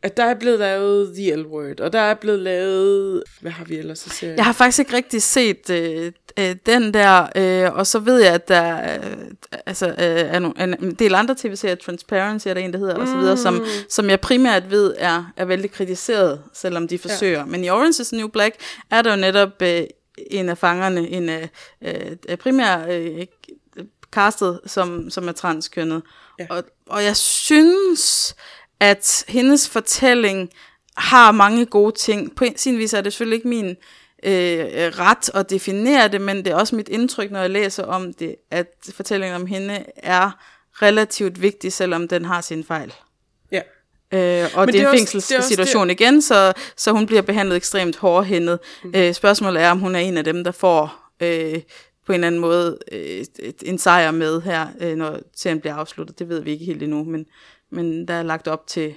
at 0.03 0.17
der 0.17 0.23
er 0.23 0.33
blevet 0.33 0.59
lavet 0.59 1.13
The 1.15 1.35
L-Word, 1.35 1.79
og 1.79 1.93
der 1.93 1.99
er 1.99 2.13
blevet 2.13 2.39
lavet... 2.39 3.23
Hvad 3.41 3.51
har 3.51 3.65
vi 3.65 3.77
ellers 3.77 4.05
at 4.07 4.11
se? 4.11 4.33
Jeg 4.37 4.45
har 4.45 4.53
faktisk 4.53 4.79
ikke 4.79 4.93
rigtig 4.93 5.21
set 5.21 5.69
øh, 5.69 6.11
øh, 6.39 6.55
den 6.65 6.93
der, 6.93 7.27
øh, 7.35 7.73
og 7.73 7.87
så 7.87 7.99
ved 7.99 8.21
jeg, 8.23 8.33
at 8.33 8.47
der 8.47 8.95
øh, 8.95 9.31
altså, 9.65 9.87
øh, 9.87 9.95
er 9.97 10.39
nogle, 10.39 10.77
en 10.81 10.93
del 10.93 11.15
andre 11.15 11.35
tv-serier, 11.37 11.75
Transparency 11.75 12.47
er 12.47 12.53
der 12.53 12.61
en, 12.61 12.73
der 12.73 12.79
hedder, 12.79 12.95
mm. 12.95 13.01
og 13.01 13.07
så 13.07 13.17
videre, 13.17 13.37
som, 13.37 13.53
mm. 13.53 13.65
som 13.89 14.09
jeg 14.09 14.19
primært 14.19 14.71
ved 14.71 14.93
er, 14.97 15.33
er 15.37 15.45
vældig 15.45 15.71
kritiseret, 15.71 16.41
selvom 16.53 16.87
de 16.87 16.97
forsøger. 16.97 17.39
Ja. 17.39 17.45
Men 17.45 17.63
i 17.63 17.69
Orange 17.69 18.01
is 18.01 18.07
the 18.07 18.17
New 18.17 18.27
Black 18.27 18.55
er 18.91 19.01
der 19.01 19.09
jo 19.09 19.17
netop 19.17 19.61
øh, 19.61 19.83
en 20.17 20.49
af 20.49 20.57
fangerne, 20.57 21.09
en 21.09 21.29
af 21.29 21.49
øh, 21.81 22.37
primært 22.37 22.89
øh, 22.89 23.25
castet, 24.11 24.59
som, 24.65 25.09
som 25.09 25.27
er 25.27 25.31
transkønnet. 25.31 26.01
Ja. 26.39 26.45
Og, 26.49 26.63
og 26.89 27.03
jeg 27.03 27.17
synes 27.17 28.35
at 28.79 29.25
hendes 29.27 29.69
fortælling 29.69 30.49
har 30.97 31.31
mange 31.31 31.65
gode 31.65 31.95
ting. 31.95 32.35
På 32.35 32.45
sin 32.55 32.77
vis 32.77 32.93
er 32.93 33.01
det 33.01 33.13
selvfølgelig 33.13 33.35
ikke 33.35 33.47
min 33.47 33.69
øh, 34.23 34.91
ret 34.99 35.29
at 35.33 35.49
definere 35.49 36.07
det, 36.07 36.21
men 36.21 36.37
det 36.37 36.47
er 36.47 36.55
også 36.55 36.75
mit 36.75 36.89
indtryk, 36.89 37.31
når 37.31 37.39
jeg 37.39 37.49
læser 37.49 37.83
om 37.83 38.13
det, 38.13 38.35
at 38.51 38.67
fortællingen 38.93 39.41
om 39.41 39.45
hende 39.45 39.85
er 39.95 40.31
relativt 40.73 41.41
vigtig, 41.41 41.73
selvom 41.73 42.07
den 42.07 42.25
har 42.25 42.41
sin 42.41 42.63
fejl. 42.63 42.93
Ja. 44.13 44.43
Øh, 44.43 44.49
og 44.53 44.65
men 44.65 44.73
det 44.73 44.81
er 44.81 44.91
en 44.91 44.97
fængselssituation 44.97 45.89
det... 45.89 46.01
igen, 46.01 46.21
så, 46.21 46.53
så 46.77 46.91
hun 46.91 47.05
bliver 47.05 47.21
behandlet 47.21 47.55
ekstremt 47.55 47.97
hårdhændet. 47.97 48.59
Mm. 48.83 48.93
Øh, 48.95 49.13
spørgsmålet 49.13 49.61
er, 49.61 49.71
om 49.71 49.79
hun 49.79 49.95
er 49.95 49.99
en 49.99 50.17
af 50.17 50.23
dem, 50.23 50.43
der 50.43 50.51
får 50.51 51.09
øh, 51.21 51.61
på 52.05 52.11
en 52.11 52.13
eller 52.13 52.27
anden 52.27 52.41
måde 52.41 52.77
øh, 52.91 53.25
en 53.61 53.77
sejr 53.77 54.11
med 54.11 54.41
her, 54.41 54.67
øh, 54.81 54.95
når 54.95 55.19
serien 55.35 55.59
bliver 55.59 55.75
afsluttet. 55.75 56.19
Det 56.19 56.29
ved 56.29 56.41
vi 56.41 56.51
ikke 56.51 56.65
helt 56.65 56.83
endnu, 56.83 57.03
men 57.03 57.25
men 57.75 58.07
der 58.07 58.13
er 58.13 58.23
lagt 58.23 58.47
op 58.47 58.67
til, 58.67 58.95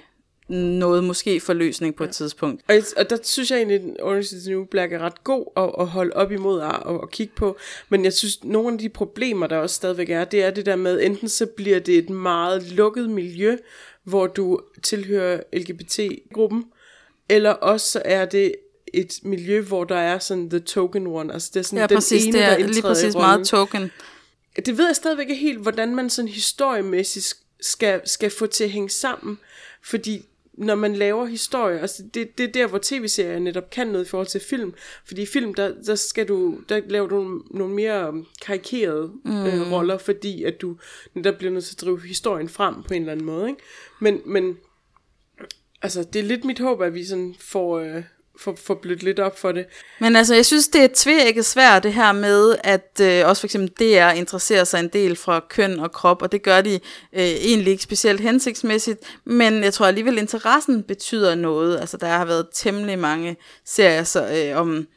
noget 0.49 1.03
måske 1.03 1.39
forløsning 1.39 1.95
på 1.95 2.03
ja. 2.03 2.09
et 2.09 2.15
tidspunkt. 2.15 2.61
Og, 2.67 2.75
og 2.97 3.09
der 3.09 3.17
synes 3.23 3.51
jeg 3.51 3.57
egentlig, 3.57 3.75
at 3.75 4.03
Orange 4.03 4.35
is 4.35 4.43
the 4.43 4.51
New 4.51 4.65
Black 4.65 4.93
er 4.93 4.99
ret 4.99 5.23
god 5.23 5.45
at, 5.57 5.71
at 5.79 5.87
holde 5.87 6.13
op 6.13 6.31
imod 6.31 6.59
og, 6.59 6.71
og, 6.71 7.01
og 7.01 7.09
kigge 7.09 7.33
på. 7.35 7.57
Men 7.89 8.03
jeg 8.03 8.13
synes, 8.13 8.43
nogle 8.43 8.73
af 8.73 8.79
de 8.79 8.89
problemer, 8.89 9.47
der 9.47 9.57
også 9.57 9.75
stadigvæk 9.75 10.09
er, 10.09 10.25
det 10.25 10.43
er 10.43 10.51
det 10.51 10.65
der 10.65 10.75
med, 10.75 11.01
enten 11.01 11.29
så 11.29 11.45
bliver 11.45 11.79
det 11.79 11.97
et 11.97 12.09
meget 12.09 12.71
lukket 12.71 13.09
miljø, 13.09 13.57
hvor 14.07 14.27
du 14.27 14.59
tilhører 14.83 15.41
LGBT-gruppen, 15.53 16.65
eller 17.29 17.49
også 17.49 17.91
så 17.91 18.01
er 18.05 18.25
det 18.25 18.55
et 18.93 19.19
miljø, 19.23 19.61
hvor 19.61 19.83
der 19.83 19.95
er 19.95 20.19
sådan 20.19 20.49
the 20.49 20.59
token 20.59 21.07
one. 21.07 21.33
Altså 21.33 21.51
det 21.53 21.59
er 21.59 21.63
sådan 21.63 21.79
ja, 21.79 21.87
den 21.87 21.97
præcis, 21.97 22.25
ene, 22.25 22.37
det 22.37 22.43
er 22.45 22.57
der 22.57 22.67
lige 22.67 22.81
præcis 22.81 23.13
meget 23.13 23.47
token. 23.47 23.91
Det 24.65 24.77
ved 24.77 24.85
jeg 24.85 24.95
stadigvæk 24.95 25.29
ikke 25.29 25.41
helt, 25.41 25.59
hvordan 25.59 25.95
man 25.95 26.09
sådan 26.09 26.29
historiemæssigt 26.29 27.33
skal, 27.61 28.01
skal 28.05 28.29
få 28.29 28.45
til 28.45 28.63
at 28.63 28.69
hænge 28.69 28.89
sammen. 28.89 29.39
Fordi 29.83 30.25
når 30.57 30.75
man 30.75 30.95
laver 30.95 31.25
historie, 31.25 31.79
altså 31.79 32.03
det, 32.13 32.37
det 32.37 32.43
er 32.43 32.51
der, 32.51 32.67
hvor 32.67 32.79
tv-serier 32.81 33.39
netop 33.39 33.69
kan 33.69 33.87
noget 33.87 34.05
i 34.05 34.09
forhold 34.09 34.27
til 34.27 34.41
film. 34.41 34.73
Fordi 35.05 35.21
i 35.21 35.25
film, 35.25 35.53
der, 35.53 35.73
der, 35.85 35.95
skal 35.95 36.27
du, 36.27 36.59
der 36.69 36.81
laver 36.87 37.07
du 37.07 37.41
nogle 37.51 37.75
mere 37.75 38.25
karikerede 38.41 39.11
mm. 39.25 39.45
øh, 39.45 39.71
roller, 39.71 39.97
fordi 39.97 40.43
at 40.43 40.61
du 40.61 40.77
netop 41.13 41.37
bliver 41.37 41.53
nødt 41.53 41.65
til 41.65 41.75
at 41.75 41.81
drive 41.81 42.01
historien 42.01 42.49
frem 42.49 42.83
på 42.83 42.93
en 42.93 43.01
eller 43.01 43.11
anden 43.11 43.25
måde. 43.25 43.49
Ikke? 43.49 43.61
Men, 44.01 44.21
men 44.25 44.57
altså, 45.81 46.03
det 46.03 46.19
er 46.19 46.23
lidt 46.23 46.45
mit 46.45 46.59
håb, 46.59 46.81
at 46.81 46.93
vi 46.93 47.05
sådan 47.05 47.35
får... 47.39 47.79
Øh, 47.79 48.03
få, 48.39 48.55
få 48.65 48.73
blødt 48.73 49.03
lidt 49.03 49.19
op 49.19 49.39
for 49.39 49.51
det. 49.51 49.65
Men 49.99 50.15
altså, 50.15 50.35
jeg 50.35 50.45
synes, 50.45 50.67
det 50.67 50.83
er 50.83 50.87
tvækket 50.93 51.45
svært 51.45 51.83
det 51.83 51.93
her 51.93 52.11
med, 52.11 52.55
at 52.63 52.99
øh, 53.01 53.27
også 53.27 53.39
for 53.39 53.47
eksempel 53.47 53.69
DR 53.69 54.09
interesserer 54.09 54.63
sig 54.63 54.79
en 54.79 54.87
del 54.87 55.15
fra 55.15 55.45
køn 55.49 55.79
og 55.79 55.91
krop, 55.91 56.21
og 56.21 56.31
det 56.31 56.43
gør 56.43 56.61
de 56.61 56.73
øh, 57.13 57.21
egentlig 57.21 57.71
ikke 57.71 57.83
specielt 57.83 58.19
hensigtsmæssigt, 58.19 58.99
men 59.25 59.63
jeg 59.63 59.73
tror 59.73 59.85
alligevel, 59.85 60.17
interessen 60.17 60.83
betyder 60.83 61.35
noget. 61.35 61.79
Altså, 61.79 61.97
der 61.97 62.07
har 62.07 62.25
været 62.25 62.47
temmelig 62.53 62.99
mange 62.99 63.35
serier 63.65 64.03
så, 64.03 64.27
øh, 64.27 64.59
om 64.59 64.87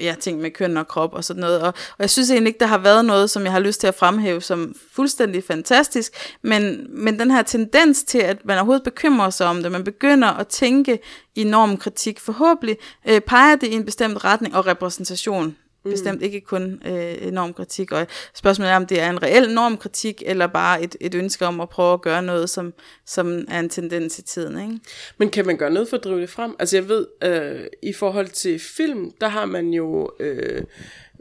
ja, 0.00 0.14
ting 0.20 0.40
med 0.40 0.50
køn 0.50 0.76
og 0.76 0.88
krop 0.88 1.14
og 1.14 1.24
sådan 1.24 1.40
noget. 1.40 1.60
Og, 1.60 1.66
og 1.68 1.98
jeg 1.98 2.10
synes 2.10 2.30
egentlig 2.30 2.48
ikke, 2.48 2.60
der 2.60 2.66
har 2.66 2.78
været 2.78 3.04
noget, 3.04 3.30
som 3.30 3.42
jeg 3.42 3.52
har 3.52 3.60
lyst 3.60 3.80
til 3.80 3.86
at 3.86 3.94
fremhæve 3.94 4.40
som 4.40 4.74
fuldstændig 4.92 5.44
fantastisk, 5.44 6.12
men, 6.42 6.86
men 6.88 7.18
den 7.18 7.30
her 7.30 7.42
tendens 7.42 8.04
til, 8.04 8.18
at 8.18 8.44
man 8.44 8.56
overhovedet 8.56 8.84
bekymrer 8.84 9.30
sig 9.30 9.46
om 9.46 9.62
det, 9.62 9.72
man 9.72 9.84
begynder 9.84 10.28
at 10.28 10.48
tænke 10.48 10.98
i 11.34 11.44
normkritik, 11.44 12.20
forhåbentlig 12.20 12.76
øh, 13.08 13.20
peger 13.20 13.56
det 13.56 13.66
i 13.66 13.74
en 13.74 13.84
bestemt 13.84 14.24
retning 14.24 14.56
og 14.56 14.66
repræsentation 14.66 15.56
Mm. 15.84 15.90
Bestemt 15.90 16.22
ikke 16.22 16.40
kun 16.40 16.82
øh, 16.86 17.32
normkritik, 17.32 17.92
og 17.92 18.06
spørgsmålet 18.34 18.72
er, 18.72 18.76
om 18.76 18.86
det 18.86 19.00
er 19.00 19.10
en 19.10 19.22
reel 19.22 19.54
normkritik, 19.54 20.22
eller 20.26 20.46
bare 20.46 20.82
et, 20.82 20.96
et 21.00 21.14
ønske 21.14 21.46
om 21.46 21.60
at 21.60 21.68
prøve 21.68 21.92
at 21.92 22.02
gøre 22.02 22.22
noget, 22.22 22.50
som, 22.50 22.74
som 23.06 23.44
er 23.48 23.60
en 23.60 23.68
tendens 23.68 24.18
i 24.18 24.22
tiden. 24.22 24.60
Ikke? 24.60 24.80
Men 25.18 25.30
kan 25.30 25.46
man 25.46 25.56
gøre 25.56 25.70
noget 25.70 25.88
for 25.88 25.96
at 25.96 26.04
drive 26.04 26.20
det 26.20 26.30
frem? 26.30 26.56
Altså 26.58 26.76
jeg 26.76 26.88
ved, 26.88 27.06
øh, 27.22 27.66
i 27.82 27.92
forhold 27.92 28.28
til 28.28 28.58
film, 28.58 29.10
der 29.20 29.28
har 29.28 29.46
man 29.46 29.68
jo... 29.68 30.10
Øh, 30.20 30.62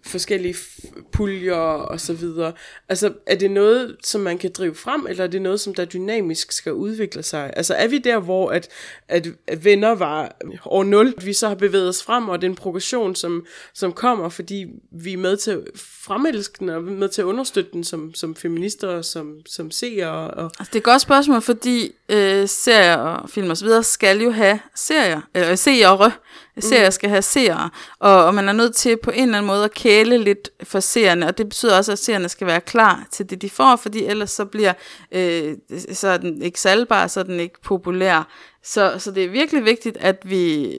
forskellige 0.05 0.55
puljer 1.11 1.55
og 1.55 1.99
så 1.99 2.13
videre. 2.13 2.53
Altså, 2.89 3.13
er 3.25 3.35
det 3.35 3.51
noget, 3.51 3.97
som 4.03 4.21
man 4.21 4.37
kan 4.37 4.51
drive 4.51 4.75
frem, 4.75 5.05
eller 5.09 5.23
er 5.23 5.27
det 5.27 5.41
noget, 5.41 5.59
som 5.59 5.73
der 5.73 5.85
dynamisk 5.85 6.51
skal 6.51 6.73
udvikle 6.73 7.23
sig? 7.23 7.53
Altså, 7.55 7.73
er 7.73 7.87
vi 7.87 7.97
der, 7.97 8.19
hvor 8.19 8.49
at, 8.49 8.67
at, 9.07 9.27
venner 9.63 9.95
var 9.95 10.37
år 10.65 10.83
0, 10.83 11.13
vi 11.21 11.33
så 11.33 11.47
har 11.47 11.55
bevæget 11.55 11.89
os 11.89 12.03
frem, 12.03 12.29
og 12.29 12.41
den 12.41 12.55
progression, 12.55 13.15
som, 13.15 13.45
som 13.73 13.93
kommer, 13.93 14.29
fordi 14.29 14.65
vi 14.91 15.13
er 15.13 15.17
med 15.17 15.37
til 15.37 15.51
at 15.51 15.59
fremelske 15.75 16.55
den, 16.59 16.69
og 16.69 16.83
med 16.83 17.09
til 17.09 17.21
at 17.21 17.25
understøtte 17.25 17.71
den 17.71 17.83
som, 17.83 18.13
som 18.13 18.35
feminister 18.35 18.87
og 18.87 19.05
som, 19.05 19.35
som 19.45 19.71
seere. 19.71 20.31
Og... 20.31 20.43
Altså, 20.43 20.69
det 20.69 20.75
er 20.75 20.79
et 20.79 20.83
godt 20.83 21.01
spørgsmål, 21.01 21.41
fordi 21.41 21.91
øh, 22.09 22.47
serier 22.47 22.95
og 22.95 23.29
film 23.29 23.49
og 23.49 23.57
så 23.57 23.65
videre 23.65 23.83
skal 23.83 24.21
jo 24.21 24.31
have 24.31 24.59
serier, 24.75 25.21
øh, 25.35 25.57
seere, 25.57 26.11
Mm. 26.63 26.69
serier 26.69 26.89
skal 26.89 27.09
have 27.09 27.21
seere, 27.21 27.69
og, 27.99 28.25
og 28.25 28.35
man 28.35 28.49
er 28.49 28.53
nødt 28.53 28.75
til 28.75 28.97
på 29.03 29.11
en 29.11 29.23
eller 29.23 29.37
anden 29.37 29.47
måde 29.47 29.63
at 29.63 29.73
kæle 29.73 30.17
lidt 30.17 30.49
for 30.63 30.79
seerne, 30.79 31.27
og 31.27 31.37
det 31.37 31.49
betyder 31.49 31.77
også, 31.77 31.91
at 31.91 31.99
seerne 31.99 32.29
skal 32.29 32.47
være 32.47 32.61
klar 32.61 33.07
til 33.11 33.29
det, 33.29 33.41
de 33.41 33.49
får, 33.49 33.75
fordi 33.75 34.05
ellers 34.05 34.31
så 34.31 34.45
bliver 34.45 34.73
øh, 35.11 35.55
så 35.93 36.07
er 36.07 36.17
den 36.17 36.41
ikke 36.41 36.59
salgbar, 36.59 37.07
så 37.07 37.19
er 37.19 37.23
den 37.23 37.39
ikke 37.39 37.61
populær. 37.61 38.27
Så, 38.63 38.95
så 38.97 39.11
det 39.11 39.23
er 39.23 39.29
virkelig 39.29 39.65
vigtigt, 39.65 39.97
at 39.97 40.17
vi 40.23 40.75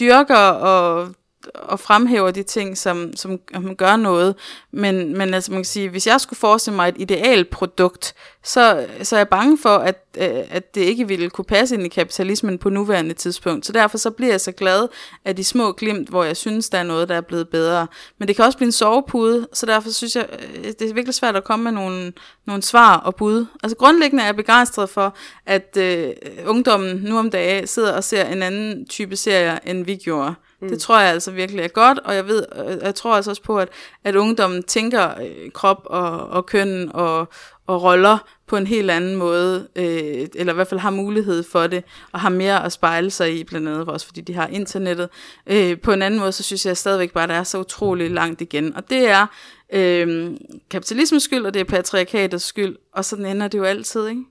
dyrker 0.00 0.36
og 0.36 1.14
og 1.54 1.80
fremhæver 1.80 2.30
de 2.30 2.42
ting, 2.42 2.78
som, 2.78 3.16
som, 3.16 3.40
som 3.52 3.76
gør 3.76 3.96
noget. 3.96 4.34
Men, 4.70 5.18
men 5.18 5.34
altså 5.34 5.52
man 5.52 5.58
kan 5.58 5.64
sige, 5.64 5.88
hvis 5.88 6.06
jeg 6.06 6.20
skulle 6.20 6.38
forestille 6.38 6.76
mig 6.76 6.88
et 6.88 6.94
ideal 6.98 7.44
produkt, 7.44 8.14
så, 8.44 8.86
så 9.02 9.16
er 9.16 9.20
jeg 9.20 9.28
bange 9.28 9.58
for, 9.58 9.76
at, 9.76 10.04
øh, 10.18 10.44
at 10.50 10.74
det 10.74 10.80
ikke 10.80 11.08
ville 11.08 11.30
kunne 11.30 11.44
passe 11.44 11.74
ind 11.74 11.86
i 11.86 11.88
kapitalismen 11.88 12.58
på 12.58 12.70
nuværende 12.70 13.14
tidspunkt. 13.14 13.66
Så 13.66 13.72
derfor 13.72 13.98
så 13.98 14.10
bliver 14.10 14.32
jeg 14.32 14.40
så 14.40 14.52
glad 14.52 14.88
af 15.24 15.36
de 15.36 15.44
små 15.44 15.72
glimt, 15.72 16.08
hvor 16.08 16.24
jeg 16.24 16.36
synes, 16.36 16.70
der 16.70 16.78
er 16.78 16.82
noget, 16.82 17.08
der 17.08 17.14
er 17.14 17.20
blevet 17.20 17.48
bedre. 17.48 17.86
Men 18.18 18.28
det 18.28 18.36
kan 18.36 18.44
også 18.44 18.58
blive 18.58 18.66
en 18.66 18.72
sovepude, 18.72 19.48
så 19.52 19.66
derfor 19.66 19.90
synes 19.90 20.16
jeg, 20.16 20.26
øh, 20.32 20.64
det 20.64 20.90
er 20.90 20.94
virkelig 20.94 21.14
svært 21.14 21.36
at 21.36 21.44
komme 21.44 21.64
med 21.64 21.72
nogle, 21.72 22.12
nogle 22.46 22.62
svar 22.62 22.96
og 22.96 23.14
bud. 23.14 23.46
Altså 23.62 23.76
grundlæggende 23.76 24.22
er 24.22 24.26
jeg 24.26 24.36
begejstret 24.36 24.90
for, 24.90 25.16
at 25.46 25.76
øh, 25.76 26.12
ungdommen 26.46 26.96
nu 26.96 27.18
om 27.18 27.30
dagen 27.30 27.66
sidder 27.66 27.92
og 27.92 28.04
ser 28.04 28.24
en 28.24 28.42
anden 28.42 28.86
type 28.86 29.16
serier, 29.16 29.58
end 29.66 29.84
vi 29.84 29.96
gjorde. 29.96 30.34
Mm. 30.62 30.68
Det 30.68 30.80
tror 30.80 31.00
jeg 31.00 31.10
altså 31.10 31.30
virkelig 31.30 31.62
er 31.62 31.68
godt, 31.68 31.98
og 31.98 32.14
jeg 32.14 32.26
ved, 32.26 32.46
jeg 32.82 32.94
tror 32.94 33.14
altså 33.14 33.30
også 33.30 33.42
på, 33.42 33.58
at, 33.58 33.68
at 34.04 34.16
ungdommen 34.16 34.62
tænker 34.62 35.20
øh, 35.20 35.50
krop 35.50 35.82
og, 35.84 36.28
og 36.28 36.46
køn 36.46 36.90
og, 36.94 37.28
og 37.66 37.82
roller 37.82 38.18
på 38.46 38.56
en 38.56 38.66
helt 38.66 38.90
anden 38.90 39.16
måde, 39.16 39.68
øh, 39.76 40.28
eller 40.34 40.52
i 40.52 40.54
hvert 40.54 40.68
fald 40.68 40.80
har 40.80 40.90
mulighed 40.90 41.42
for 41.42 41.66
det, 41.66 41.84
og 42.12 42.20
har 42.20 42.28
mere 42.28 42.64
at 42.64 42.72
spejle 42.72 43.10
sig 43.10 43.38
i, 43.38 43.44
blandt 43.44 43.68
andet 43.68 43.88
også 43.88 44.06
fordi 44.06 44.20
de 44.20 44.34
har 44.34 44.46
internettet. 44.46 45.08
Øh, 45.46 45.80
på 45.80 45.92
en 45.92 46.02
anden 46.02 46.20
måde, 46.20 46.32
så 46.32 46.42
synes 46.42 46.66
jeg 46.66 46.76
stadigvæk 46.76 47.12
bare, 47.12 47.24
at 47.24 47.28
der 47.28 47.34
er 47.34 47.44
så 47.44 47.58
utrolig 47.58 48.10
langt 48.10 48.40
igen, 48.40 48.76
og 48.76 48.90
det 48.90 49.08
er 49.08 49.26
øh, 49.72 50.30
kapitalismens 50.70 51.22
skyld, 51.22 51.46
og 51.46 51.54
det 51.54 51.60
er 51.60 51.64
patriarkatets 51.64 52.44
skyld, 52.44 52.76
og 52.94 53.04
sådan 53.04 53.26
ender 53.26 53.48
det 53.48 53.58
jo 53.58 53.64
altid, 53.64 54.08
ikke? 54.08 54.22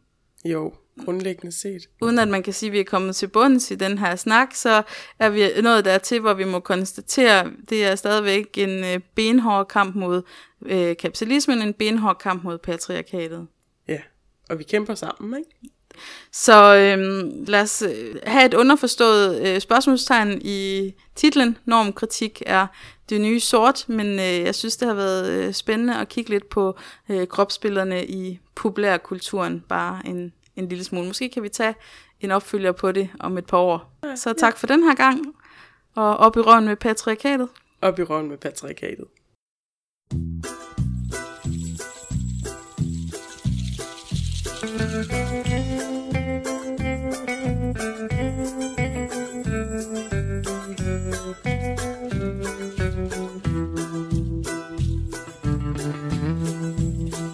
Jo, 0.46 0.74
grundlæggende 1.06 1.52
set. 1.52 1.90
Uden 2.02 2.20
at 2.20 2.28
man 2.28 2.44
kan 2.44 2.54
sige, 2.54 2.68
at 2.68 2.74
vi 2.74 2.80
er 2.80 2.84
kommet 2.84 3.16
til 3.16 3.28
bunds 3.28 3.72
i 3.72 3.76
den 3.76 3.98
her 3.98 4.16
snak, 4.16 4.56
så 4.56 4.84
er 5.20 5.30
vi 5.30 5.62
nået 5.62 5.86
dertil, 5.86 6.20
hvor 6.20 6.34
vi 6.34 6.44
må 6.44 6.60
konstatere, 6.60 7.40
at 7.40 7.48
det 7.70 7.86
er 7.86 7.96
stadigvæk 7.96 8.58
en 8.58 8.84
øh, 8.84 9.00
benhård 9.16 9.68
kamp 9.68 9.96
mod 9.96 10.22
øh, 10.66 10.98
kapitalismen, 10.98 11.62
en 11.62 11.74
benhård 11.74 12.18
kamp 12.18 12.44
mod 12.44 12.58
patriarkatet. 12.58 13.48
Ja, 13.88 14.00
og 14.50 14.60
vi 14.60 14.64
kæmper 14.64 14.96
sammen, 14.96 15.40
ikke? 15.40 15.76
Så 16.32 16.76
øhm, 16.76 17.44
lad 17.48 17.62
os 17.62 17.82
øh, 17.82 18.16
have 18.24 18.46
et 18.46 18.54
underforstået 18.54 19.48
øh, 19.48 19.62
spørgsmålstegn 19.62 20.42
i 20.42 20.94
titlen. 21.16 21.58
Normkritik 21.66 22.42
er 22.46 22.68
det 23.10 23.22
nye 23.22 23.40
sort, 23.40 23.86
men 23.90 24.08
øh, 24.08 24.20
jeg 24.20 24.56
synes, 24.56 24.78
det 24.78 24.88
har 24.88 24.96
været 24.96 25.30
øh, 25.30 25.54
spændende 25.54 25.96
at 25.96 26.10
kigge 26.10 26.30
lidt 26.30 26.50
på 26.50 26.78
øh, 27.10 27.28
kropsbillederne 27.28 28.06
i 28.06 28.40
populærkulturen. 28.56 29.64
Bare 29.70 30.02
en 30.06 30.34
en 30.62 30.70
lille 30.70 30.84
smule. 30.84 31.08
Måske 31.08 31.30
kan 31.30 31.44
vi 31.44 31.50
tage 31.50 31.76
en 32.20 32.32
opfølger 32.32 32.72
på 32.72 32.92
det 32.92 33.10
om 33.20 33.38
et 33.38 33.46
par 33.46 33.58
år. 33.58 33.94
Så 34.16 34.34
tak 34.34 34.58
for 34.58 34.68
den 34.68 34.84
her 34.84 34.96
gang, 34.96 35.36
og 35.96 36.18
op 36.18 36.38
i 36.38 36.40
røven 36.40 36.66
med 36.66 36.76
patriarkatet. 36.76 37.50
Op 37.82 38.00
i 38.00 38.04
røven 38.04 38.30
med 38.30 38.38
patriarkatet. 38.38 39.06